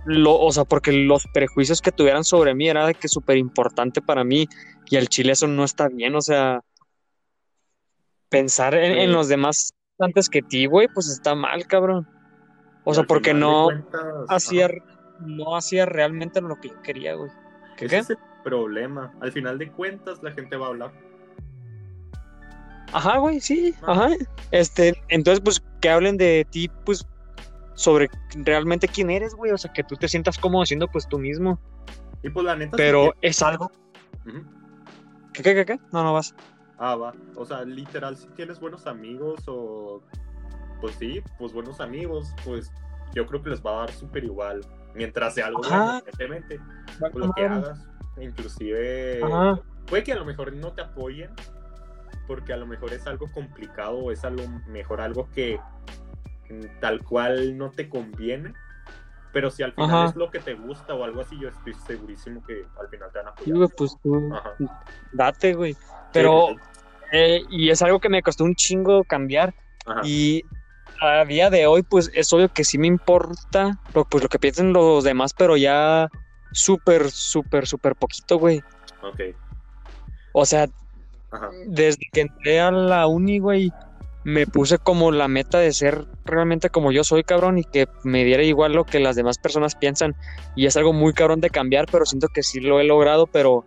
lo, 0.06 0.40
o 0.40 0.52
sea, 0.52 0.66
porque 0.66 0.92
los 0.92 1.28
prejuicios 1.32 1.80
que 1.80 1.92
tuvieran 1.92 2.24
sobre 2.24 2.56
mí 2.56 2.68
era 2.68 2.88
de 2.88 2.96
que 2.96 3.08
súper 3.08 3.38
importante 3.38 4.02
para 4.02 4.24
mí 4.24 4.48
y 4.90 4.98
al 4.98 5.08
chile 5.08 5.34
eso 5.34 5.48
no 5.48 5.64
está 5.64 5.88
bien, 5.90 6.16
o 6.16 6.22
sea, 6.22 6.62
pensar 8.30 8.74
en, 8.74 8.94
en 8.98 9.12
los 9.14 9.28
demás 9.28 9.74
antes 10.00 10.28
que 10.28 10.42
ti, 10.42 10.66
güey, 10.66 10.88
pues 10.94 11.08
está 11.08 11.36
mal, 11.36 11.68
cabrón. 11.68 12.08
O 12.84 12.92
Y 12.92 12.96
sea, 12.96 13.04
porque 13.04 13.34
no 13.34 13.66
cuentas, 13.66 14.04
hacía, 14.28 14.66
ajá, 14.66 14.74
no 15.26 15.56
hacía 15.56 15.86
realmente 15.86 16.42
lo 16.42 16.60
que 16.60 16.70
yo 16.70 16.82
quería, 16.82 17.16
güey. 17.16 17.32
¿Qué, 17.78 17.86
ese 17.86 17.96
qué? 17.96 18.02
es 18.02 18.10
el 18.12 18.18
problema. 18.44 19.14
Al 19.22 19.32
final 19.32 19.58
de 19.58 19.72
cuentas, 19.72 20.22
la 20.22 20.32
gente 20.32 20.56
va 20.58 20.68
a 20.68 20.70
hablar. 20.70 20.92
Ajá, 22.92 23.18
güey, 23.18 23.40
sí, 23.40 23.74
Ah. 23.84 23.92
ajá. 23.94 24.10
Este, 24.52 25.02
entonces, 25.10 25.42
pues, 25.44 25.64
que 25.82 25.90
hablen 25.90 26.18
de 26.18 26.46
ti, 26.50 26.70
pues, 26.86 27.08
sobre 27.74 28.10
realmente 28.36 28.88
quién 28.88 29.10
eres, 29.10 29.34
güey. 29.34 29.52
O 29.52 29.58
sea, 29.58 29.74
que 29.74 29.84
tú 29.84 29.96
te 29.96 30.08
sientas 30.08 30.38
cómodo 30.38 30.66
siendo, 30.66 30.88
pues, 30.88 31.08
tú 31.08 31.18
mismo. 31.18 31.60
Y 32.22 32.30
pues 32.30 32.46
la 32.46 32.56
neta. 32.56 32.78
sí 32.78 32.84
Pero 32.84 33.14
es 33.22 33.42
algo. 33.42 33.72
¿Qué, 35.34 35.44
qué, 35.44 35.56
qué, 35.56 35.66
qué? 35.66 35.80
No, 35.92 36.04
no 36.04 36.14
vas. 36.14 36.36
Ah, 36.78 36.96
va. 36.96 37.14
O 37.36 37.46
sea, 37.46 37.64
literal, 37.66 38.16
si 38.16 38.28
tienes 38.30 38.60
buenos 38.60 38.88
amigos 38.88 39.42
o... 39.48 40.02
Pues 40.80 40.96
sí, 40.96 41.22
pues 41.40 41.54
buenos 41.54 41.80
amigos, 41.80 42.34
pues 42.44 42.72
yo 43.14 43.26
creo 43.26 43.42
que 43.42 43.50
les 43.52 43.62
va 43.62 43.72
a 43.72 43.80
dar 43.82 43.92
súper 43.92 44.24
igual. 44.26 44.62
Mientras 44.96 45.34
sea 45.34 45.48
algo 45.48 45.62
bueno, 45.62 45.98
evidentemente. 46.00 46.60
Pues 47.00 47.16
lo 47.16 47.34
que 47.34 47.46
hagas. 47.46 47.86
Inclusive... 48.20 49.22
Ajá. 49.24 49.60
Puede 49.88 50.04
que 50.04 50.14
a 50.14 50.16
lo 50.16 50.26
mejor 50.26 50.54
no 50.54 50.72
te 50.72 50.82
apoyen, 50.82 51.30
porque 52.28 52.54
a 52.54 52.58
lo 52.58 52.66
mejor 52.66 52.94
es 52.94 53.06
algo 53.06 53.30
complicado 53.32 53.98
o 53.98 54.12
es 54.12 54.24
a 54.24 54.30
lo 54.30 54.48
mejor 54.68 55.02
algo 55.02 55.30
que 55.34 55.60
tal 56.80 57.04
cual 57.04 57.58
no 57.58 57.72
te 57.72 57.90
conviene. 57.90 58.54
Pero 59.34 59.50
si 59.50 59.64
al 59.64 59.74
final 59.74 59.90
Ajá. 59.90 60.06
es 60.06 60.16
lo 60.16 60.30
que 60.30 60.40
te 60.40 60.54
gusta 60.54 60.94
o 60.94 61.04
algo 61.04 61.22
así, 61.22 61.38
yo 61.40 61.50
estoy 61.50 61.74
segurísimo 61.88 62.44
que 62.44 62.66
al 62.80 62.88
final 62.88 63.10
te 63.12 63.18
van 63.20 63.28
a 63.30 63.32
Sí, 63.32 63.50
apoyar. 63.50 63.58
güey, 63.58 63.70
pues 63.76 63.98
tú 64.04 64.34
Ajá. 64.34 64.54
date, 65.12 65.54
güey. 65.54 65.76
Pero, 66.14 66.50
Sí, 66.50 66.56
eh, 67.14 67.42
y 67.50 67.70
es 67.72 67.82
algo 67.82 68.00
que 68.00 68.10
me 68.10 68.22
costó 68.22 68.44
un 68.44 68.54
chingo 68.56 69.04
cambiar. 69.04 69.54
Ajá. 69.88 70.02
Y 70.04 70.44
a 71.04 71.26
día 71.26 71.50
de 71.50 71.68
hoy, 71.68 71.84
pues, 71.84 72.12
es 72.14 72.32
obvio 72.34 72.50
que 72.50 72.64
sí 72.64 72.78
me 72.78 72.88
importa 72.88 73.80
lo, 73.94 74.06
pues, 74.06 74.24
lo 74.24 74.30
que 74.30 74.40
piensen 74.40 74.74
los 74.74 75.04
demás, 75.04 75.34
pero 75.34 75.58
ya 75.58 76.10
súper, 76.52 77.12
súper, 77.12 77.68
súper 77.68 77.96
poquito, 77.96 78.38
güey. 78.38 78.62
Ok. 79.02 79.36
O 80.34 80.46
sea, 80.46 80.68
Ajá. 81.32 81.50
desde 81.68 82.08
que 82.12 82.22
entré 82.22 82.60
a 82.60 82.72
la 82.72 83.08
uni, 83.08 83.40
güey, 83.40 83.72
me 84.24 84.48
puse 84.48 84.78
como 84.78 85.12
la 85.12 85.28
meta 85.28 85.60
de 85.60 85.74
ser 85.74 86.06
realmente 86.26 86.70
como 86.70 86.92
yo 86.92 87.04
soy, 87.04 87.24
cabrón, 87.24 87.58
y 87.58 87.64
que 87.66 87.88
me 88.04 88.24
diera 88.24 88.44
igual 88.44 88.74
lo 88.74 88.86
que 88.86 89.00
las 89.00 89.16
demás 89.16 89.38
personas 89.38 89.76
piensan. 89.76 90.16
Y 90.56 90.66
es 90.66 90.78
algo 90.78 90.94
muy 90.94 91.14
cabrón 91.14 91.42
de 91.42 91.50
cambiar, 91.50 91.86
pero 91.92 92.06
siento 92.06 92.30
que 92.30 92.44
sí 92.44 92.62
lo 92.62 92.80
he 92.80 92.86
logrado, 92.86 93.28
pero 93.28 93.66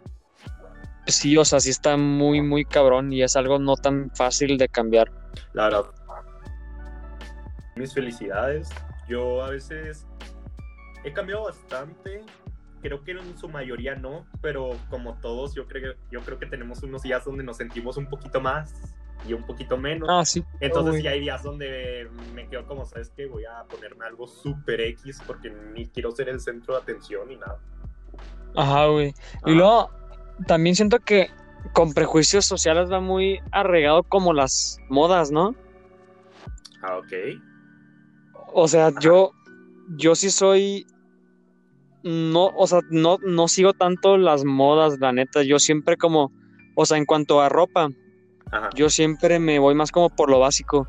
sí, 1.06 1.36
o 1.36 1.44
sea, 1.44 1.60
sí 1.60 1.70
está 1.70 1.96
muy, 1.96 2.40
muy 2.40 2.64
cabrón 2.64 3.12
y 3.12 3.22
es 3.22 3.36
algo 3.36 3.58
no 3.58 3.76
tan 3.76 4.10
fácil 4.14 4.56
de 4.56 4.68
cambiar. 4.68 5.12
La 5.52 5.64
verdad. 5.64 5.84
Mis 7.76 7.94
felicidades. 7.94 8.70
Yo 9.08 9.42
a 9.42 9.50
veces 9.50 10.06
he 11.04 11.12
cambiado 11.12 11.44
bastante. 11.44 12.24
Creo 12.82 13.02
que 13.04 13.12
en 13.12 13.38
su 13.38 13.48
mayoría 13.48 13.94
no, 13.94 14.26
pero 14.40 14.76
como 14.90 15.14
todos, 15.20 15.54
yo 15.54 15.66
creo, 15.66 15.94
yo 16.10 16.20
creo 16.20 16.38
que 16.38 16.46
tenemos 16.46 16.82
unos 16.82 17.02
días 17.02 17.24
donde 17.24 17.42
nos 17.42 17.56
sentimos 17.56 17.96
un 17.96 18.06
poquito 18.06 18.40
más 18.40 18.74
y 19.26 19.32
un 19.32 19.44
poquito 19.44 19.76
menos. 19.76 20.08
Ah, 20.10 20.24
sí. 20.24 20.44
Entonces 20.60 21.00
sí 21.00 21.06
hay 21.06 21.20
días 21.20 21.42
donde 21.42 22.08
me 22.34 22.48
quedo 22.48 22.66
como, 22.66 22.84
¿sabes 22.84 23.10
qué? 23.16 23.26
Voy 23.26 23.44
a 23.44 23.64
ponerme 23.64 24.04
algo 24.04 24.26
súper 24.26 24.80
X 24.80 25.20
porque 25.26 25.50
ni 25.50 25.86
quiero 25.88 26.10
ser 26.12 26.28
el 26.28 26.40
centro 26.40 26.74
de 26.74 26.80
atención 26.80 27.28
ni 27.28 27.36
nada. 27.36 27.58
Ajá, 28.54 28.86
güey. 28.86 29.14
Y 29.44 29.52
luego 29.52 29.90
también 30.46 30.76
siento 30.76 31.00
que 31.00 31.28
con 31.72 31.92
prejuicios 31.92 32.44
sociales 32.46 32.90
va 32.90 33.00
muy 33.00 33.40
arraigado 33.52 34.02
como 34.02 34.32
las 34.32 34.78
modas, 34.88 35.30
¿no? 35.30 35.54
Ah, 36.82 36.98
ok. 36.98 37.40
O 38.58 38.68
sea, 38.68 38.90
yo, 39.00 39.32
yo 39.98 40.14
sí 40.14 40.30
soy. 40.30 40.86
No, 42.02 42.46
o 42.56 42.66
sea, 42.66 42.80
no, 42.90 43.18
no 43.22 43.48
sigo 43.48 43.74
tanto 43.74 44.16
las 44.16 44.44
modas, 44.46 44.98
la 44.98 45.12
neta. 45.12 45.42
Yo 45.42 45.58
siempre 45.58 45.98
como. 45.98 46.32
O 46.74 46.86
sea, 46.86 46.96
en 46.96 47.04
cuanto 47.04 47.42
a 47.42 47.50
ropa, 47.50 47.90
Ajá. 48.50 48.70
yo 48.74 48.88
siempre 48.88 49.38
me 49.38 49.58
voy 49.58 49.74
más 49.74 49.92
como 49.92 50.08
por 50.08 50.30
lo 50.30 50.38
básico. 50.40 50.86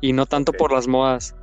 Y 0.00 0.12
no 0.12 0.26
tanto 0.26 0.52
por 0.52 0.70
las 0.72 0.86
modas. 0.86 1.34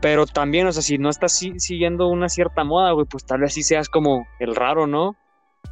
Pero 0.00 0.26
también, 0.26 0.66
o 0.68 0.72
sea, 0.72 0.82
si 0.82 0.98
no 0.98 1.08
estás 1.08 1.36
si- 1.36 1.58
siguiendo 1.58 2.06
una 2.08 2.28
cierta 2.28 2.62
moda, 2.62 2.92
güey, 2.92 3.06
pues 3.06 3.24
tal 3.24 3.40
vez 3.40 3.54
sí 3.54 3.62
seas 3.64 3.88
como 3.88 4.24
el 4.38 4.54
raro, 4.54 4.86
¿no? 4.86 5.16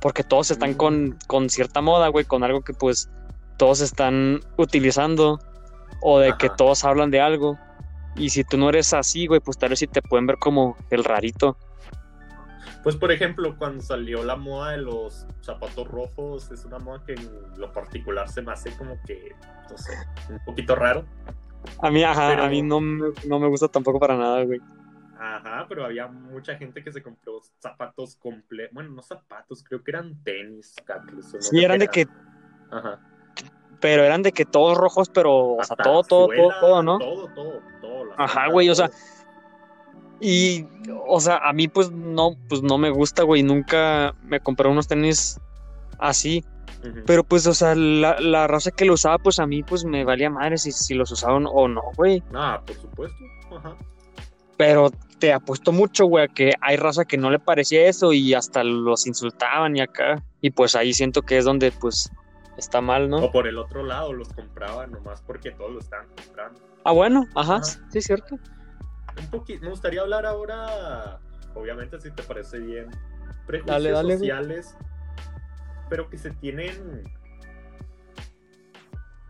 Porque 0.01 0.25
todos 0.25 0.51
están 0.51 0.75
con, 0.75 1.19
con 1.29 1.51
cierta 1.51 1.81
moda, 1.83 2.09
güey, 2.09 2.25
con 2.25 2.43
algo 2.43 2.63
que 2.63 2.73
pues 2.73 3.09
todos 3.59 3.81
están 3.81 4.41
utilizando. 4.57 5.39
O 6.01 6.19
de 6.19 6.33
que 6.37 6.49
todos 6.49 6.85
hablan 6.85 7.13
de 7.13 7.21
algo. 7.21 7.57
Y 8.17 8.31
si 8.31 8.45
tú 8.45 8.59
no 8.59 8.69
eres 8.69 8.93
así, 8.93 9.27
güey, 9.27 9.41
pues 9.41 9.57
tal 9.59 9.71
vez 9.71 9.79
sí 9.79 9.87
te 9.87 10.03
pueden 10.03 10.27
ver 10.27 10.37
como 10.39 10.77
el 10.91 11.03
rarito. 11.05 11.57
Pues 12.83 12.97
por 12.97 13.13
ejemplo, 13.13 13.57
cuando 13.57 13.81
salió 13.83 14.25
la 14.25 14.37
moda 14.37 14.73
de 14.73 14.79
los 14.79 15.25
zapatos 15.41 15.87
rojos, 15.89 16.51
es 16.51 16.65
una 16.65 16.79
moda 16.79 17.03
que 17.07 17.13
en 17.15 17.29
lo 17.57 17.73
particular 17.73 18.29
se 18.29 18.43
me 18.43 18.53
hace 18.53 18.77
como 18.77 18.99
que, 19.07 19.33
no 19.71 19.79
sé, 19.79 19.93
un 20.29 20.41
poquito 20.45 20.75
raro. 20.75 21.05
A 21.81 21.91
mí, 21.91 22.03
ajá, 22.03 22.31
Pero- 22.31 22.43
a 22.45 22.49
mí 22.49 22.61
no, 22.61 22.81
me- 22.81 23.13
no 23.27 23.39
me 23.39 23.47
gusta 23.47 23.69
tampoco 23.69 24.01
para 24.01 24.17
nada, 24.17 24.43
güey. 24.43 24.61
Ajá, 25.17 25.65
pero 25.69 25.85
había 25.85 26.09
mucha 26.09 26.57
gente 26.57 26.83
que 26.83 26.91
se 26.93 27.01
compró 27.01 27.41
zapatos 27.61 28.17
completos, 28.17 28.75
bueno, 28.75 28.91
no 28.91 29.03
zapatos, 29.03 29.63
creo 29.63 29.83
que 29.85 29.93
eran 29.93 30.21
tenis, 30.25 30.75
incluso. 31.07 31.37
no 31.37 31.43
Sí, 31.43 31.63
eran 31.65 31.79
de 31.79 31.87
que, 31.87 32.09
Ajá. 32.73 32.99
pero 33.81 34.03
eran 34.03 34.23
de 34.23 34.33
que 34.33 34.45
todos 34.45 34.77
rojos, 34.77 35.09
pero, 35.09 35.53
o 35.55 35.63
sea, 35.63 35.77
todo, 35.77 36.03
todo, 36.03 36.27
suela, 36.27 36.43
todo, 36.43 36.61
todo, 36.61 36.83
¿no? 36.83 36.99
Todo, 36.99 37.29
todo, 37.29 37.61
todo. 37.81 37.92
Ajá, 38.17 38.49
güey, 38.49 38.69
o 38.69 38.75
sea. 38.75 38.91
Y, 40.21 40.67
o 41.07 41.21
sea, 41.21 41.39
a 41.39 41.53
mí 41.53 41.67
pues 41.67 41.91
no, 41.91 42.37
pues 42.49 42.63
no 42.63 42.79
me 42.79 42.91
gusta, 42.91 43.25
güey. 43.25 43.43
Nunca 43.43 44.15
me 44.23 44.41
compré 44.41 44.69
unos 44.69 44.87
tenis 44.87 45.41
así. 45.99 46.45
Pero 47.07 47.23
pues, 47.23 47.47
o 47.47 47.55
sea, 47.55 47.77
la, 47.77 48.19
la 48.19 48.49
raza 48.49 48.73
que 48.73 48.85
lo 48.85 48.95
usaba, 48.95 49.19
pues 49.19 49.39
a 49.39 49.47
mí 49.47 49.63
pues 49.63 49.85
me 49.85 50.05
valía 50.05 50.31
madre 50.31 50.59
si, 50.59 50.73
si 50.73 50.95
los 50.95 51.13
usaban 51.13 51.47
o 51.49 51.69
no, 51.69 51.83
güey. 51.97 52.23
Ah, 52.35 52.61
por 52.67 52.75
supuesto. 52.77 53.25
Ajá. 53.57 53.77
Pero 54.57 54.91
te 55.21 55.33
apuesto 55.33 55.71
mucho, 55.71 56.07
güey, 56.07 56.25
a 56.25 56.29
que 56.29 56.53
hay 56.61 56.77
raza 56.77 57.05
que 57.05 57.17
no 57.17 57.31
le 57.31 57.39
parecía 57.39 57.87
eso 57.87 58.13
y 58.13 58.35
hasta 58.35 58.65
los 58.65 59.07
insultaban 59.07 59.77
y 59.77 59.81
acá. 59.81 60.21
Y 60.41 60.51
pues 60.51 60.75
ahí 60.75 60.93
siento 60.93 61.23
que 61.23 61.39
es 61.39 61.45
donde 61.45 61.71
pues 61.71 62.11
está 62.57 62.81
mal, 62.81 63.09
¿no? 63.09 63.19
O 63.19 63.31
por 63.33 63.47
el 63.47 63.59
otro 63.59 63.83
lado, 63.83 64.13
los 64.13 64.29
compraban 64.33 64.93
nomás 64.93 65.21
porque 65.23 65.51
todos 65.53 65.73
lo 65.73 65.79
estaban 65.81 66.07
comprando. 66.09 66.61
Ah, 66.85 66.93
bueno, 66.93 67.27
ajá, 67.35 67.57
Ajá. 67.57 67.63
sí, 67.91 68.01
cierto. 68.01 68.37
Un 69.19 69.31
poquito, 69.31 69.63
me 69.65 69.71
gustaría 69.71 70.01
hablar 70.01 70.27
ahora, 70.27 71.19
obviamente 71.55 72.01
si 72.01 72.11
te 72.11 72.23
parece 72.23 72.59
bien, 72.59 72.91
prejuicios 73.47 73.67
Dale, 73.67 73.91
dale, 73.91 74.05
güey. 74.17 74.19
sociales, 74.19 74.77
pero 75.89 76.09
que 76.09 76.17
se 76.19 76.31
tienen 76.31 77.03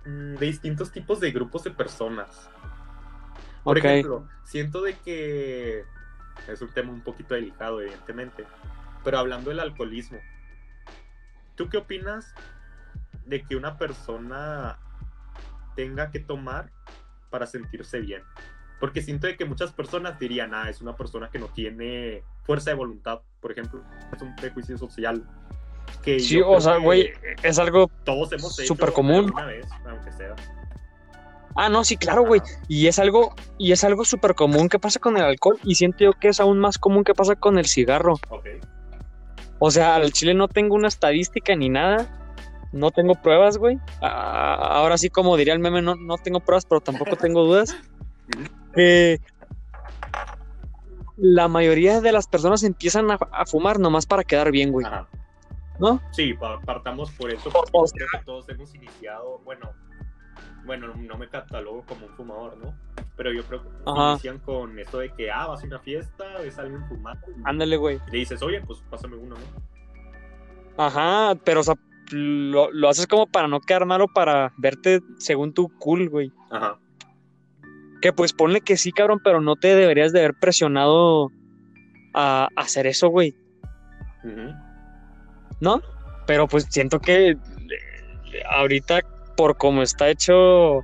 mm, 0.05 0.35
de 0.37 0.47
distintos 0.47 0.93
tipos 0.93 1.21
de 1.21 1.33
grupos 1.33 1.65
de 1.65 1.71
personas. 1.73 2.49
Por 3.65 3.79
ejemplo, 3.79 4.27
siento 4.45 4.83
de 4.83 4.95
que 4.99 5.85
es 6.49 6.61
un 6.63 6.69
tema 6.71 6.91
un 6.93 7.03
poquito 7.03 7.35
delicado, 7.35 7.81
evidentemente, 7.81 8.45
pero 9.05 9.19
hablando 9.19 9.51
del 9.51 9.61
alcoholismo, 9.61 10.19
¿tú 11.55 11.69
qué 11.69 11.77
opinas 11.79 12.35
de 13.27 13.43
que 13.43 13.57
una 13.57 13.79
persona 13.79 14.79
tenga 15.77 16.11
que 16.11 16.21
tomar 16.21 16.71
para 17.31 17.47
sentirse 17.47 18.01
bien? 18.01 18.23
Porque 18.81 19.01
siento 19.01 19.27
de 19.27 19.37
que 19.37 19.45
muchas 19.45 19.73
personas 19.73 20.19
dirían, 20.19 20.55
ah, 20.55 20.69
es 20.69 20.81
una 20.81 20.97
persona 20.97 21.31
que 21.31 21.39
no 21.39 21.47
tiene 21.47 22.25
fuerza 22.43 22.71
de 22.71 22.77
voluntad, 22.77 23.21
por 23.41 23.53
ejemplo, 23.53 23.83
es 24.15 24.23
un 24.23 24.35
prejuicio 24.35 24.77
social. 24.77 25.25
Que 26.03 26.19
Sí, 26.19 26.41
o 26.41 26.61
sea, 26.61 26.79
güey, 26.79 27.13
es 27.43 27.59
algo 27.59 27.91
todos 28.05 28.33
hemos 28.33 28.59
hecho 28.59 28.69
súper 28.69 28.93
común. 28.93 29.27
alguna 29.27 29.47
vez, 29.47 29.67
aunque 29.87 30.11
sea. 30.13 30.35
Ah, 31.55 31.69
no, 31.69 31.85
sí, 31.85 31.97
claro, 31.97 32.25
güey. 32.25 32.41
Y 32.69 32.87
es 32.87 32.99
algo, 32.99 33.35
y 33.59 33.73
es 33.73 33.85
algo 33.85 34.05
súper 34.05 34.35
común 34.35 34.69
que 34.69 34.79
pasa 34.79 34.99
con 34.99 35.17
el 35.17 35.25
alcohol. 35.25 35.59
Y 35.65 35.75
siento 35.75 35.99
yo 36.05 36.13
que 36.15 36.29
es 36.29 36.41
aún 36.41 36.59
más 36.59 36.79
común 36.79 37.05
que 37.05 37.15
pasa 37.15 37.37
con 37.37 37.59
el 37.59 37.67
cigarro. 37.67 38.15
Ok. 38.31 38.47
O 39.59 39.71
sea, 39.71 39.95
al 39.95 40.13
chile 40.13 40.35
no 40.35 40.49
tengo 40.49 40.75
una 40.75 40.89
estadística 40.89 41.55
ni 41.55 41.69
nada. 41.69 42.09
No 42.73 42.91
tengo 42.91 43.15
pruebas, 43.15 43.59
güey. 43.59 43.79
Ah, 44.01 44.55
ahora 44.79 44.97
sí, 44.99 45.11
como 45.11 45.37
diría 45.37 45.53
el 45.53 45.61
meme, 45.61 45.83
no, 45.83 45.95
no 45.95 46.17
tengo 46.19 46.41
pruebas, 46.41 46.65
pero 46.67 46.81
tampoco 46.81 47.17
tengo 47.17 47.45
dudas. 47.45 47.75
Eh, 48.75 49.19
la 51.19 51.47
mayoría 51.47 52.01
de 52.01 52.11
las 52.11 52.27
personas 52.27 52.63
empiezan 52.63 53.11
a, 53.11 53.19
a 53.31 53.45
fumar 53.45 53.79
nomás 53.79 54.07
para 54.07 54.25
quedar 54.25 54.51
bien, 54.51 54.73
güey. 54.73 54.87
Ajá. 54.87 55.07
¿No? 55.79 56.01
Sí, 56.11 56.33
pa- 56.33 56.59
partamos 56.61 57.11
por 57.11 57.31
eso. 57.31 57.51
O- 57.51 57.53
porque 57.53 57.71
o 57.75 57.85
creo 57.85 58.09
que 58.13 58.25
todos 58.25 58.49
hemos 58.49 58.75
iniciado, 58.75 59.41
bueno, 59.45 59.73
bueno, 60.65 60.95
no- 60.97 61.19
me 61.19 61.29
catalogo 61.29 61.85
como 61.85 62.07
un 62.07 62.13
fumador, 62.15 62.57
¿no? 62.57 62.75
Pero 63.15 63.31
yo 63.33 63.43
creo 63.45 63.63
que 63.63 63.69
Ajá. 63.85 64.13
inician 64.13 64.39
con 64.39 64.79
esto 64.79 64.99
de 65.01 65.11
que, 65.13 65.31
ah, 65.31 65.49
vas 65.49 65.63
a 65.63 65.67
una 65.67 65.79
fiesta, 65.81 66.25
ves 66.39 66.59
a 66.59 66.63
alguien 66.63 66.83
fumando 66.89 67.27
Ándale, 67.45 67.77
güey. 67.77 68.01
le 68.11 68.19
dices, 68.19 68.41
oye, 68.43 68.63
pues 68.63 68.83
pásame 68.89 69.17
uno, 69.17 69.35
¿no? 69.37 70.83
Ajá, 70.83 71.35
pero 71.45 71.61
o 71.61 71.65
sea, 71.65 71.75
lo, 72.11 72.71
lo 72.73 72.89
haces 72.89 73.07
como 73.07 73.27
para 73.27 73.49
no 73.49 73.61
quedar 73.61 73.87
malo, 73.87 74.07
para 74.09 74.53
verte 74.59 75.01
según 75.19 75.53
tu 75.53 75.69
cool, 75.79 76.09
güey. 76.09 76.33
Ajá. 76.51 76.79
Que 78.01 78.13
pues 78.13 78.33
ponle 78.33 78.61
que 78.61 78.77
sí, 78.77 78.93
cabrón, 78.93 79.21
pero 79.23 79.41
no 79.41 79.57
te 79.57 79.75
deberías 79.77 80.13
de 80.13 80.21
haber 80.21 80.35
presionado 80.35 81.31
a, 82.15 82.49
a 82.57 82.61
hacer 82.61 82.87
eso, 82.87 83.09
güey. 83.09 83.35
¿no? 85.61 85.81
Pero 86.27 86.47
pues 86.49 86.67
siento 86.71 87.01
que 87.01 87.31
eh, 87.31 87.37
ahorita, 88.51 89.01
por 89.37 89.57
cómo 89.57 89.83
está 89.83 90.09
hecho 90.09 90.83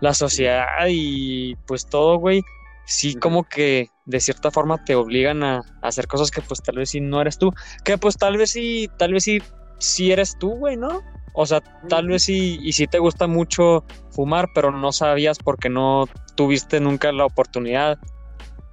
la 0.00 0.14
sociedad 0.14 0.66
y 0.88 1.56
pues 1.66 1.86
todo, 1.86 2.18
güey, 2.18 2.42
sí 2.86 3.14
como 3.14 3.44
que 3.44 3.88
de 4.04 4.20
cierta 4.20 4.50
forma 4.50 4.84
te 4.84 4.94
obligan 4.94 5.42
a, 5.42 5.58
a 5.58 5.88
hacer 5.88 6.06
cosas 6.06 6.30
que 6.30 6.42
pues 6.42 6.62
tal 6.62 6.76
vez 6.76 6.90
sí 6.90 7.00
no 7.00 7.20
eres 7.20 7.38
tú. 7.38 7.52
Que 7.84 7.98
pues 7.98 8.16
tal 8.16 8.36
vez 8.36 8.50
sí, 8.50 8.88
tal 8.98 9.12
vez 9.12 9.24
sí, 9.24 9.42
sí 9.78 10.12
eres 10.12 10.38
tú, 10.38 10.56
güey, 10.56 10.76
¿no? 10.76 11.02
O 11.32 11.46
sea, 11.46 11.60
tal 11.88 12.06
vez 12.06 12.22
sí, 12.22 12.60
y 12.62 12.72
sí 12.72 12.86
te 12.86 13.00
gusta 13.00 13.26
mucho 13.26 13.84
fumar, 14.10 14.48
pero 14.54 14.70
no 14.70 14.92
sabías 14.92 15.38
porque 15.38 15.68
no 15.68 16.08
tuviste 16.36 16.78
nunca 16.78 17.10
la 17.10 17.26
oportunidad. 17.26 17.98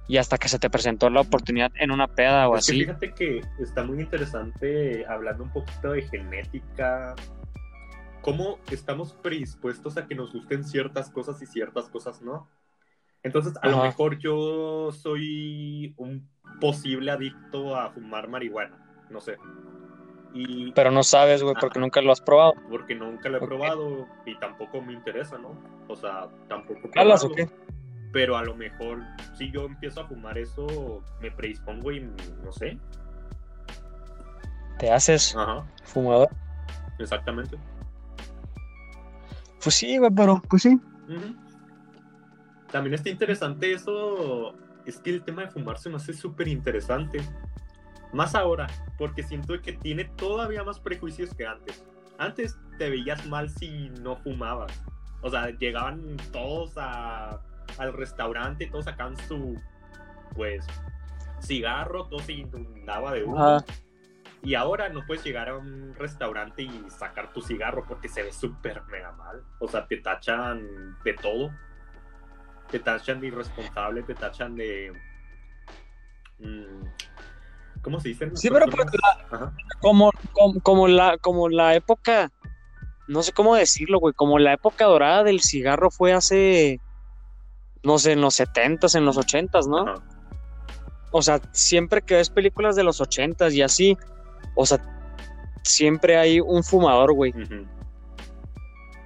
Y 0.06 0.18
hasta 0.18 0.38
que 0.38 0.48
se 0.48 0.58
te 0.58 0.70
presentó 0.70 1.10
la 1.10 1.22
oportunidad 1.22 1.72
en 1.76 1.90
una 1.90 2.06
peda 2.06 2.48
o 2.48 2.56
Es 2.56 2.66
que 2.66 2.72
así. 2.72 2.80
fíjate 2.80 3.14
que 3.14 3.40
está 3.58 3.82
muy 3.82 4.00
interesante 4.00 5.04
hablando 5.06 5.44
un 5.44 5.52
poquito 5.52 5.92
de 5.92 6.02
genética, 6.02 7.14
cómo 8.20 8.58
estamos 8.70 9.12
predispuestos 9.14 9.96
a 9.96 10.06
que 10.06 10.14
nos 10.14 10.32
gusten 10.32 10.64
ciertas 10.64 11.10
cosas 11.10 11.42
y 11.42 11.46
ciertas 11.46 11.88
cosas 11.88 12.22
no. 12.22 12.48
Entonces, 13.24 13.54
a 13.62 13.68
lo 13.68 13.82
mejor 13.82 14.18
yo 14.18 14.90
soy 14.92 15.94
un 15.96 16.28
posible 16.60 17.10
adicto 17.10 17.76
a 17.76 17.90
fumar 17.90 18.28
marihuana, 18.28 19.06
no 19.10 19.20
sé. 19.20 19.36
Y 20.34 20.72
Pero 20.72 20.90
no 20.90 21.02
sabes, 21.02 21.42
güey, 21.42 21.54
porque 21.60 21.78
nunca 21.78 22.00
lo 22.00 22.10
has 22.12 22.20
probado. 22.20 22.54
porque 22.70 22.94
nunca 22.94 23.28
lo 23.28 23.36
he 23.38 23.40
probado 23.46 24.06
y 24.24 24.34
tampoco 24.38 24.80
me 24.80 24.92
interesa, 24.94 25.36
¿no? 25.38 25.50
O 25.88 25.96
sea, 25.96 26.28
tampoco. 26.48 26.88
Pero 28.12 28.36
a 28.36 28.42
lo 28.44 28.54
mejor 28.54 29.00
si 29.36 29.50
yo 29.50 29.64
empiezo 29.66 30.00
a 30.02 30.06
fumar 30.06 30.36
eso, 30.38 31.02
me 31.20 31.30
predispongo 31.30 31.92
y 31.92 32.00
no 32.00 32.52
sé. 32.52 32.78
Te 34.78 34.90
haces 34.90 35.34
Ajá, 35.36 35.64
fumador. 35.84 36.28
exactamente. 36.98 37.56
Pues 39.62 39.74
sí, 39.76 39.96
güey, 39.98 40.10
pero 40.10 40.42
pues 40.48 40.62
sí. 40.62 40.78
También 42.70 42.94
está 42.94 43.10
interesante 43.10 43.72
eso. 43.72 44.54
Es 44.86 44.98
que 44.98 45.10
el 45.10 45.22
tema 45.22 45.42
de 45.42 45.48
fumar 45.50 45.78
se 45.78 45.88
me 45.90 45.96
hace 45.96 46.12
súper 46.12 46.48
interesante. 46.48 47.20
Más 48.12 48.34
ahora, 48.34 48.66
porque 48.98 49.22
siento 49.22 49.60
que 49.62 49.72
tiene 49.72 50.04
todavía 50.04 50.62
más 50.64 50.78
prejuicios 50.78 51.34
que 51.34 51.46
antes. 51.46 51.84
Antes 52.18 52.58
te 52.78 52.90
veías 52.90 53.26
mal 53.26 53.48
si 53.50 53.88
no 54.00 54.16
fumabas. 54.16 54.82
O 55.22 55.30
sea, 55.30 55.50
llegaban 55.50 56.16
todos 56.32 56.74
a- 56.76 57.40
al 57.78 57.92
restaurante, 57.94 58.66
todos 58.66 58.84
sacaban 58.84 59.16
su, 59.28 59.58
pues, 60.34 60.66
cigarro, 61.40 62.06
todo 62.08 62.20
se 62.20 62.32
inundaba 62.32 63.12
de 63.12 63.24
humo. 63.24 63.42
Ajá. 63.56 63.64
Y 64.44 64.54
ahora 64.56 64.88
no 64.88 65.06
puedes 65.06 65.22
llegar 65.24 65.48
a 65.48 65.56
un 65.56 65.94
restaurante 65.94 66.62
y 66.62 66.84
sacar 66.90 67.32
tu 67.32 67.40
cigarro 67.40 67.84
porque 67.86 68.08
se 68.08 68.24
ve 68.24 68.32
súper 68.32 68.82
mega 68.86 69.12
mal. 69.12 69.42
O 69.60 69.68
sea, 69.68 69.86
te 69.86 69.98
tachan 69.98 70.96
de 71.04 71.14
todo. 71.14 71.50
Te 72.70 72.80
tachan 72.80 73.20
de 73.20 73.28
irresponsable, 73.28 74.02
te 74.02 74.14
tachan 74.14 74.56
de... 74.56 74.92
mm, 76.40 76.84
¿Cómo 77.82 78.00
se 78.00 78.10
dice? 78.10 78.30
Sí, 78.34 78.48
pero 78.50 78.66
pues 78.66 78.86
Ajá. 79.30 79.52
Como, 79.80 80.10
como, 80.32 80.60
como 80.60 80.88
la, 80.88 81.18
como 81.18 81.48
la 81.48 81.74
época, 81.74 82.32
no 83.08 83.22
sé 83.22 83.32
cómo 83.32 83.54
decirlo, 83.54 83.98
güey, 83.98 84.14
como 84.14 84.38
la 84.38 84.52
época 84.52 84.84
dorada 84.84 85.24
del 85.24 85.40
cigarro 85.40 85.90
fue 85.90 86.12
hace, 86.12 86.80
no 87.82 87.98
sé, 87.98 88.12
en 88.12 88.20
los 88.20 88.38
70s, 88.38 88.96
en 88.96 89.04
los 89.04 89.18
80s, 89.18 89.66
¿no? 89.68 89.90
Ajá. 89.90 90.02
O 91.12 91.20
sea, 91.20 91.40
siempre 91.52 92.02
que 92.02 92.14
ves 92.14 92.30
películas 92.30 92.74
de 92.74 92.82
los 92.82 93.00
80s 93.00 93.52
y 93.52 93.62
así, 93.62 93.98
o 94.56 94.64
sea, 94.64 94.82
siempre 95.62 96.16
hay 96.16 96.40
un 96.40 96.64
fumador, 96.64 97.12
güey. 97.12 97.34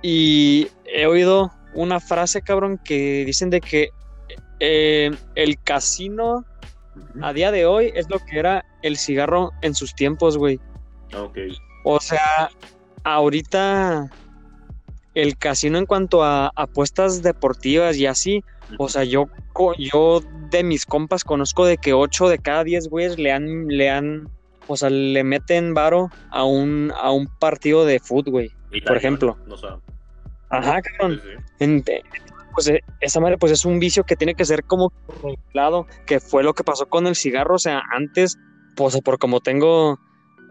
Y 0.02 0.68
he 0.84 1.06
oído 1.06 1.52
una 1.74 1.98
frase, 1.98 2.42
cabrón, 2.42 2.80
que 2.82 3.24
dicen 3.24 3.50
de 3.50 3.60
que 3.60 3.90
eh, 4.60 5.10
el 5.34 5.60
casino. 5.62 6.44
A 7.22 7.32
día 7.32 7.50
de 7.50 7.66
hoy 7.66 7.92
es 7.94 8.08
lo 8.10 8.18
que 8.18 8.38
era 8.38 8.64
el 8.82 8.96
cigarro 8.96 9.52
en 9.62 9.74
sus 9.74 9.94
tiempos, 9.94 10.36
güey. 10.36 10.60
Ok. 11.14 11.38
O 11.84 12.00
sea, 12.00 12.50
ahorita 13.04 14.10
el 15.14 15.36
casino 15.38 15.78
en 15.78 15.86
cuanto 15.86 16.22
a 16.22 16.52
apuestas 16.56 17.22
deportivas 17.22 17.96
y 17.96 18.06
así, 18.06 18.44
o 18.78 18.88
sea, 18.88 19.04
yo, 19.04 19.28
yo 19.78 20.20
de 20.50 20.62
mis 20.62 20.84
compas 20.84 21.24
conozco 21.24 21.64
de 21.64 21.78
que 21.78 21.92
8 21.94 22.28
de 22.28 22.38
cada 22.38 22.64
10 22.64 22.88
güeyes 22.88 23.18
le 23.18 23.32
han, 23.32 23.68
le 23.68 23.88
han, 23.90 24.28
o 24.66 24.76
sea, 24.76 24.90
le 24.90 25.24
meten 25.24 25.72
varo 25.72 26.10
a 26.30 26.44
un, 26.44 26.92
a 27.00 27.12
un 27.12 27.28
partido 27.38 27.84
de 27.86 27.98
fútbol, 28.00 28.32
güey. 28.32 28.52
Por 28.86 28.96
ejemplo. 28.96 29.38
O 29.48 29.56
sea, 29.56 29.78
Ajá, 30.50 30.82
cabrón. 30.82 31.20
sí, 31.22 31.30
sí. 31.34 31.44
En- 31.60 31.84
pues 32.56 32.68
eh, 32.68 32.80
esa 33.00 33.20
madre 33.20 33.36
pues 33.36 33.52
es 33.52 33.66
un 33.66 33.78
vicio 33.78 34.04
que 34.04 34.16
tiene 34.16 34.34
que 34.34 34.46
ser 34.46 34.64
como 34.64 34.90
regulado, 35.22 35.86
que 36.06 36.20
fue 36.20 36.42
lo 36.42 36.54
que 36.54 36.64
pasó 36.64 36.86
con 36.86 37.06
el 37.06 37.14
cigarro, 37.14 37.56
o 37.56 37.58
sea, 37.58 37.82
antes, 37.92 38.38
pues 38.76 38.98
por 39.02 39.18
como 39.18 39.40
tengo 39.40 40.00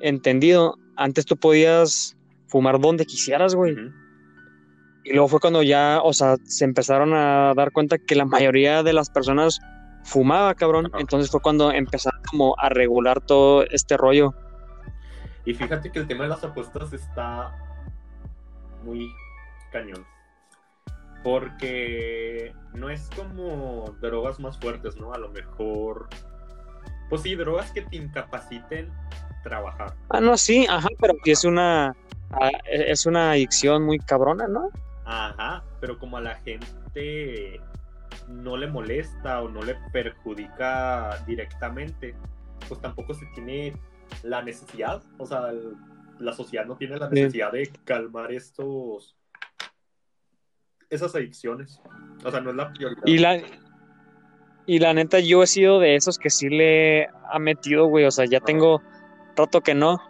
entendido, 0.02 0.78
antes 0.98 1.26
tú 1.26 1.36
podías 1.36 2.16
fumar 2.48 2.80
donde 2.80 3.08
quisieras, 3.08 3.56
güey. 3.56 3.76
Y 5.04 5.14
luego 5.14 5.30
fue 5.30 5.40
cuando 5.40 5.64
ya, 5.64 6.00
o 6.04 6.14
sea, 6.14 6.36
se 6.44 6.64
empezaron 6.64 7.16
a 7.16 7.54
dar 7.56 7.72
cuenta 7.72 7.98
que 7.98 8.14
la 8.14 8.26
mayoría 8.26 8.84
de 8.84 8.94
las 8.94 9.10
personas 9.10 9.60
fumaba, 10.04 10.54
cabrón. 10.54 10.92
Entonces 11.00 11.32
fue 11.32 11.42
cuando 11.42 11.72
empezaron 11.72 12.22
como 12.30 12.56
a 12.60 12.70
regular 12.70 13.20
todo 13.20 13.64
este 13.72 13.98
rollo. 13.98 14.36
Y 15.44 15.56
fíjate 15.56 15.92
que 15.92 15.98
el 15.98 16.08
tema 16.08 16.26
de 16.26 16.30
las 16.30 16.44
apuestas 16.44 16.94
está 16.94 17.52
muy 18.84 19.12
cañón. 19.72 20.06
Porque 21.26 22.54
no 22.74 22.90
es 22.92 23.10
como 23.16 23.98
drogas 24.02 24.40
más 24.40 24.60
fuertes, 24.60 24.98
¿no? 24.98 25.14
A 25.14 25.18
lo 25.20 25.30
mejor. 25.30 26.10
Pues 27.10 27.24
sí, 27.24 27.36
drogas 27.36 27.72
que 27.72 27.82
te 27.84 27.98
incapaciten 27.98 28.92
trabajar. 29.44 29.98
Ah, 30.10 30.22
no, 30.22 30.38
sí, 30.38 30.66
ajá, 30.70 30.90
pero 31.00 31.16
es 31.26 31.44
una, 31.46 31.96
ah, 32.32 32.50
e- 32.66 32.92
es 32.92 33.06
una 33.06 33.32
adicción 33.32 33.84
muy 33.84 34.00
cabrona, 34.00 34.48
¿no? 34.48 34.70
Ajá, 35.04 35.68
pero 35.80 36.00
como 36.00 36.18
a 36.18 36.22
la 36.22 36.36
gente 36.38 37.68
no 38.28 38.58
le 38.58 38.68
molesta 38.68 39.42
o 39.44 39.50
no 39.50 39.64
le 39.64 39.76
perjudica 39.92 41.24
directamente, 41.28 42.16
pues 42.68 42.82
tampoco 42.82 43.14
se 43.14 43.28
tiene 43.36 43.74
la 44.24 44.42
necesidad, 44.44 45.04
o 45.18 45.26
sea, 45.28 45.52
la 46.20 46.34
sociedad 46.34 46.66
no 46.66 46.78
tiene 46.78 46.98
la 46.98 47.10
necesidad 47.10 47.52
de 47.52 47.72
calmar 47.86 48.32
estos 48.34 49.18
esas 50.96 51.16
adicciones. 51.16 51.82
O 52.24 52.32
sea, 52.32 52.40
no 52.42 52.50
es 52.50 52.56
la 52.56 52.72
prioridad. 52.74 53.04
Y 53.06 53.18
la, 53.18 53.42
y 54.66 54.80
la 54.80 54.94
neta, 54.94 55.20
yo 55.20 55.44
he 55.44 55.48
sido 55.48 55.80
de 55.80 55.96
esos 55.96 56.18
que 56.18 56.30
sí 56.30 56.50
le 56.50 57.08
ha 57.32 57.40
metido, 57.40 57.88
güey. 57.88 58.06
O 58.06 58.12
sea, 58.12 58.26
ya 58.26 58.40
tengo 58.40 58.82
rato 59.36 59.62
que 59.62 59.76
no. 59.76 60.02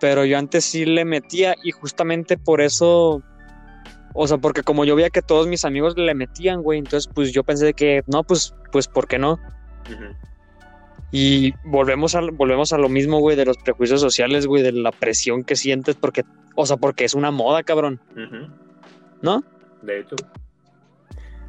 Pero 0.00 0.24
yo 0.24 0.38
antes 0.38 0.64
sí 0.64 0.84
le 0.84 1.04
metía 1.04 1.54
y 1.62 1.70
justamente 1.70 2.36
por 2.36 2.60
eso. 2.60 3.22
O 4.14 4.26
sea, 4.26 4.38
porque 4.38 4.62
como 4.62 4.84
yo 4.84 4.96
veía 4.96 5.10
que 5.10 5.22
todos 5.22 5.46
mis 5.46 5.64
amigos 5.64 5.96
le 5.96 6.14
metían, 6.14 6.62
güey. 6.62 6.78
Entonces, 6.78 7.10
pues 7.12 7.32
yo 7.32 7.44
pensé 7.44 7.72
que 7.74 8.02
no, 8.06 8.24
pues, 8.24 8.54
pues, 8.72 8.88
¿por 8.88 9.06
qué 9.06 9.18
no? 9.18 9.38
Y 11.10 11.54
volvemos 11.64 12.14
a, 12.14 12.20
volvemos 12.32 12.72
a 12.72 12.78
lo 12.78 12.88
mismo, 12.88 13.20
güey, 13.20 13.36
de 13.36 13.46
los 13.46 13.56
prejuicios 13.58 14.00
sociales, 14.00 14.46
güey, 14.46 14.62
de 14.62 14.72
la 14.72 14.92
presión 14.92 15.42
que 15.42 15.56
sientes, 15.56 15.96
porque, 15.96 16.24
o 16.54 16.66
sea, 16.66 16.76
porque 16.76 17.04
es 17.04 17.14
una 17.14 17.30
moda, 17.30 17.62
cabrón. 17.62 18.00
¿no? 19.22 19.42
De 19.82 20.00
hecho. 20.00 20.16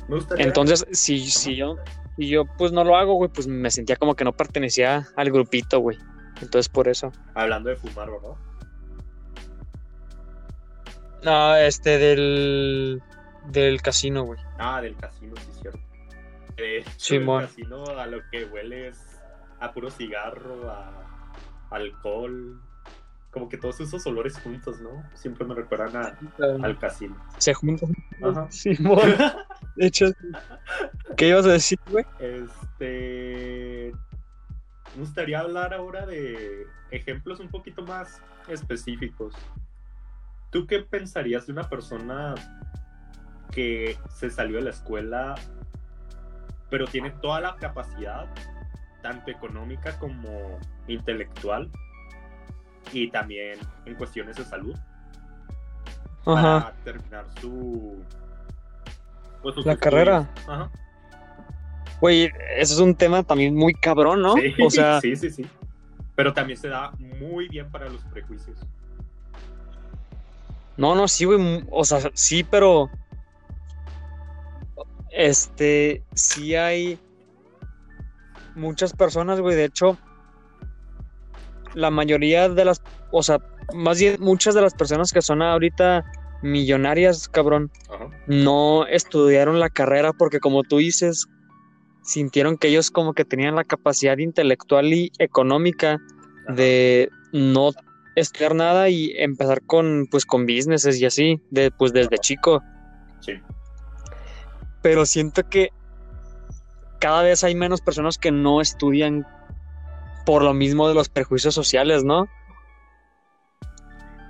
Me 0.07 0.15
gustaría. 0.15 0.45
Entonces, 0.45 0.85
si, 0.91 1.19
si 1.19 1.55
yo, 1.55 1.77
si 2.17 2.27
yo 2.27 2.45
pues 2.57 2.71
no 2.71 2.83
lo 2.83 2.95
hago, 2.95 3.13
güey, 3.15 3.29
pues 3.29 3.47
me 3.47 3.69
sentía 3.71 3.95
como 3.95 4.15
que 4.15 4.23
no 4.23 4.35
pertenecía 4.35 5.07
al 5.15 5.31
grupito, 5.31 5.79
güey. 5.79 5.97
Entonces 6.41 6.69
por 6.69 6.87
eso. 6.87 7.11
Hablando 7.33 7.69
de 7.69 7.75
fumar, 7.75 8.09
¿no? 8.09 8.37
No, 11.23 11.55
este 11.55 11.97
del 11.97 13.01
del 13.47 13.81
casino, 13.81 14.23
güey. 14.23 14.39
Ah, 14.57 14.81
del 14.81 14.95
casino, 14.95 15.35
sí, 15.37 15.49
es 15.51 15.59
cierto. 15.61 15.79
De 16.55 16.77
hecho, 16.79 16.91
Simón. 16.97 17.41
el 17.43 17.47
casino 17.49 17.85
a 17.85 18.05
lo 18.05 18.19
que 18.31 18.45
huele 18.45 18.89
es 18.89 19.19
a 19.59 19.71
puro 19.73 19.89
cigarro, 19.89 20.69
a 20.69 21.33
alcohol. 21.71 22.61
Como 23.31 23.47
que 23.47 23.57
todos 23.57 23.79
esos 23.79 24.05
olores 24.07 24.39
juntos, 24.39 24.79
¿no? 24.81 25.03
Siempre 25.13 25.45
me 25.45 25.53
recuerdan 25.53 25.95
a- 25.97 26.17
al 26.65 26.79
casino. 26.79 27.15
Se 27.37 27.53
juntan. 27.53 27.91
Ajá. 28.23 28.47
Simón. 28.51 28.99
De 29.75 29.85
hecho, 29.87 30.07
¿qué 31.15 31.27
ibas 31.29 31.45
a 31.45 31.49
decir, 31.51 31.79
güey? 31.91 32.05
Este. 32.19 33.91
Me 34.95 35.01
gustaría 35.01 35.39
hablar 35.39 35.73
ahora 35.73 36.05
de 36.05 36.65
ejemplos 36.91 37.39
un 37.39 37.49
poquito 37.49 37.83
más 37.83 38.21
específicos. 38.47 39.35
¿Tú 40.49 40.65
qué 40.65 40.79
pensarías 40.79 41.45
de 41.45 41.53
una 41.53 41.69
persona 41.69 42.33
que 43.51 43.97
se 44.09 44.29
salió 44.31 44.57
de 44.57 44.63
la 44.63 44.69
escuela, 44.71 45.35
pero 46.69 46.85
tiene 46.87 47.11
toda 47.11 47.39
la 47.41 47.55
capacidad, 47.57 48.27
tanto 49.03 49.29
económica 49.31 49.97
como 49.99 50.59
intelectual, 50.87 51.69
y 52.93 53.09
también 53.11 53.59
en 53.85 53.95
cuestiones 53.95 54.35
de 54.37 54.45
salud, 54.45 54.75
Ajá. 56.25 56.59
para 56.63 56.75
terminar 56.83 57.25
su. 57.41 58.03
pues, 59.41 59.55
La 59.65 59.75
carrera. 59.77 60.29
Ajá. 60.47 60.69
Güey, 62.01 62.31
eso 62.57 62.73
es 62.73 62.79
un 62.79 62.95
tema 62.95 63.23
también 63.23 63.55
muy 63.55 63.73
cabrón, 63.73 64.21
¿no? 64.21 64.35
Sí, 64.35 64.53
O 64.63 64.69
sea, 64.69 65.01
sí, 65.01 65.15
sí, 65.15 65.29
sí. 65.29 65.45
Pero 66.15 66.33
también 66.33 66.57
se 66.57 66.67
da 66.69 66.91
muy 67.19 67.47
bien 67.49 67.69
para 67.71 67.89
los 67.89 68.01
prejuicios. 68.05 68.57
no, 70.77 70.95
no, 70.95 71.07
sí, 71.07 71.25
güey. 71.25 71.63
O 71.71 71.83
sea, 71.83 71.99
sí, 72.13 72.43
pero. 72.43 72.89
Este, 75.11 76.03
sí 76.13 76.55
hay 76.55 76.99
muchas 78.55 78.93
personas, 78.93 79.41
güey. 79.41 79.55
De 79.55 79.65
hecho, 79.65 79.97
la 81.73 81.91
mayoría 81.91 82.49
de 82.49 82.65
las, 82.65 82.81
o 83.11 83.23
sea, 83.23 83.39
más 83.73 83.99
bien 83.99 84.17
muchas 84.19 84.55
de 84.55 84.61
las 84.61 84.73
personas 84.73 85.11
que 85.11 85.21
son 85.21 85.41
ahorita 85.41 86.03
millonarias, 86.41 87.27
cabrón, 87.27 87.71
Ajá. 87.89 88.09
no 88.27 88.85
estudiaron 88.87 89.59
la 89.59 89.69
carrera 89.69 90.13
porque 90.13 90.39
como 90.39 90.63
tú 90.63 90.77
dices, 90.77 91.27
sintieron 92.03 92.57
que 92.57 92.69
ellos 92.69 92.91
como 92.91 93.13
que 93.13 93.25
tenían 93.25 93.55
la 93.55 93.63
capacidad 93.63 94.17
intelectual 94.17 94.93
y 94.93 95.11
económica 95.19 95.99
Ajá. 96.45 96.53
de 96.55 97.09
no 97.33 97.71
estudiar 98.15 98.55
nada 98.55 98.89
y 98.89 99.13
empezar 99.17 99.61
con 99.65 100.07
pues 100.09 100.25
con 100.25 100.45
businesses 100.45 100.99
y 100.99 101.05
así, 101.05 101.41
de, 101.51 101.71
pues 101.71 101.93
desde 101.93 102.17
chico. 102.17 102.61
Sí. 103.21 103.33
Pero 104.81 105.05
siento 105.05 105.47
que 105.47 105.69
cada 106.99 107.23
vez 107.23 107.43
hay 107.43 107.55
menos 107.55 107.81
personas 107.81 108.17
que 108.17 108.31
no 108.31 108.61
estudian 108.61 109.25
por 110.29 110.43
lo 110.43 110.53
mismo 110.53 110.87
de 110.87 110.93
los 110.93 111.09
prejuicios 111.09 111.55
sociales, 111.55 112.03
¿no? 112.03 112.27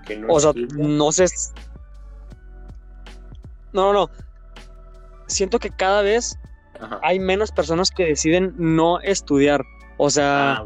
Que 0.08 0.16
no 0.16 0.28
O 0.34 0.40
sea, 0.40 0.54
no 0.56 1.12
sé. 1.12 1.26
No, 3.74 3.92
no, 3.92 3.94
no. 4.08 4.10
Siento 5.28 5.60
que 5.60 5.70
cada 5.72 6.02
vez 6.02 6.40
Ajá. 6.80 7.02
hay 7.04 7.20
menos 7.20 7.52
personas 7.52 7.92
que 7.92 8.06
deciden 8.06 8.54
no 8.58 9.02
estudiar. 9.02 9.62
O 9.98 10.10
sea, 10.10 10.54
Ah. 10.54 10.66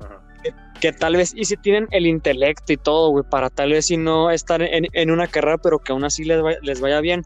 Ajá. 0.00 0.20
que 0.82 0.92
tal 0.92 1.16
vez, 1.16 1.32
y 1.34 1.46
si 1.46 1.56
tienen 1.56 1.88
el 1.90 2.06
intelecto 2.06 2.74
y 2.74 2.76
todo, 2.76 3.08
güey, 3.08 3.24
para 3.30 3.48
tal 3.48 3.70
vez 3.70 3.86
si 3.86 3.96
no 3.96 4.30
estar 4.30 4.60
en, 4.60 4.86
en 4.92 5.10
una 5.10 5.28
carrera, 5.28 5.56
pero 5.56 5.78
que 5.78 5.92
aún 5.92 6.04
así 6.04 6.24
les 6.24 6.42
vaya, 6.42 6.58
les 6.60 6.82
vaya 6.82 7.00
bien, 7.00 7.22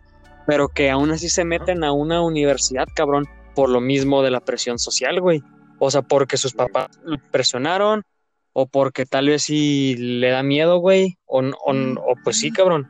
pero 0.46 0.68
que 0.68 0.92
aún 0.92 1.10
así 1.10 1.28
se 1.28 1.44
meten 1.44 1.82
a 1.82 1.90
una 1.90 2.22
universidad, 2.22 2.86
cabrón, 2.94 3.26
por 3.56 3.68
lo 3.68 3.80
mismo 3.80 4.22
de 4.22 4.30
la 4.30 4.38
presión 4.38 4.78
social, 4.78 5.20
güey. 5.20 5.42
O 5.84 5.90
sea, 5.90 6.02
porque 6.02 6.36
sus 6.36 6.52
papás 6.52 7.00
lo 7.02 7.18
presionaron, 7.32 8.04
o 8.52 8.68
porque 8.68 9.04
tal 9.04 9.26
vez 9.26 9.42
sí 9.42 9.96
le 9.96 10.30
da 10.30 10.44
miedo, 10.44 10.78
güey, 10.78 11.18
o, 11.26 11.40
o, 11.42 12.14
pues 12.22 12.38
sí, 12.38 12.52
cabrón. 12.52 12.88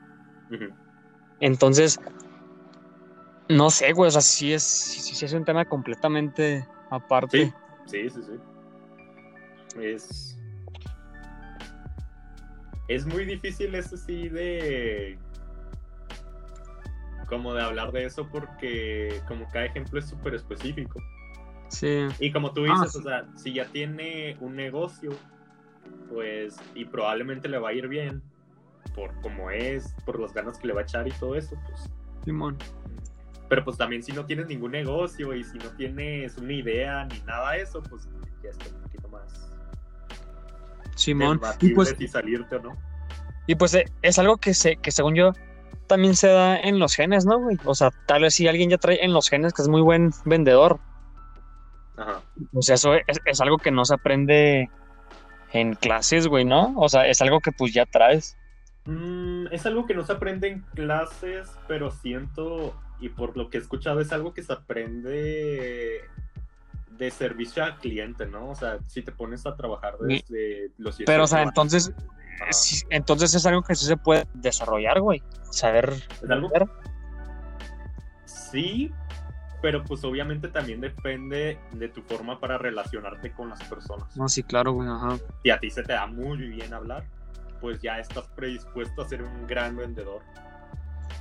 Entonces, 1.40 1.98
no 3.48 3.70
sé, 3.70 3.94
güey, 3.94 4.08
o 4.08 4.10
sea, 4.10 4.20
sí 4.20 4.52
es, 4.52 4.62
sí, 4.62 5.14
sí 5.14 5.24
es 5.24 5.32
un 5.32 5.46
tema 5.46 5.64
completamente 5.64 6.68
aparte. 6.90 7.50
Sí, 7.86 8.10
sí, 8.10 8.10
sí, 8.10 8.20
sí. 8.26 9.80
Es. 9.80 10.38
Es 12.88 13.06
muy 13.06 13.24
difícil 13.24 13.74
eso 13.74 13.96
sí 13.96 14.28
de. 14.28 15.18
Como 17.26 17.54
de 17.54 17.62
hablar 17.62 17.90
de 17.90 18.04
eso 18.04 18.28
porque 18.28 19.22
como 19.26 19.48
cada 19.48 19.64
ejemplo 19.64 19.98
es 19.98 20.10
súper 20.10 20.34
específico. 20.34 21.00
Sí. 21.72 22.06
Y 22.20 22.30
como 22.30 22.52
tú 22.52 22.64
Ah, 22.68 22.74
dices, 22.74 22.96
o 22.96 23.02
sea, 23.02 23.26
si 23.34 23.54
ya 23.54 23.64
tiene 23.66 24.36
un 24.40 24.54
negocio, 24.54 25.10
pues, 26.08 26.56
y 26.74 26.84
probablemente 26.84 27.48
le 27.48 27.58
va 27.58 27.70
a 27.70 27.72
ir 27.72 27.88
bien, 27.88 28.22
por 28.94 29.18
cómo 29.22 29.50
es, 29.50 29.94
por 30.04 30.20
las 30.20 30.34
ganas 30.34 30.58
que 30.58 30.66
le 30.66 30.74
va 30.74 30.80
a 30.80 30.84
echar 30.84 31.08
y 31.08 31.12
todo 31.12 31.34
eso, 31.34 31.56
pues. 31.66 31.88
Simón. 32.24 32.58
Pero 33.48 33.64
pues 33.64 33.76
también 33.76 34.02
si 34.02 34.12
no 34.12 34.24
tienes 34.24 34.46
ningún 34.46 34.72
negocio 34.72 35.34
y 35.34 35.44
si 35.44 35.58
no 35.58 35.68
tienes 35.76 36.36
una 36.38 36.52
idea 36.52 37.04
ni 37.06 37.18
nada 37.20 37.52
de 37.52 37.62
eso, 37.62 37.82
pues 37.82 38.08
ya 38.42 38.50
está 38.50 38.74
un 38.74 38.82
poquito 38.82 39.08
más 39.08 39.50
Simón. 40.96 41.40
Y 41.60 41.70
pues, 41.74 41.94
si 41.98 42.06
salirte 42.08 42.56
o 42.56 42.60
no. 42.60 42.76
y 43.46 43.54
pues 43.54 43.74
eh, 43.74 43.86
es 44.02 44.18
algo 44.18 44.36
que, 44.36 44.54
se, 44.54 44.76
que 44.76 44.90
según 44.90 45.14
yo 45.14 45.32
también 45.86 46.16
se 46.16 46.28
da 46.28 46.58
en 46.58 46.78
los 46.78 46.94
genes, 46.94 47.26
¿no, 47.26 47.40
güey? 47.40 47.58
O 47.64 47.74
sea, 47.74 47.90
tal 48.06 48.22
vez 48.22 48.34
si 48.34 48.46
alguien 48.48 48.70
ya 48.70 48.78
trae 48.78 49.04
en 49.04 49.12
los 49.12 49.28
genes 49.28 49.52
que 49.52 49.62
es 49.62 49.68
muy 49.68 49.82
buen 49.82 50.10
vendedor. 50.24 50.80
Ajá. 51.96 52.22
O 52.54 52.62
sea, 52.62 52.74
eso 52.76 52.94
es, 52.94 53.20
es 53.24 53.40
algo 53.40 53.58
que 53.58 53.70
no 53.70 53.84
se 53.84 53.94
aprende 53.94 54.70
en 55.52 55.74
clases, 55.74 56.26
güey, 56.28 56.44
¿no? 56.44 56.74
O 56.76 56.88
sea, 56.88 57.06
es 57.06 57.20
algo 57.22 57.40
que 57.40 57.52
pues 57.52 57.72
ya 57.74 57.84
traes. 57.86 58.36
Mm, 58.86 59.46
es 59.52 59.64
algo 59.66 59.86
que 59.86 59.94
no 59.94 60.04
se 60.04 60.12
aprende 60.12 60.48
en 60.48 60.60
clases, 60.74 61.50
pero 61.68 61.90
siento, 61.90 62.74
y 63.00 63.10
por 63.10 63.36
lo 63.36 63.48
que 63.50 63.58
he 63.58 63.60
escuchado, 63.60 64.00
es 64.00 64.12
algo 64.12 64.32
que 64.34 64.42
se 64.42 64.52
aprende 64.52 66.00
de 66.90 67.10
servicio 67.10 67.62
al 67.64 67.78
cliente, 67.78 68.26
¿no? 68.26 68.50
O 68.50 68.54
sea, 68.54 68.78
si 68.86 69.02
te 69.02 69.12
pones 69.12 69.46
a 69.46 69.54
trabajar 69.56 69.98
desde 69.98 70.70
los 70.78 70.96
Pero, 71.04 71.24
o 71.24 71.26
sea, 71.26 71.38
18 71.40 71.48
entonces, 71.48 71.92
sí- 72.50 72.84
entonces 72.90 73.34
es 73.34 73.44
algo 73.46 73.62
que 73.62 73.74
sí 73.74 73.86
se 73.86 73.96
puede 73.96 74.26
desarrollar, 74.34 75.00
güey. 75.00 75.22
Saber. 75.50 75.92
¿Es 76.22 76.30
algo? 76.30 76.50
Sí, 78.24 78.92
pero 79.62 79.84
pues 79.84 80.02
obviamente 80.02 80.48
también 80.48 80.80
depende 80.80 81.56
de 81.70 81.88
tu 81.88 82.02
forma 82.02 82.40
para 82.40 82.58
relacionarte 82.58 83.32
con 83.32 83.48
las 83.48 83.62
personas. 83.62 84.14
No, 84.16 84.28
sí, 84.28 84.42
claro, 84.42 84.72
güey, 84.72 84.88
ajá. 84.88 85.16
Si 85.44 85.50
a 85.50 85.58
ti 85.58 85.70
se 85.70 85.84
te 85.84 85.92
da 85.92 86.06
muy 86.06 86.36
bien 86.38 86.74
hablar, 86.74 87.04
pues 87.60 87.80
ya 87.80 88.00
estás 88.00 88.26
predispuesto 88.34 89.02
a 89.02 89.08
ser 89.08 89.22
un 89.22 89.46
gran 89.46 89.76
vendedor. 89.76 90.20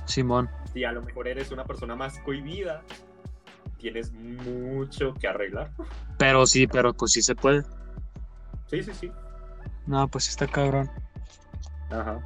Simón. 0.06 0.50
Si 0.72 0.82
a 0.82 0.90
lo 0.90 1.02
mejor 1.02 1.28
eres 1.28 1.52
una 1.52 1.64
persona 1.64 1.94
más 1.94 2.18
cohibida, 2.18 2.82
tienes 3.78 4.12
mucho 4.12 5.14
que 5.14 5.28
arreglar. 5.28 5.70
Pero 6.18 6.44
sí, 6.44 6.66
pero 6.66 6.92
pues 6.92 7.12
sí 7.12 7.22
se 7.22 7.36
puede. 7.36 7.62
Sí, 8.66 8.82
sí, 8.82 8.92
sí. 8.92 9.12
No, 9.86 10.08
pues 10.08 10.28
está 10.28 10.48
cabrón. 10.48 10.90
Ajá. 11.90 12.20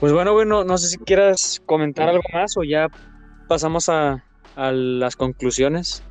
Pues 0.00 0.12
bueno, 0.12 0.32
bueno, 0.32 0.64
no 0.64 0.78
sé 0.78 0.88
si 0.88 0.98
quieras 0.98 1.60
comentar 1.66 2.08
algo 2.08 2.22
más 2.32 2.56
o 2.56 2.64
ya 2.64 2.88
pasamos 3.46 3.88
a, 3.88 4.25
a 4.56 4.72
las 4.72 5.14
conclusiones. 5.14 6.02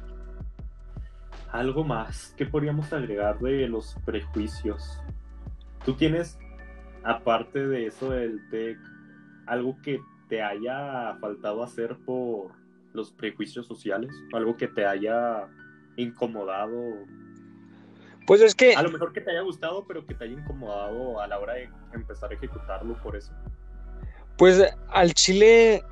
Algo 1.52 1.84
más 1.84 2.34
que 2.38 2.46
podríamos 2.46 2.94
agregar 2.94 3.40
de 3.40 3.68
los 3.68 3.96
prejuicios. 4.06 5.02
¿Tú 5.84 5.96
tienes, 5.96 6.38
aparte 7.04 7.68
de 7.68 7.88
eso 7.88 8.12
del 8.12 8.40
TEC, 8.50 8.78
algo 9.48 9.78
que 9.82 10.00
te 10.30 10.42
haya 10.42 11.16
faltado 11.20 11.64
hacer 11.64 11.98
por 12.06 12.52
los 12.94 13.12
prejuicios 13.12 13.68
sociales? 13.68 14.12
¿Algo 14.34 14.56
que 14.58 14.68
te 14.68 14.86
haya 14.86 15.48
incomodado? 15.96 16.80
Pues 18.28 18.42
es 18.42 18.56
que... 18.56 18.76
A 18.76 18.82
lo 18.82 18.92
mejor 18.92 19.14
que 19.14 19.22
te 19.22 19.32
haya 19.32 19.42
gustado, 19.42 19.86
pero 19.88 20.06
que 20.06 20.14
te 20.14 20.26
haya 20.26 20.34
incomodado 20.34 21.20
a 21.20 21.28
la 21.28 21.40
hora 21.40 21.54
de 21.54 21.70
empezar 21.94 22.32
a 22.32 22.36
ejecutarlo 22.36 22.96
por 23.02 23.16
eso. 23.16 23.34
Pues 24.38 24.62
al 24.90 25.14
chile, 25.14 25.84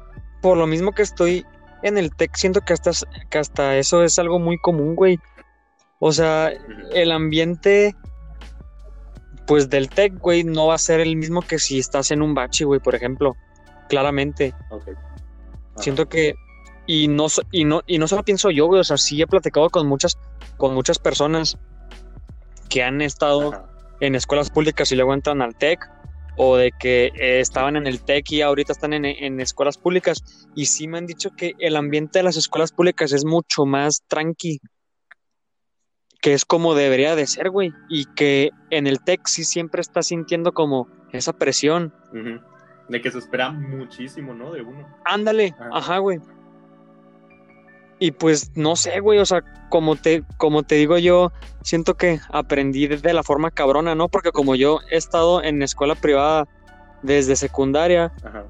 por 0.41 0.57
lo 0.57 0.67
mismo 0.67 0.91
que 0.91 1.03
estoy 1.03 1.45
en 1.83 1.97
el 1.97 2.15
tech, 2.15 2.35
siento 2.35 2.61
que 2.61 2.73
hasta, 2.73 2.91
que 3.29 3.37
hasta 3.37 3.77
eso 3.77 4.03
es 4.03 4.17
algo 4.17 4.39
muy 4.39 4.57
común, 4.57 4.95
güey. 4.95 5.19
O 5.99 6.11
sea, 6.11 6.51
el 6.93 7.11
ambiente, 7.11 7.95
pues 9.45 9.69
del 9.69 9.89
tech, 9.89 10.17
güey, 10.19 10.43
no 10.43 10.67
va 10.67 10.75
a 10.75 10.79
ser 10.79 10.99
el 10.99 11.15
mismo 11.15 11.41
que 11.41 11.59
si 11.59 11.79
estás 11.79 12.11
en 12.11 12.21
un 12.21 12.33
bachi, 12.33 12.63
güey, 12.63 12.79
por 12.79 12.95
ejemplo. 12.95 13.35
Claramente. 13.89 14.53
Okay. 14.69 14.93
Siento 15.77 16.07
que, 16.07 16.35
y 16.87 17.07
no, 17.07 17.27
y, 17.51 17.65
no, 17.65 17.81
y 17.85 17.99
no 17.99 18.07
solo 18.07 18.23
pienso 18.23 18.49
yo, 18.49 18.67
güey, 18.67 18.81
o 18.81 18.83
sea, 18.83 18.97
sí 18.97 19.21
he 19.21 19.27
platicado 19.27 19.69
con 19.69 19.87
muchas, 19.87 20.17
con 20.57 20.73
muchas 20.73 20.99
personas 20.99 21.57
que 22.69 22.83
han 22.83 23.01
estado 23.01 23.53
Ajá. 23.53 23.65
en 23.99 24.15
escuelas 24.15 24.49
públicas 24.49 24.91
y 24.91 24.95
luego 24.95 25.13
entran 25.13 25.41
al 25.41 25.55
TEC, 25.55 25.79
o 26.35 26.57
de 26.57 26.71
que 26.71 27.11
eh, 27.15 27.39
estaban 27.39 27.75
en 27.75 27.87
el 27.87 28.03
TEC 28.03 28.31
y 28.31 28.41
ahorita 28.41 28.71
están 28.71 28.93
en, 28.93 29.05
en, 29.05 29.39
escuelas 29.39 29.77
públicas, 29.77 30.47
y 30.55 30.65
sí 30.65 30.87
me 30.87 30.97
han 30.97 31.05
dicho 31.05 31.31
que 31.35 31.53
el 31.59 31.75
ambiente 31.75 32.19
de 32.19 32.23
las 32.23 32.37
escuelas 32.37 32.71
públicas 32.71 33.11
es 33.11 33.25
mucho 33.25 33.65
más 33.65 34.03
tranqui, 34.07 34.59
que 36.21 36.33
es 36.33 36.45
como 36.45 36.73
debería 36.73 37.15
de 37.15 37.27
ser, 37.27 37.49
güey, 37.49 37.71
y 37.89 38.05
que 38.05 38.51
en 38.69 38.87
el 38.87 39.03
TEC 39.03 39.27
sí 39.27 39.43
siempre 39.43 39.81
está 39.81 40.01
sintiendo 40.01 40.53
como 40.53 40.87
esa 41.11 41.33
presión. 41.33 41.93
Uh 42.13 42.15
-huh. 42.15 42.43
De 42.89 43.01
que 43.01 43.11
se 43.11 43.17
espera 43.17 43.51
muchísimo, 43.51 44.33
¿no? 44.33 44.51
De 44.51 44.61
uno. 44.61 44.87
Ándale, 45.05 45.53
ajá, 45.57 45.69
ajá 45.71 45.97
güey. 45.99 46.19
Y 47.99 48.11
pues 48.11 48.51
no 48.55 48.75
sé, 48.75 48.99
güey, 48.99 49.19
o 49.19 49.25
sea, 49.25 49.43
como 49.69 49.95
te, 49.95 50.23
como 50.37 50.63
te 50.63 50.75
digo 50.75 50.97
yo, 50.97 51.31
siento 51.61 51.95
que 51.95 52.19
aprendí 52.29 52.87
de 52.87 53.13
la 53.13 53.23
forma 53.23 53.51
cabrona, 53.51 53.95
¿no? 53.95 54.09
Porque 54.09 54.31
como 54.31 54.55
yo 54.55 54.79
he 54.91 54.97
estado 54.97 55.43
en 55.43 55.61
escuela 55.63 55.95
privada 55.95 56.47
desde 57.01 57.35
secundaria, 57.35 58.11
Ajá. 58.23 58.45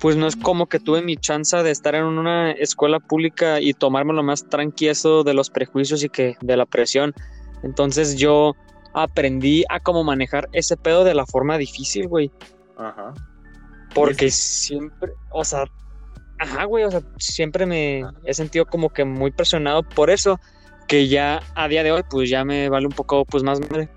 pues 0.00 0.16
no 0.16 0.26
es 0.26 0.36
como 0.36 0.66
que 0.66 0.80
tuve 0.80 1.02
mi 1.02 1.16
chance 1.16 1.56
de 1.62 1.70
estar 1.70 1.94
en 1.94 2.04
una 2.04 2.52
escuela 2.52 3.00
pública 3.00 3.60
y 3.60 3.72
tomármelo 3.72 4.22
más 4.22 4.48
tranqui 4.48 4.88
eso 4.88 5.22
de 5.24 5.34
los 5.34 5.50
prejuicios 5.50 6.02
y 6.02 6.08
que 6.08 6.36
de 6.40 6.56
la 6.56 6.66
presión. 6.66 7.14
Entonces 7.62 8.16
yo 8.16 8.54
aprendí 8.94 9.64
a 9.68 9.80
cómo 9.80 10.04
manejar 10.04 10.48
ese 10.52 10.76
pedo 10.76 11.04
de 11.04 11.14
la 11.14 11.26
forma 11.26 11.58
difícil, 11.58 12.08
güey. 12.08 12.30
Ajá. 12.76 13.14
Porque 13.94 14.30
siempre, 14.30 15.12
o 15.30 15.44
sea, 15.44 15.64
Ajá, 16.42 16.64
güey, 16.64 16.82
o 16.82 16.90
sea, 16.90 17.02
siempre 17.18 17.66
me 17.66 18.04
he 18.24 18.34
sentido 18.34 18.66
como 18.66 18.90
que 18.90 19.04
muy 19.04 19.30
presionado 19.30 19.84
por 19.84 20.10
eso, 20.10 20.40
que 20.88 21.06
ya 21.06 21.40
a 21.54 21.68
día 21.68 21.84
de 21.84 21.92
hoy, 21.92 22.02
pues 22.10 22.28
ya 22.28 22.44
me 22.44 22.68
vale 22.68 22.86
un 22.86 22.92
poco, 22.92 23.24
pues 23.24 23.44
más 23.44 23.60
madre. 23.60 23.88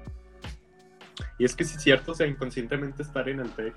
Y 1.40 1.46
es 1.46 1.56
que 1.56 1.64
sí 1.64 1.76
es 1.76 1.82
cierto, 1.82 2.12
o 2.12 2.16
sea, 2.16 2.28
inconscientemente 2.28 3.02
estar 3.02 3.28
en 3.30 3.40
el 3.40 3.50
TEC, 3.50 3.74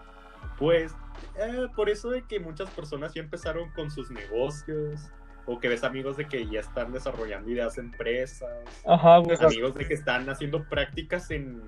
pues, 0.59 0.93
eh, 1.39 1.69
por 1.75 1.89
eso 1.89 2.11
de 2.11 2.27
que 2.27 2.41
muchas 2.41 2.69
personas 2.69 3.14
ya 3.14 3.23
empezaron 3.23 3.71
con 3.73 3.91
sus 3.91 4.11
negocios, 4.11 5.01
o 5.47 5.59
que 5.59 5.69
ves 5.69 5.83
amigos 5.83 6.19
de 6.19 6.27
que 6.27 6.47
ya 6.47 6.61
están 6.61 6.93
desarrollando 6.93 7.51
ideas 7.51 7.77
de 7.77 7.83
empresas, 7.83 8.51
Ajá, 8.87 9.16
güey. 9.16 9.39
amigos 9.41 9.77
de 9.77 9.89
que 9.89 9.95
están 9.95 10.29
haciendo 10.29 10.69
prácticas 10.69 11.31
en 11.31 11.62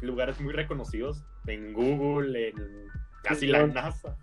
lugares 0.00 0.40
muy 0.40 0.52
reconocidos, 0.52 1.24
en 1.48 1.72
Google, 1.72 2.50
en 2.50 2.54
casi 3.24 3.48
la 3.48 3.66
NASA. 3.66 4.16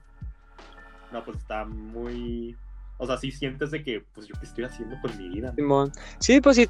No, 1.11 1.23
pues 1.23 1.37
está 1.37 1.65
muy. 1.65 2.55
O 2.97 3.05
sea, 3.05 3.17
sí 3.17 3.31
sientes 3.31 3.71
de 3.71 3.83
que, 3.83 4.03
pues 4.13 4.27
yo 4.27 4.35
qué 4.39 4.45
estoy 4.45 4.65
haciendo 4.65 4.95
con 5.01 5.17
mi 5.17 5.29
vida. 5.29 5.53
Simón. 5.55 5.91
Sí, 6.19 6.41
pues 6.41 6.57
sí. 6.57 6.69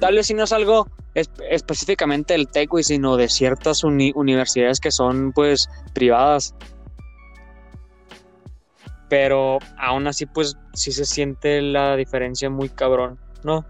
Tal 0.00 0.14
vez 0.14 0.26
si 0.26 0.34
no 0.34 0.44
es 0.44 0.52
algo 0.52 0.88
es, 1.14 1.30
específicamente 1.50 2.32
del 2.32 2.48
TEC, 2.48 2.70
güey, 2.70 2.84
sino 2.84 3.16
de 3.16 3.28
ciertas 3.28 3.84
uni 3.84 4.12
universidades 4.14 4.80
que 4.80 4.90
son, 4.90 5.32
pues, 5.32 5.68
privadas. 5.92 6.54
Pero 9.08 9.58
aún 9.76 10.06
así, 10.06 10.24
pues, 10.24 10.56
sí 10.72 10.92
se 10.92 11.04
siente 11.04 11.60
la 11.60 11.96
diferencia 11.96 12.48
muy 12.48 12.70
cabrón, 12.70 13.18
¿no? 13.44 13.66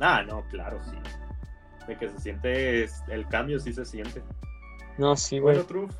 Ah, 0.00 0.22
no, 0.22 0.42
claro, 0.48 0.80
sí. 0.84 0.96
De 1.86 1.98
que 1.98 2.08
se 2.08 2.18
siente 2.18 2.88
el 3.08 3.28
cambio, 3.28 3.60
sí 3.60 3.72
se 3.72 3.84
siente. 3.84 4.22
No, 4.96 5.14
sí, 5.16 5.38
güey. 5.38 5.56
Bueno, 5.56 5.68
Truf, 5.68 5.94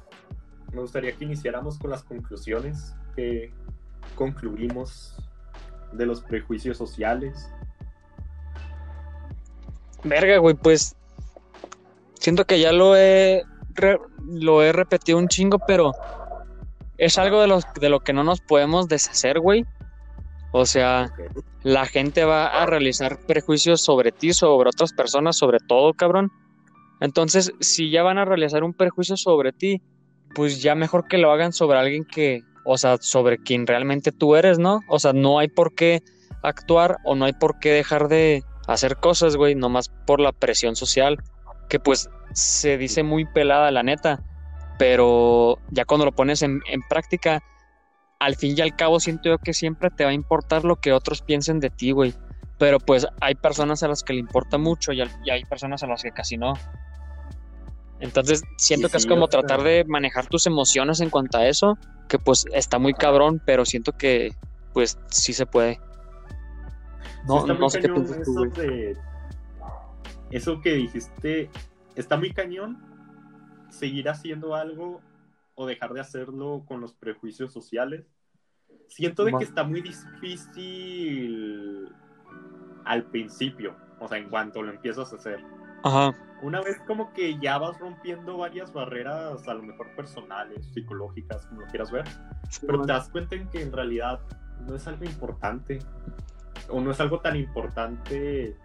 me 0.77 0.83
gustaría 0.83 1.13
que 1.13 1.25
iniciáramos 1.25 1.79
con 1.79 1.91
las 1.91 2.05
conclusiones 2.05 2.95
que 3.17 3.51
concluimos 4.15 5.17
de 5.93 6.05
los 6.05 6.21
prejuicios 6.21 6.77
sociales. 6.77 7.51
Verga, 10.05 10.37
güey, 10.37 10.55
pues 10.55 10.95
siento 12.21 12.45
que 12.45 12.61
ya 12.61 12.73
lo 12.73 12.95
he 12.95 13.43
re, 13.75 13.99
lo 14.27 14.63
he 14.63 14.73
repetido 14.73 15.17
un 15.17 15.29
chingo, 15.29 15.59
pero 15.67 15.93
es 16.99 17.17
algo 17.17 17.41
de, 17.41 17.47
los, 17.47 17.65
de 17.81 17.89
lo 17.89 18.01
que 18.01 18.13
no 18.13 18.23
nos 18.23 18.43
podemos 18.43 18.87
deshacer, 18.87 19.41
güey. 19.41 19.65
O 20.53 20.67
sea, 20.67 21.11
okay. 21.11 21.27
la 21.63 21.87
gente 21.87 22.27
va 22.27 22.49
a 22.49 22.67
realizar 22.67 23.19
prejuicios 23.27 23.81
sobre 23.81 24.13
ti, 24.13 24.35
sobre 24.35 24.69
otras 24.69 24.93
personas, 24.93 25.39
sobre 25.39 25.59
todo, 25.59 25.95
cabrón. 25.95 26.31
Entonces, 27.01 27.55
si 27.61 27.91
ya 27.91 28.03
van 28.03 28.19
a 28.19 28.27
realizar 28.27 28.63
un 28.63 28.75
prejuicio 28.75 29.17
sobre 29.17 29.53
ti, 29.53 29.81
pues 30.37 30.61
ya 30.61 30.75
mejor 30.75 31.09
que 31.09 31.17
lo 31.17 31.33
hagan 31.33 31.55
sobre 31.55 31.79
alguien 31.79 32.05
que, 32.05 32.43
o 32.67 32.77
sea, 32.77 32.99
sobre 33.01 33.39
quien 33.39 33.67
realmente 33.67 34.13
tú 34.13 34.37
eres, 34.37 34.59
¿no? 34.59 34.81
O 34.87 34.99
sea, 34.99 35.15
no 35.15 35.39
hay 35.39 35.49
por 35.49 35.75
qué 35.75 36.03
actuar 36.43 36.99
o 37.05 37.15
no 37.15 37.25
hay 37.25 37.33
por 37.33 37.59
qué 37.59 37.73
dejar 37.73 38.09
de 38.09 38.45
hacer 38.69 38.99
cosas, 38.99 39.37
güey, 39.37 39.55
nomás 39.55 39.89
por 40.07 40.21
la 40.21 40.33
presión 40.33 40.77
social, 40.77 41.17
que 41.71 41.81
pues 41.81 42.11
se 42.35 42.77
dice 42.77 43.03
muy 43.03 43.25
pelada, 43.25 43.71
la 43.71 43.83
neta, 43.83 44.23
pero 44.79 45.57
ya 45.71 45.87
cuando 45.87 46.05
lo 46.05 46.13
pones 46.13 46.43
en, 46.43 46.61
en 46.71 46.83
práctica, 46.83 47.43
al 48.19 48.37
fin 48.37 48.55
y 48.59 48.61
al 48.61 48.77
cabo 48.77 49.01
siento 49.01 49.31
yo 49.31 49.39
que 49.39 49.55
siempre 49.55 49.89
te 49.89 50.05
va 50.05 50.11
a 50.11 50.15
importar 50.15 50.67
lo 50.67 50.77
que 50.77 50.93
otros 50.93 51.23
piensen 51.23 51.61
de 51.61 51.71
ti, 51.71 51.93
güey. 51.93 52.13
Pero 52.59 52.79
pues 52.79 53.07
hay 53.23 53.37
personas 53.37 53.83
a 53.83 53.89
las 53.89 54.03
que 54.03 54.13
le 54.13 54.21
importa 54.21 54.59
mucho 54.59 54.93
y, 54.93 55.03
y 55.25 55.31
hay 55.31 55.45
personas 55.45 55.83
a 55.83 55.87
las 55.87 56.03
que 56.03 56.13
casi 56.13 56.37
no. 56.37 56.53
Entonces 58.01 58.43
siento 58.59 58.89
sí, 58.89 58.93
que 58.93 58.99
es 58.99 59.07
como 59.07 59.29
tratar 59.29 59.63
de 59.63 59.85
manejar 59.87 60.27
tus 60.27 60.47
emociones 60.47 61.01
en 61.01 61.11
cuanto 61.11 61.39
a 61.39 61.47
eso, 61.47 61.79
que 62.09 62.19
pues 62.19 62.45
está 62.53 62.79
muy 62.79 62.95
cabrón, 62.95 63.41
pero 63.45 63.65
siento 63.65 63.93
que 63.93 64.35
pues 64.73 64.99
sí 65.09 65.33
se 65.33 65.47
puede. 65.47 65.81
No, 67.27 67.47
sí, 67.47 67.53
no 67.59 67.71
sé 67.71 67.81
qué 67.81 67.89
piensas 67.89 68.23
tú, 68.23 68.45
eso, 68.45 68.61
de... 68.61 68.97
eso 70.31 70.61
que 70.61 70.75
dijiste, 70.75 71.51
está 71.95 72.17
muy 72.17 72.33
cañón 72.33 72.79
seguir 73.71 74.09
haciendo 74.09 74.55
algo 74.55 75.01
o 75.55 75.67
dejar 75.67 75.93
de 75.93 76.01
hacerlo 76.01 76.65
con 76.67 76.81
los 76.81 76.93
prejuicios 76.93 77.53
sociales. 77.53 78.07
Siento 78.89 79.25
de 79.25 79.33
que 79.33 79.45
está 79.45 79.65
muy 79.65 79.81
difícil 79.81 81.09
al 82.85 83.05
principio, 83.07 83.75
o 83.99 84.07
sea, 84.07 84.19
en 84.19 84.29
cuanto 84.29 84.63
lo 84.63 84.71
empiezas 84.71 85.13
a 85.13 85.17
hacer. 85.17 85.43
Ajá. 85.83 86.15
Una 86.43 86.61
vez 86.61 86.79
como 86.87 87.13
que 87.13 87.39
ya 87.39 87.59
vas 87.59 87.79
rompiendo 87.79 88.37
varias 88.39 88.73
barreras, 88.73 89.49
a 89.49 89.55
lo 89.55 89.63
mejor 89.63 89.95
personales, 89.97 90.67
psicológicas, 90.73 91.47
como 91.47 91.63
lo 91.63 91.67
quieras 91.69 91.91
ver, 91.91 92.07
sí, 92.51 92.61
pero 92.61 92.79
bueno. 92.79 92.87
te 92.87 92.93
das 92.93 93.09
cuenta 93.09 93.37
en 93.37 93.49
que 93.49 93.63
en 93.63 93.73
realidad 93.73 94.21
no 94.67 94.75
es 94.75 94.87
algo 94.87 95.05
importante, 95.05 95.79
o 96.69 96.81
no 96.81 96.91
es 96.91 97.01
algo 97.01 97.21
tan 97.21 97.37
importante 97.37 98.57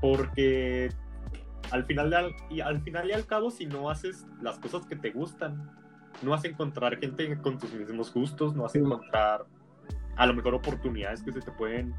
porque 0.00 0.90
al 1.70 1.84
final, 1.84 2.34
y 2.50 2.60
al 2.60 2.80
final 2.82 3.08
y 3.08 3.12
al 3.12 3.26
cabo, 3.26 3.50
si 3.50 3.66
no 3.66 3.90
haces 3.90 4.26
las 4.40 4.58
cosas 4.58 4.86
que 4.86 4.96
te 4.96 5.10
gustan, 5.10 5.70
no 6.22 6.30
vas 6.30 6.44
a 6.44 6.48
encontrar 6.48 6.98
gente 6.98 7.40
con 7.40 7.58
tus 7.58 7.72
mismos 7.72 8.12
gustos, 8.12 8.54
no 8.54 8.62
vas 8.62 8.74
a 8.74 8.78
encontrar 8.78 9.46
a 10.16 10.26
lo 10.26 10.34
mejor 10.34 10.54
oportunidades 10.54 11.22
que 11.22 11.32
se 11.32 11.40
te 11.40 11.50
pueden 11.52 11.94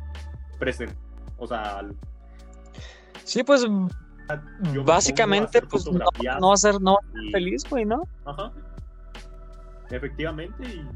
presentar. 0.60 0.96
O 1.38 1.48
sea, 1.48 1.82
sí, 3.24 3.44
pues 3.44 3.66
básicamente, 4.86 5.62
pues 5.62 5.86
no, 5.86 6.06
no, 6.40 6.48
va 6.48 6.54
a 6.54 6.58
ser, 6.58 6.82
no 6.82 6.98
y... 7.14 7.32
feliz, 7.32 7.64
güey, 7.70 7.86
¿no? 7.86 8.04
Ajá. 8.26 8.52
Efectivamente, 9.90 10.64
y 10.64 10.88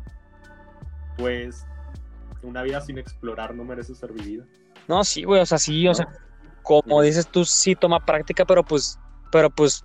pues 1.17 1.65
una 2.41 2.63
vida 2.63 2.81
sin 2.81 2.97
explorar 2.97 3.53
no 3.53 3.63
merece 3.63 3.93
ser 3.93 4.13
vivida. 4.13 4.45
No, 4.87 5.03
sí, 5.03 5.23
güey, 5.23 5.41
o 5.41 5.45
sea, 5.45 5.57
sí, 5.57 5.87
o 5.87 5.93
sea, 5.93 6.07
como 6.63 7.01
dices 7.01 7.27
tú, 7.27 7.45
sí 7.45 7.75
toma 7.75 7.99
práctica, 7.99 8.45
pero 8.45 8.63
pues, 8.63 8.99
pero 9.31 9.49
pues, 9.49 9.83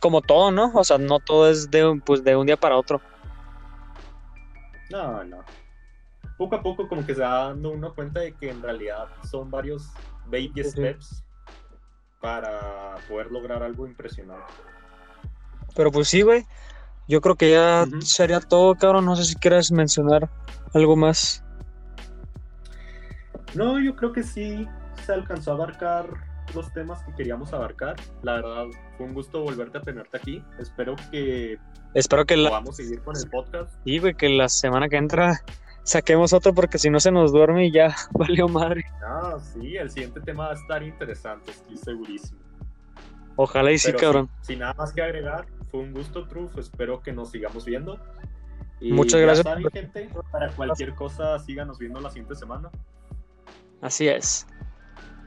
como 0.00 0.20
todo, 0.20 0.50
¿no? 0.50 0.72
O 0.74 0.84
sea, 0.84 0.98
no 0.98 1.20
todo 1.20 1.48
es 1.48 1.70
de, 1.70 1.86
un- 1.86 2.00
pues, 2.00 2.24
de 2.24 2.34
un 2.36 2.46
día 2.46 2.56
para 2.56 2.76
otro. 2.76 3.00
No, 4.90 5.22
no. 5.24 5.44
Poco 6.36 6.56
a 6.56 6.62
poco 6.62 6.88
como 6.88 7.04
que 7.04 7.14
se 7.14 7.20
va 7.20 7.48
dando 7.48 7.70
uno 7.70 7.94
cuenta 7.94 8.20
de 8.20 8.34
que 8.34 8.50
en 8.50 8.62
realidad 8.62 9.08
son 9.28 9.50
varios 9.50 9.92
baby 10.26 10.52
sí. 10.56 10.64
steps 10.64 11.24
para 12.20 12.96
poder 13.08 13.30
lograr 13.30 13.62
algo 13.62 13.86
impresionante. 13.86 14.52
Pero 15.74 15.90
pues 15.92 16.08
sí, 16.08 16.22
güey. 16.22 16.44
Yo 17.06 17.20
creo 17.20 17.36
que 17.36 17.52
ya 17.52 17.86
sería 18.00 18.40
todo, 18.40 18.74
cabrón. 18.74 19.06
No 19.06 19.16
sé 19.16 19.24
si 19.24 19.34
quieres 19.34 19.72
mencionar 19.72 20.28
algo 20.74 20.94
más. 20.96 21.42
No, 23.54 23.80
yo 23.80 23.96
creo 23.96 24.12
que 24.12 24.22
sí 24.22 24.66
se 25.06 25.12
alcanzó 25.12 25.52
a 25.52 25.54
abarcar 25.54 26.06
los 26.54 26.72
temas 26.72 27.02
que 27.04 27.14
queríamos 27.14 27.52
abarcar. 27.52 27.96
La 28.22 28.34
verdad, 28.34 28.66
fue 28.96 29.06
un 29.06 29.14
gusto 29.14 29.42
volverte 29.42 29.78
a 29.78 29.80
tenerte 29.80 30.16
aquí. 30.16 30.44
Espero 30.58 30.96
que 31.10 31.58
Espero 31.94 32.26
que 32.26 32.36
la, 32.36 32.50
podamos 32.50 32.76
seguir 32.76 33.00
con 33.02 33.16
el 33.16 33.28
podcast. 33.30 33.72
sí, 33.84 33.98
güey, 33.98 34.14
que 34.14 34.28
la 34.28 34.48
semana 34.48 34.88
que 34.88 34.96
entra 34.96 35.42
saquemos 35.88 36.32
otro 36.32 36.52
porque 36.54 36.78
si 36.78 36.90
no 36.90 37.00
se 37.00 37.10
nos 37.10 37.32
duerme 37.32 37.66
y 37.66 37.72
ya 37.72 37.94
valió 38.12 38.46
madre. 38.48 38.84
Ah, 39.02 39.36
sí, 39.40 39.76
el 39.76 39.90
siguiente 39.90 40.20
tema 40.20 40.46
va 40.46 40.50
a 40.52 40.54
estar 40.54 40.82
interesante, 40.82 41.50
estoy 41.50 41.76
segurísimo. 41.76 42.38
Ojalá 43.36 43.72
y 43.72 43.78
sí, 43.78 43.88
Pero 43.88 43.98
cabrón. 43.98 44.30
Sin 44.42 44.58
nada 44.58 44.74
más 44.74 44.92
que 44.92 45.00
agregar, 45.00 45.46
fue 45.70 45.80
un 45.80 45.92
gusto, 45.92 46.26
Truf. 46.26 46.58
Espero 46.58 47.00
que 47.00 47.12
nos 47.12 47.30
sigamos 47.30 47.64
viendo. 47.64 47.98
Y 48.80 48.92
Muchas 48.92 49.20
ya 49.20 49.26
gracias 49.26 49.44
saben, 49.44 49.62
por- 49.62 49.72
gente, 49.72 50.10
para 50.30 50.50
cualquier 50.50 50.94
cosa, 50.94 51.38
síganos 51.38 51.78
viendo 51.78 52.00
la 52.00 52.10
siguiente 52.10 52.34
semana. 52.34 52.68
Así 53.80 54.08
es. 54.08 54.46